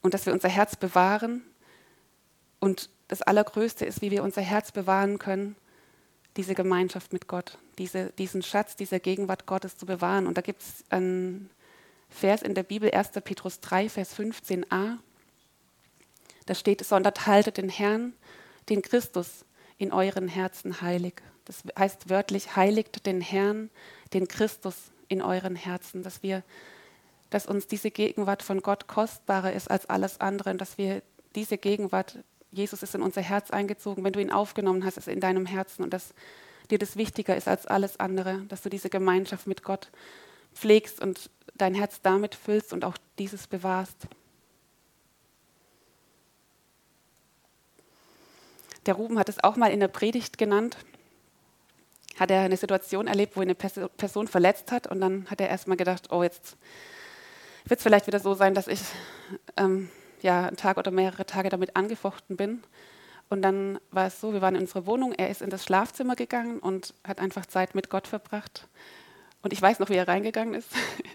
und 0.03 0.13
dass 0.13 0.27
wir 0.27 0.33
unser 0.33 0.49
Herz 0.49 0.77
bewahren. 0.77 1.43
Und 2.61 2.91
das 3.09 3.23
Allergrößte 3.23 3.87
ist, 3.87 4.03
wie 4.03 4.11
wir 4.11 4.23
unser 4.23 4.43
Herz 4.43 4.73
bewahren 4.73 5.19
können, 5.19 5.57
diese 6.37 6.55
Gemeinschaft 6.55 7.13
mit 7.13 7.29
Gott, 7.29 7.59
diese, 7.79 8.11
diesen 8.19 8.43
Schatz, 8.43 8.77
diese 8.77 9.01
Gegenwart 9.01 9.47
Gottes 9.47 9.77
zu 9.77 9.87
bewahren. 9.87 10.27
Und 10.27 10.37
da 10.37 10.43
gibt 10.43 10.63
es 10.63 10.85
einen 10.91 11.49
Vers 12.11 12.43
in 12.43 12.55
der 12.55 12.65
Bibel, 12.65 12.91
1. 12.91 13.11
Petrus 13.25 13.61
3, 13.61 13.89
Vers 13.89 14.19
15a. 14.19 14.99
Da 16.47 16.55
steht, 16.55 16.85
sondert 16.85 17.27
haltet 17.27 17.57
den 17.57 17.69
Herrn, 17.69 18.13
den 18.69 18.83
Christus, 18.83 19.45
in 19.79 19.93
euren 19.93 20.29
Herzen 20.29 20.81
heilig. 20.81 21.15
Das 21.45 21.63
heißt 21.79 22.09
wörtlich, 22.09 22.57
heiligt 22.57 23.07
den 23.07 23.21
Herrn, 23.21 23.71
den 24.13 24.29
Christus 24.29 24.93
in 25.09 25.21
euren 25.21 25.57
Herzen, 25.57 26.03
dass 26.03 26.23
wir, 26.23 26.43
dass 27.31 27.47
uns 27.47 27.67
diese 27.67 27.91
Gegenwart 27.91 28.43
von 28.43 28.61
Gott 28.61 28.87
kostbarer 28.87 29.53
ist 29.53 29.71
als 29.71 29.87
alles 29.87 30.21
andere 30.21 30.51
und 30.51 30.61
dass 30.61 30.79
wir 30.79 31.03
diese 31.35 31.59
Gegenwart, 31.59 32.19
Jesus 32.53 32.83
ist 32.83 32.95
in 32.95 33.03
unser 33.03 33.21
Herz 33.21 33.51
eingezogen, 33.51 34.05
wenn 34.05 34.13
du 34.13 34.21
ihn 34.21 34.31
aufgenommen 34.31 34.85
hast, 34.85 34.97
ist 34.97 35.09
in 35.09 35.21
deinem 35.21 35.47
Herzen 35.47 35.83
und 35.83 35.93
dass 35.93 36.15
dir 36.71 36.79
das 36.79 36.97
wichtiger 36.97 37.37
ist 37.37 37.49
als 37.49 37.67
alles 37.67 38.01
andere, 38.01 38.43
dass 38.49 38.63
du 38.63 38.71
diese 38.71 38.89
Gemeinschaft 38.89 39.47
mit 39.47 39.63
Gott 39.63 39.91
pflegst 40.55 41.01
und 41.03 41.31
dein 41.57 41.75
Herz 41.75 42.01
damit 42.01 42.35
füllst 42.35 42.73
und 42.73 42.85
auch 42.85 42.97
dieses 43.19 43.47
bewahrst. 43.49 44.07
Der 48.87 48.95
Ruben 48.95 49.19
hat 49.19 49.29
es 49.29 49.43
auch 49.43 49.57
mal 49.57 49.71
in 49.71 49.81
der 49.81 49.89
Predigt 49.89 50.39
genannt. 50.39 50.77
Hat 52.19 52.31
er 52.31 52.43
eine 52.43 52.57
Situation 52.57 53.07
erlebt, 53.07 53.37
wo 53.37 53.41
eine 53.41 53.55
Person 53.55 54.29
verletzt 54.29 54.71
hat 54.71 54.87
und 54.87 55.01
dann 55.01 55.27
hat 55.31 55.41
er 55.41 55.49
erstmal 55.49 55.77
gedacht, 55.77 56.13
oh, 56.13 56.23
jetzt 56.23 56.57
wird 57.65 57.79
es 57.81 57.83
vielleicht 57.83 58.07
wieder 58.07 58.21
so 58.21 58.35
sein, 58.35 58.55
dass 58.55 58.69
ich 58.69 58.81
ähm, 59.57 59.91
ja, 60.21 60.47
einen 60.47 60.57
Tag 60.57 60.77
oder 60.77 60.91
mehrere 60.91 61.27
Tage 61.27 61.49
damit 61.49 61.77
angefochten 61.77 62.37
bin. 62.37 62.63
Und 63.31 63.43
dann 63.43 63.79
war 63.91 64.07
es 64.07 64.21
so, 64.21 64.33
wir 64.33 64.43
waren 64.43 64.55
in 64.55 64.63
unserer 64.63 64.87
Wohnung, 64.87 65.13
er 65.13 65.31
ist 65.31 65.43
in 65.43 65.51
das 65.51 65.65
Schlafzimmer 65.65 66.15
gegangen 66.15 66.59
und 66.59 66.95
hat 67.07 67.21
einfach 67.21 67.47
Zeit 67.47 67.75
mit 67.75 67.91
Gott 67.91 68.07
verbracht. 68.07 68.69
Und 69.43 69.53
ich 69.53 69.61
weiß 69.61 69.79
noch, 69.79 69.89
wie 69.89 69.97
er 69.97 70.09
reingegangen 70.09 70.55
ist. 70.55 70.69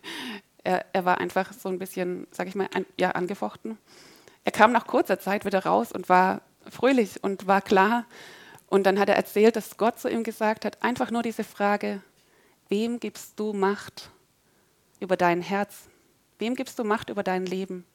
er, 0.63 0.86
er, 0.91 1.05
war 1.05 1.19
einfach 1.19 1.53
so 1.53 1.69
ein 1.69 1.79
bisschen, 1.79 2.27
sag 2.32 2.47
ich 2.47 2.55
mal, 2.55 2.67
an, 2.73 2.86
ja, 2.99 3.12
angefochten. 3.12 3.77
Er 4.43 4.51
kam 4.51 4.71
nach 4.71 4.88
kurzer 4.88 5.19
Zeit 5.19 5.45
wieder 5.45 5.65
raus 5.65 5.91
und 5.91 6.10
war 6.10 6.41
fröhlich 6.67 7.24
und 7.24 7.48
war 7.48 7.62
klar. 7.62 8.06
Und 8.67 8.84
dann 8.84 9.00
hat 9.00 9.10
er 9.10 9.15
erzählt, 9.15 9.56
dass 9.56 9.78
Gott 9.78 10.00
zu 10.00 10.10
ihm 10.10 10.24
gesagt 10.24 10.65
hat, 10.65 10.82
einfach 10.84 11.12
nur 11.12 11.24
diese 11.24 11.43
Frage, 11.43 12.02
wem 12.67 13.00
gibst 13.00 13.39
du 13.39 13.54
Macht 13.54 14.12
über 15.00 15.17
dein 15.17 15.41
Herz? 15.41 15.89
Wem 16.38 16.56
gibst 16.56 16.78
du 16.80 16.84
Macht 16.84 17.10
über 17.10 17.24
dein 17.24 17.45
Leben? 17.45 17.86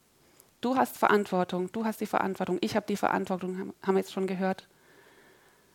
Du 0.60 0.76
hast 0.76 0.96
Verantwortung, 0.96 1.70
du 1.72 1.84
hast 1.84 2.00
die 2.00 2.06
Verantwortung, 2.06 2.58
ich 2.60 2.74
habe 2.74 2.86
die 2.86 2.96
Verantwortung, 2.96 3.74
haben 3.82 3.94
wir 3.94 4.00
jetzt 4.00 4.12
schon 4.12 4.26
gehört. 4.26 4.66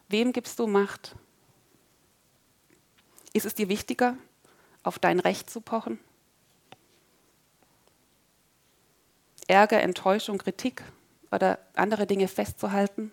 Wem 0.08 0.34
gibst 0.34 0.58
du 0.60 0.68
Macht? 0.68 1.16
Ist 3.34 3.46
es 3.46 3.54
dir 3.54 3.70
wichtiger, 3.70 4.18
auf 4.82 4.98
dein 4.98 5.20
Recht 5.20 5.50
zu 5.50 5.62
pochen? 5.62 6.00
Ärger, 9.48 9.82
Enttäuschung, 9.82 10.40
Kritik 10.40 10.84
oder 11.32 11.60
andere 11.74 12.08
Dinge 12.08 12.28
festzuhalten, 12.28 13.12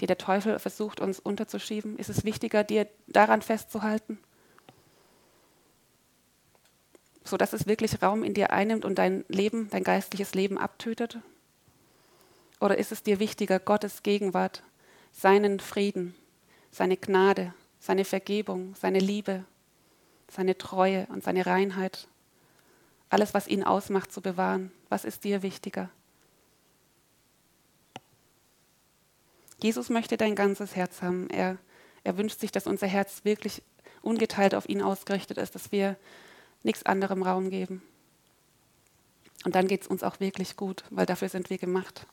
die 0.00 0.06
der 0.06 0.18
Teufel 0.18 0.58
versucht, 0.58 1.00
uns 1.00 1.18
unterzuschieben? 1.18 1.98
Ist 1.98 2.10
es 2.10 2.24
wichtiger, 2.24 2.64
dir 2.64 2.86
daran 3.06 3.42
festzuhalten? 3.42 4.18
Sodass 7.24 7.52
es 7.52 7.66
wirklich 7.66 8.02
Raum 8.02 8.22
in 8.24 8.34
dir 8.34 8.50
einnimmt 8.50 8.84
und 8.84 8.98
dein 8.98 9.24
Leben, 9.28 9.68
dein 9.70 9.84
geistliches 9.84 10.34
Leben 10.34 10.56
abtötet? 10.56 11.18
Oder 12.60 12.78
ist 12.78 12.92
es 12.92 13.02
dir 13.02 13.20
wichtiger, 13.20 13.58
Gottes 13.58 14.02
Gegenwart, 14.02 14.62
seinen 15.12 15.60
Frieden, 15.60 16.14
seine 16.70 16.96
Gnade, 16.96 17.54
seine 17.80 18.04
Vergebung, 18.04 18.74
seine 18.74 18.98
Liebe, 18.98 19.44
seine 20.30 20.58
Treue 20.58 21.06
und 21.10 21.22
seine 21.22 21.46
Reinheit, 21.46 22.08
alles, 23.10 23.32
was 23.32 23.48
ihn 23.48 23.64
ausmacht, 23.64 24.12
zu 24.12 24.20
bewahren? 24.20 24.70
Was 24.88 25.04
ist 25.04 25.24
dir 25.24 25.42
wichtiger? 25.42 25.88
Jesus 29.60 29.90
möchte 29.90 30.16
dein 30.16 30.34
ganzes 30.34 30.76
Herz 30.76 31.02
haben. 31.02 31.28
Er, 31.30 31.58
er 32.04 32.16
wünscht 32.16 32.40
sich, 32.40 32.52
dass 32.52 32.66
unser 32.66 32.86
Herz 32.86 33.24
wirklich 33.24 33.62
ungeteilt 34.02 34.54
auf 34.54 34.68
ihn 34.68 34.82
ausgerichtet 34.82 35.38
ist, 35.38 35.54
dass 35.54 35.72
wir 35.72 35.96
nichts 36.62 36.84
anderem 36.84 37.22
Raum 37.22 37.50
geben. 37.50 37.82
Und 39.44 39.54
dann 39.54 39.68
geht 39.68 39.82
es 39.82 39.86
uns 39.86 40.02
auch 40.02 40.20
wirklich 40.20 40.56
gut, 40.56 40.84
weil 40.90 41.06
dafür 41.06 41.28
sind 41.28 41.50
wir 41.50 41.58
gemacht, 41.58 42.06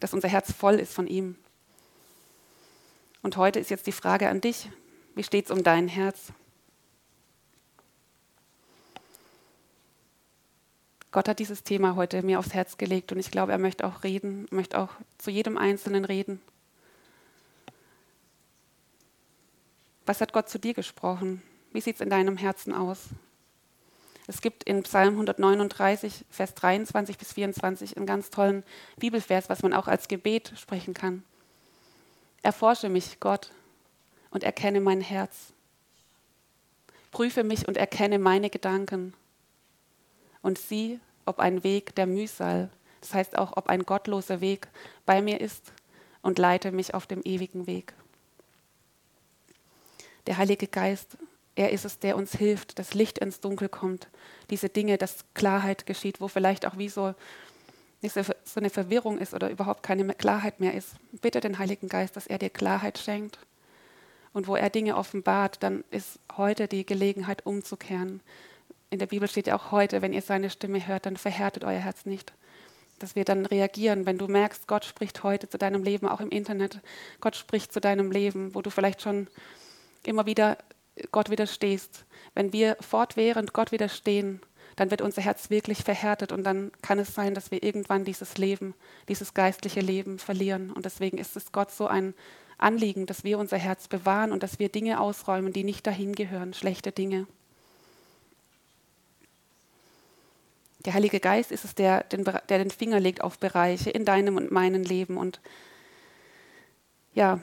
dass 0.00 0.14
unser 0.14 0.28
Herz 0.28 0.52
voll 0.52 0.74
ist 0.74 0.94
von 0.94 1.06
ihm. 1.06 1.36
Und 3.22 3.36
heute 3.36 3.60
ist 3.60 3.70
jetzt 3.70 3.86
die 3.86 3.92
Frage 3.92 4.28
an 4.28 4.40
dich, 4.40 4.68
wie 5.14 5.22
steht 5.22 5.46
es 5.46 5.50
um 5.50 5.62
dein 5.62 5.88
Herz? 5.88 6.32
Gott 11.12 11.28
hat 11.28 11.38
dieses 11.38 11.62
Thema 11.62 11.94
heute 11.94 12.22
mir 12.22 12.38
aufs 12.38 12.54
Herz 12.54 12.78
gelegt 12.78 13.12
und 13.12 13.18
ich 13.18 13.30
glaube, 13.30 13.52
er 13.52 13.58
möchte 13.58 13.86
auch 13.86 14.02
reden, 14.02 14.46
möchte 14.50 14.78
auch 14.78 14.88
zu 15.18 15.30
jedem 15.30 15.58
Einzelnen 15.58 16.06
reden. 16.06 16.40
Was 20.06 20.20
hat 20.20 20.32
Gott 20.32 20.48
zu 20.48 20.58
dir 20.58 20.74
gesprochen? 20.74 21.42
Wie 21.72 21.80
sieht 21.80 21.96
es 21.96 22.00
in 22.00 22.10
deinem 22.10 22.36
Herzen 22.36 22.74
aus? 22.74 23.08
Es 24.26 24.40
gibt 24.40 24.64
in 24.64 24.82
Psalm 24.82 25.14
139, 25.14 26.24
Vers 26.30 26.54
23 26.54 27.18
bis 27.18 27.32
24 27.32 27.96
einen 27.96 28.06
ganz 28.06 28.30
tollen 28.30 28.64
Bibelvers, 28.96 29.48
was 29.48 29.62
man 29.62 29.72
auch 29.72 29.88
als 29.88 30.08
Gebet 30.08 30.52
sprechen 30.56 30.94
kann. 30.94 31.24
Erforsche 32.42 32.88
mich, 32.88 33.20
Gott, 33.20 33.50
und 34.30 34.44
erkenne 34.44 34.80
mein 34.80 35.00
Herz. 35.00 35.52
Prüfe 37.10 37.44
mich 37.44 37.68
und 37.68 37.76
erkenne 37.76 38.18
meine 38.18 38.50
Gedanken. 38.50 39.14
Und 40.40 40.58
sieh, 40.58 40.98
ob 41.26 41.38
ein 41.38 41.62
Weg 41.62 41.94
der 41.94 42.06
Mühsal, 42.06 42.70
das 43.00 43.14
heißt 43.14 43.38
auch, 43.38 43.56
ob 43.56 43.68
ein 43.68 43.84
gottloser 43.84 44.40
Weg 44.40 44.68
bei 45.06 45.22
mir 45.22 45.40
ist 45.40 45.72
und 46.22 46.38
leite 46.38 46.72
mich 46.72 46.94
auf 46.94 47.06
dem 47.06 47.22
ewigen 47.22 47.66
Weg. 47.66 47.94
Der 50.26 50.36
Heilige 50.38 50.68
Geist 50.68 51.16
er 51.54 51.70
ist 51.70 51.84
es, 51.84 51.98
der 51.98 52.16
uns 52.16 52.34
hilft, 52.34 52.78
dass 52.78 52.94
Licht 52.94 53.18
ins 53.18 53.40
Dunkel 53.40 53.68
kommt, 53.68 54.08
diese 54.50 54.68
Dinge, 54.68 54.96
dass 54.96 55.24
Klarheit 55.34 55.84
geschieht, 55.86 56.20
wo 56.20 56.28
vielleicht 56.28 56.64
auch 56.66 56.78
wie 56.78 56.88
so, 56.88 57.14
so 58.02 58.34
eine 58.56 58.70
Verwirrung 58.70 59.18
ist 59.18 59.34
oder 59.34 59.50
überhaupt 59.50 59.82
keine 59.82 60.14
Klarheit 60.14 60.60
mehr 60.60 60.74
ist. 60.74 60.94
Bitte 61.20 61.40
den 61.40 61.58
Heiligen 61.58 61.88
Geist, 61.88 62.16
dass 62.16 62.26
er 62.26 62.38
dir 62.38 62.50
Klarheit 62.50 62.98
schenkt. 62.98 63.38
Und 64.32 64.48
wo 64.48 64.56
er 64.56 64.70
Dinge 64.70 64.96
offenbart, 64.96 65.62
dann 65.62 65.84
ist 65.90 66.18
heute 66.38 66.68
die 66.68 66.86
Gelegenheit 66.86 67.44
umzukehren. 67.44 68.20
In 68.88 68.98
der 68.98 69.06
Bibel 69.06 69.28
steht 69.28 69.46
ja 69.46 69.56
auch 69.56 69.72
heute, 69.72 70.00
wenn 70.00 70.14
ihr 70.14 70.22
seine 70.22 70.48
Stimme 70.48 70.86
hört, 70.86 71.04
dann 71.04 71.18
verhärtet 71.18 71.64
euer 71.64 71.78
Herz 71.78 72.06
nicht. 72.06 72.32
Dass 72.98 73.14
wir 73.14 73.26
dann 73.26 73.44
reagieren, 73.44 74.06
wenn 74.06 74.16
du 74.16 74.26
merkst, 74.26 74.66
Gott 74.66 74.86
spricht 74.86 75.22
heute 75.22 75.50
zu 75.50 75.58
deinem 75.58 75.82
Leben, 75.82 76.08
auch 76.08 76.20
im 76.20 76.30
Internet. 76.30 76.80
Gott 77.20 77.36
spricht 77.36 77.74
zu 77.74 77.80
deinem 77.80 78.10
Leben, 78.10 78.54
wo 78.54 78.62
du 78.62 78.70
vielleicht 78.70 79.02
schon 79.02 79.28
immer 80.04 80.26
wieder 80.26 80.58
Gott 81.10 81.30
widerstehst, 81.30 82.04
wenn 82.34 82.52
wir 82.52 82.76
fortwährend 82.80 83.52
Gott 83.52 83.72
widerstehen, 83.72 84.40
dann 84.76 84.90
wird 84.90 85.02
unser 85.02 85.22
Herz 85.22 85.50
wirklich 85.50 85.84
verhärtet 85.84 86.32
und 86.32 86.44
dann 86.44 86.72
kann 86.82 86.98
es 86.98 87.14
sein, 87.14 87.34
dass 87.34 87.50
wir 87.50 87.62
irgendwann 87.62 88.04
dieses 88.04 88.38
Leben, 88.38 88.74
dieses 89.08 89.34
geistliche 89.34 89.80
Leben 89.80 90.18
verlieren. 90.18 90.70
Und 90.70 90.84
deswegen 90.86 91.18
ist 91.18 91.36
es 91.36 91.52
Gott 91.52 91.70
so 91.70 91.86
ein 91.86 92.14
Anliegen, 92.58 93.06
dass 93.06 93.24
wir 93.24 93.38
unser 93.38 93.58
Herz 93.58 93.88
bewahren 93.88 94.32
und 94.32 94.42
dass 94.42 94.58
wir 94.58 94.68
Dinge 94.68 95.00
ausräumen, 95.00 95.52
die 95.52 95.64
nicht 95.64 95.86
dahin 95.86 96.14
gehören, 96.14 96.54
schlechte 96.54 96.92
Dinge. 96.92 97.26
Der 100.84 100.94
Heilige 100.94 101.20
Geist 101.20 101.52
ist 101.52 101.64
es, 101.64 101.74
der 101.74 102.04
den, 102.04 102.24
der 102.24 102.58
den 102.58 102.70
Finger 102.70 102.98
legt 102.98 103.22
auf 103.22 103.38
Bereiche 103.38 103.90
in 103.90 104.04
deinem 104.04 104.36
und 104.36 104.50
meinem 104.50 104.82
Leben. 104.82 105.16
Und 105.16 105.40
ja, 107.14 107.40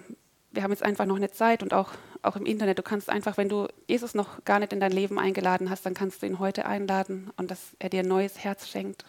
wir 0.52 0.64
haben 0.64 0.72
jetzt 0.72 0.84
einfach 0.84 1.06
noch 1.06 1.16
eine 1.16 1.32
Zeit 1.32 1.64
und 1.64 1.74
auch 1.74 1.92
auch 2.22 2.36
im 2.36 2.46
Internet. 2.46 2.78
Du 2.78 2.84
kannst 2.84 3.10
einfach, 3.10 3.38
wenn 3.38 3.50
du 3.50 3.68
Jesus 3.88 4.14
noch 4.14 4.44
gar 4.44 4.60
nicht 4.60 4.74
in 4.74 4.80
dein 4.80 4.92
Leben 4.92 5.20
eingeladen 5.20 5.70
hast, 5.70 5.86
dann 5.86 5.94
kannst 5.94 6.22
du 6.22 6.26
ihn 6.26 6.40
heute 6.40 6.66
einladen 6.66 7.32
und 7.38 7.52
dass 7.52 7.76
er 7.80 7.90
dir 7.90 8.02
ein 8.02 8.08
neues 8.08 8.40
Herz 8.40 8.68
schenkt. 8.68 9.06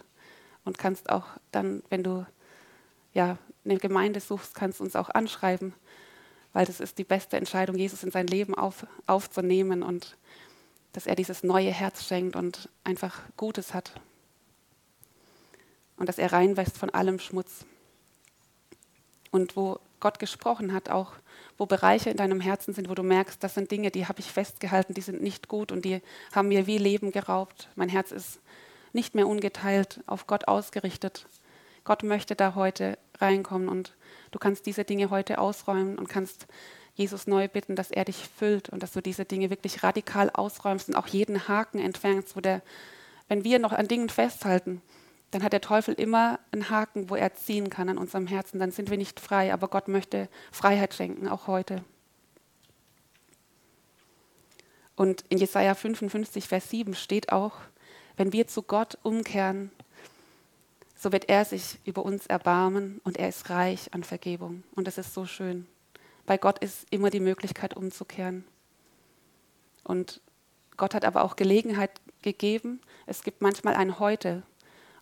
Und 0.64 0.78
kannst 0.78 1.10
auch 1.10 1.26
dann, 1.52 1.82
wenn 1.88 2.04
du 2.04 2.26
ja, 3.12 3.38
eine 3.64 3.78
Gemeinde 3.78 4.20
suchst, 4.20 4.54
kannst 4.54 4.80
du 4.80 4.84
uns 4.84 4.94
auch 4.94 5.08
anschreiben, 5.08 5.74
weil 6.52 6.66
das 6.66 6.80
ist 6.80 6.98
die 6.98 7.04
beste 7.04 7.36
Entscheidung, 7.36 7.76
Jesus 7.76 8.02
in 8.02 8.10
sein 8.10 8.26
Leben 8.26 8.54
auf, 8.54 8.86
aufzunehmen 9.06 9.82
und 9.82 10.16
dass 10.92 11.06
er 11.06 11.14
dieses 11.14 11.42
neue 11.42 11.70
Herz 11.70 12.06
schenkt 12.06 12.36
und 12.36 12.68
einfach 12.84 13.20
Gutes 13.36 13.74
hat. 13.74 14.00
Und 15.96 16.08
dass 16.08 16.18
er 16.18 16.32
reinwässt 16.32 16.78
von 16.78 16.90
allem 16.90 17.18
Schmutz. 17.18 17.64
Und 19.30 19.56
wo 19.56 19.78
Gott 20.00 20.18
gesprochen 20.18 20.72
hat, 20.72 20.88
auch 20.88 21.12
wo 21.58 21.66
Bereiche 21.66 22.10
in 22.10 22.16
deinem 22.16 22.40
Herzen 22.40 22.74
sind, 22.74 22.88
wo 22.88 22.94
du 22.94 23.02
merkst, 23.02 23.42
das 23.44 23.54
sind 23.54 23.70
Dinge, 23.70 23.90
die 23.90 24.06
habe 24.06 24.20
ich 24.20 24.32
festgehalten, 24.32 24.94
die 24.94 25.02
sind 25.02 25.22
nicht 25.22 25.46
gut 25.46 25.72
und 25.72 25.84
die 25.84 26.00
haben 26.32 26.48
mir 26.48 26.66
wie 26.66 26.78
Leben 26.78 27.12
geraubt. 27.12 27.68
Mein 27.76 27.88
Herz 27.88 28.10
ist 28.10 28.40
nicht 28.92 29.14
mehr 29.14 29.28
ungeteilt, 29.28 30.00
auf 30.06 30.26
Gott 30.26 30.48
ausgerichtet. 30.48 31.26
Gott 31.84 32.02
möchte 32.02 32.34
da 32.34 32.54
heute 32.54 32.98
reinkommen 33.18 33.68
und 33.68 33.94
du 34.30 34.38
kannst 34.38 34.66
diese 34.66 34.84
Dinge 34.84 35.10
heute 35.10 35.38
ausräumen 35.38 35.98
und 35.98 36.08
kannst 36.08 36.46
Jesus 36.94 37.26
neu 37.26 37.48
bitten, 37.48 37.76
dass 37.76 37.90
er 37.90 38.04
dich 38.04 38.28
füllt 38.36 38.68
und 38.68 38.82
dass 38.82 38.92
du 38.92 39.00
diese 39.00 39.24
Dinge 39.24 39.50
wirklich 39.50 39.82
radikal 39.82 40.30
ausräumst 40.30 40.88
und 40.88 40.96
auch 40.96 41.06
jeden 41.06 41.48
Haken 41.48 41.78
entfernst, 41.78 42.36
wo 42.36 42.40
der, 42.40 42.62
wenn 43.28 43.44
wir 43.44 43.58
noch 43.58 43.72
an 43.72 43.88
Dingen 43.88 44.08
festhalten, 44.08 44.82
dann 45.30 45.42
hat 45.42 45.52
der 45.52 45.60
Teufel 45.60 45.94
immer 45.94 46.40
einen 46.50 46.70
Haken, 46.70 47.08
wo 47.08 47.14
er 47.14 47.34
ziehen 47.34 47.70
kann 47.70 47.88
an 47.88 47.98
unserem 47.98 48.26
Herzen. 48.26 48.58
Dann 48.58 48.72
sind 48.72 48.90
wir 48.90 48.98
nicht 48.98 49.20
frei, 49.20 49.52
aber 49.52 49.68
Gott 49.68 49.88
möchte 49.88 50.28
Freiheit 50.50 50.94
schenken, 50.94 51.28
auch 51.28 51.46
heute. 51.46 51.84
Und 54.96 55.24
in 55.28 55.38
Jesaja 55.38 55.74
55, 55.74 56.48
Vers 56.48 56.68
7 56.70 56.94
steht 56.94 57.32
auch, 57.32 57.54
wenn 58.16 58.32
wir 58.32 58.46
zu 58.48 58.62
Gott 58.62 58.98
umkehren, 59.02 59.70
so 60.94 61.12
wird 61.12 61.30
er 61.30 61.46
sich 61.46 61.78
über 61.86 62.04
uns 62.04 62.26
erbarmen 62.26 63.00
und 63.04 63.16
er 63.16 63.30
ist 63.30 63.48
reich 63.48 63.94
an 63.94 64.04
Vergebung. 64.04 64.62
Und 64.74 64.86
das 64.86 64.98
ist 64.98 65.14
so 65.14 65.24
schön. 65.24 65.66
Bei 66.26 66.36
Gott 66.36 66.58
ist 66.58 66.86
immer 66.90 67.08
die 67.08 67.20
Möglichkeit 67.20 67.74
umzukehren. 67.74 68.44
Und 69.84 70.20
Gott 70.76 70.94
hat 70.94 71.06
aber 71.06 71.24
auch 71.24 71.36
Gelegenheit 71.36 71.90
gegeben. 72.20 72.82
Es 73.06 73.22
gibt 73.22 73.40
manchmal 73.40 73.74
ein 73.74 73.98
Heute, 73.98 74.42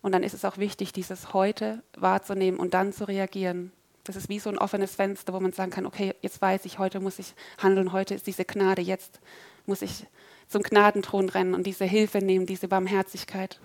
und 0.03 0.13
dann 0.13 0.23
ist 0.23 0.35
es 0.35 0.45
auch 0.45 0.59
wichtig, 0.59 0.93
dieses 0.93 1.33
heute 1.33 1.83
wahrzunehmen 1.97 2.61
und 2.61 2.75
dann 2.75 2.93
zu 2.93 3.07
reagieren. 3.07 3.73
Das 4.05 4.17
ist 4.17 4.29
wie 4.29 4.39
so 4.39 4.49
ein 4.49 4.59
offenes 4.59 4.95
Fenster, 4.95 5.33
wo 5.33 5.41
man 5.41 5.53
sagen 5.53 5.71
kann, 5.71 5.87
okay, 5.87 6.15
jetzt 6.23 6.41
weiß 6.41 6.65
ich, 6.65 6.79
heute 6.79 7.01
muss 7.01 7.19
ich 7.19 7.35
handeln, 7.59 7.93
heute 7.93 8.15
ist 8.15 8.27
diese 8.27 8.45
Gnade, 8.45 8.81
jetzt 8.81 9.21
muss 9.67 9.83
ich 9.83 10.07
zum 10.49 10.63
Gnadenthron 10.63 11.29
rennen 11.29 11.55
und 11.55 11.67
diese 11.67 11.85
Hilfe 11.85 12.19
nehmen, 12.19 12.47
diese 12.47 12.69
Barmherzigkeit. 12.69 13.61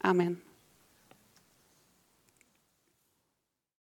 Amen. 0.00 0.42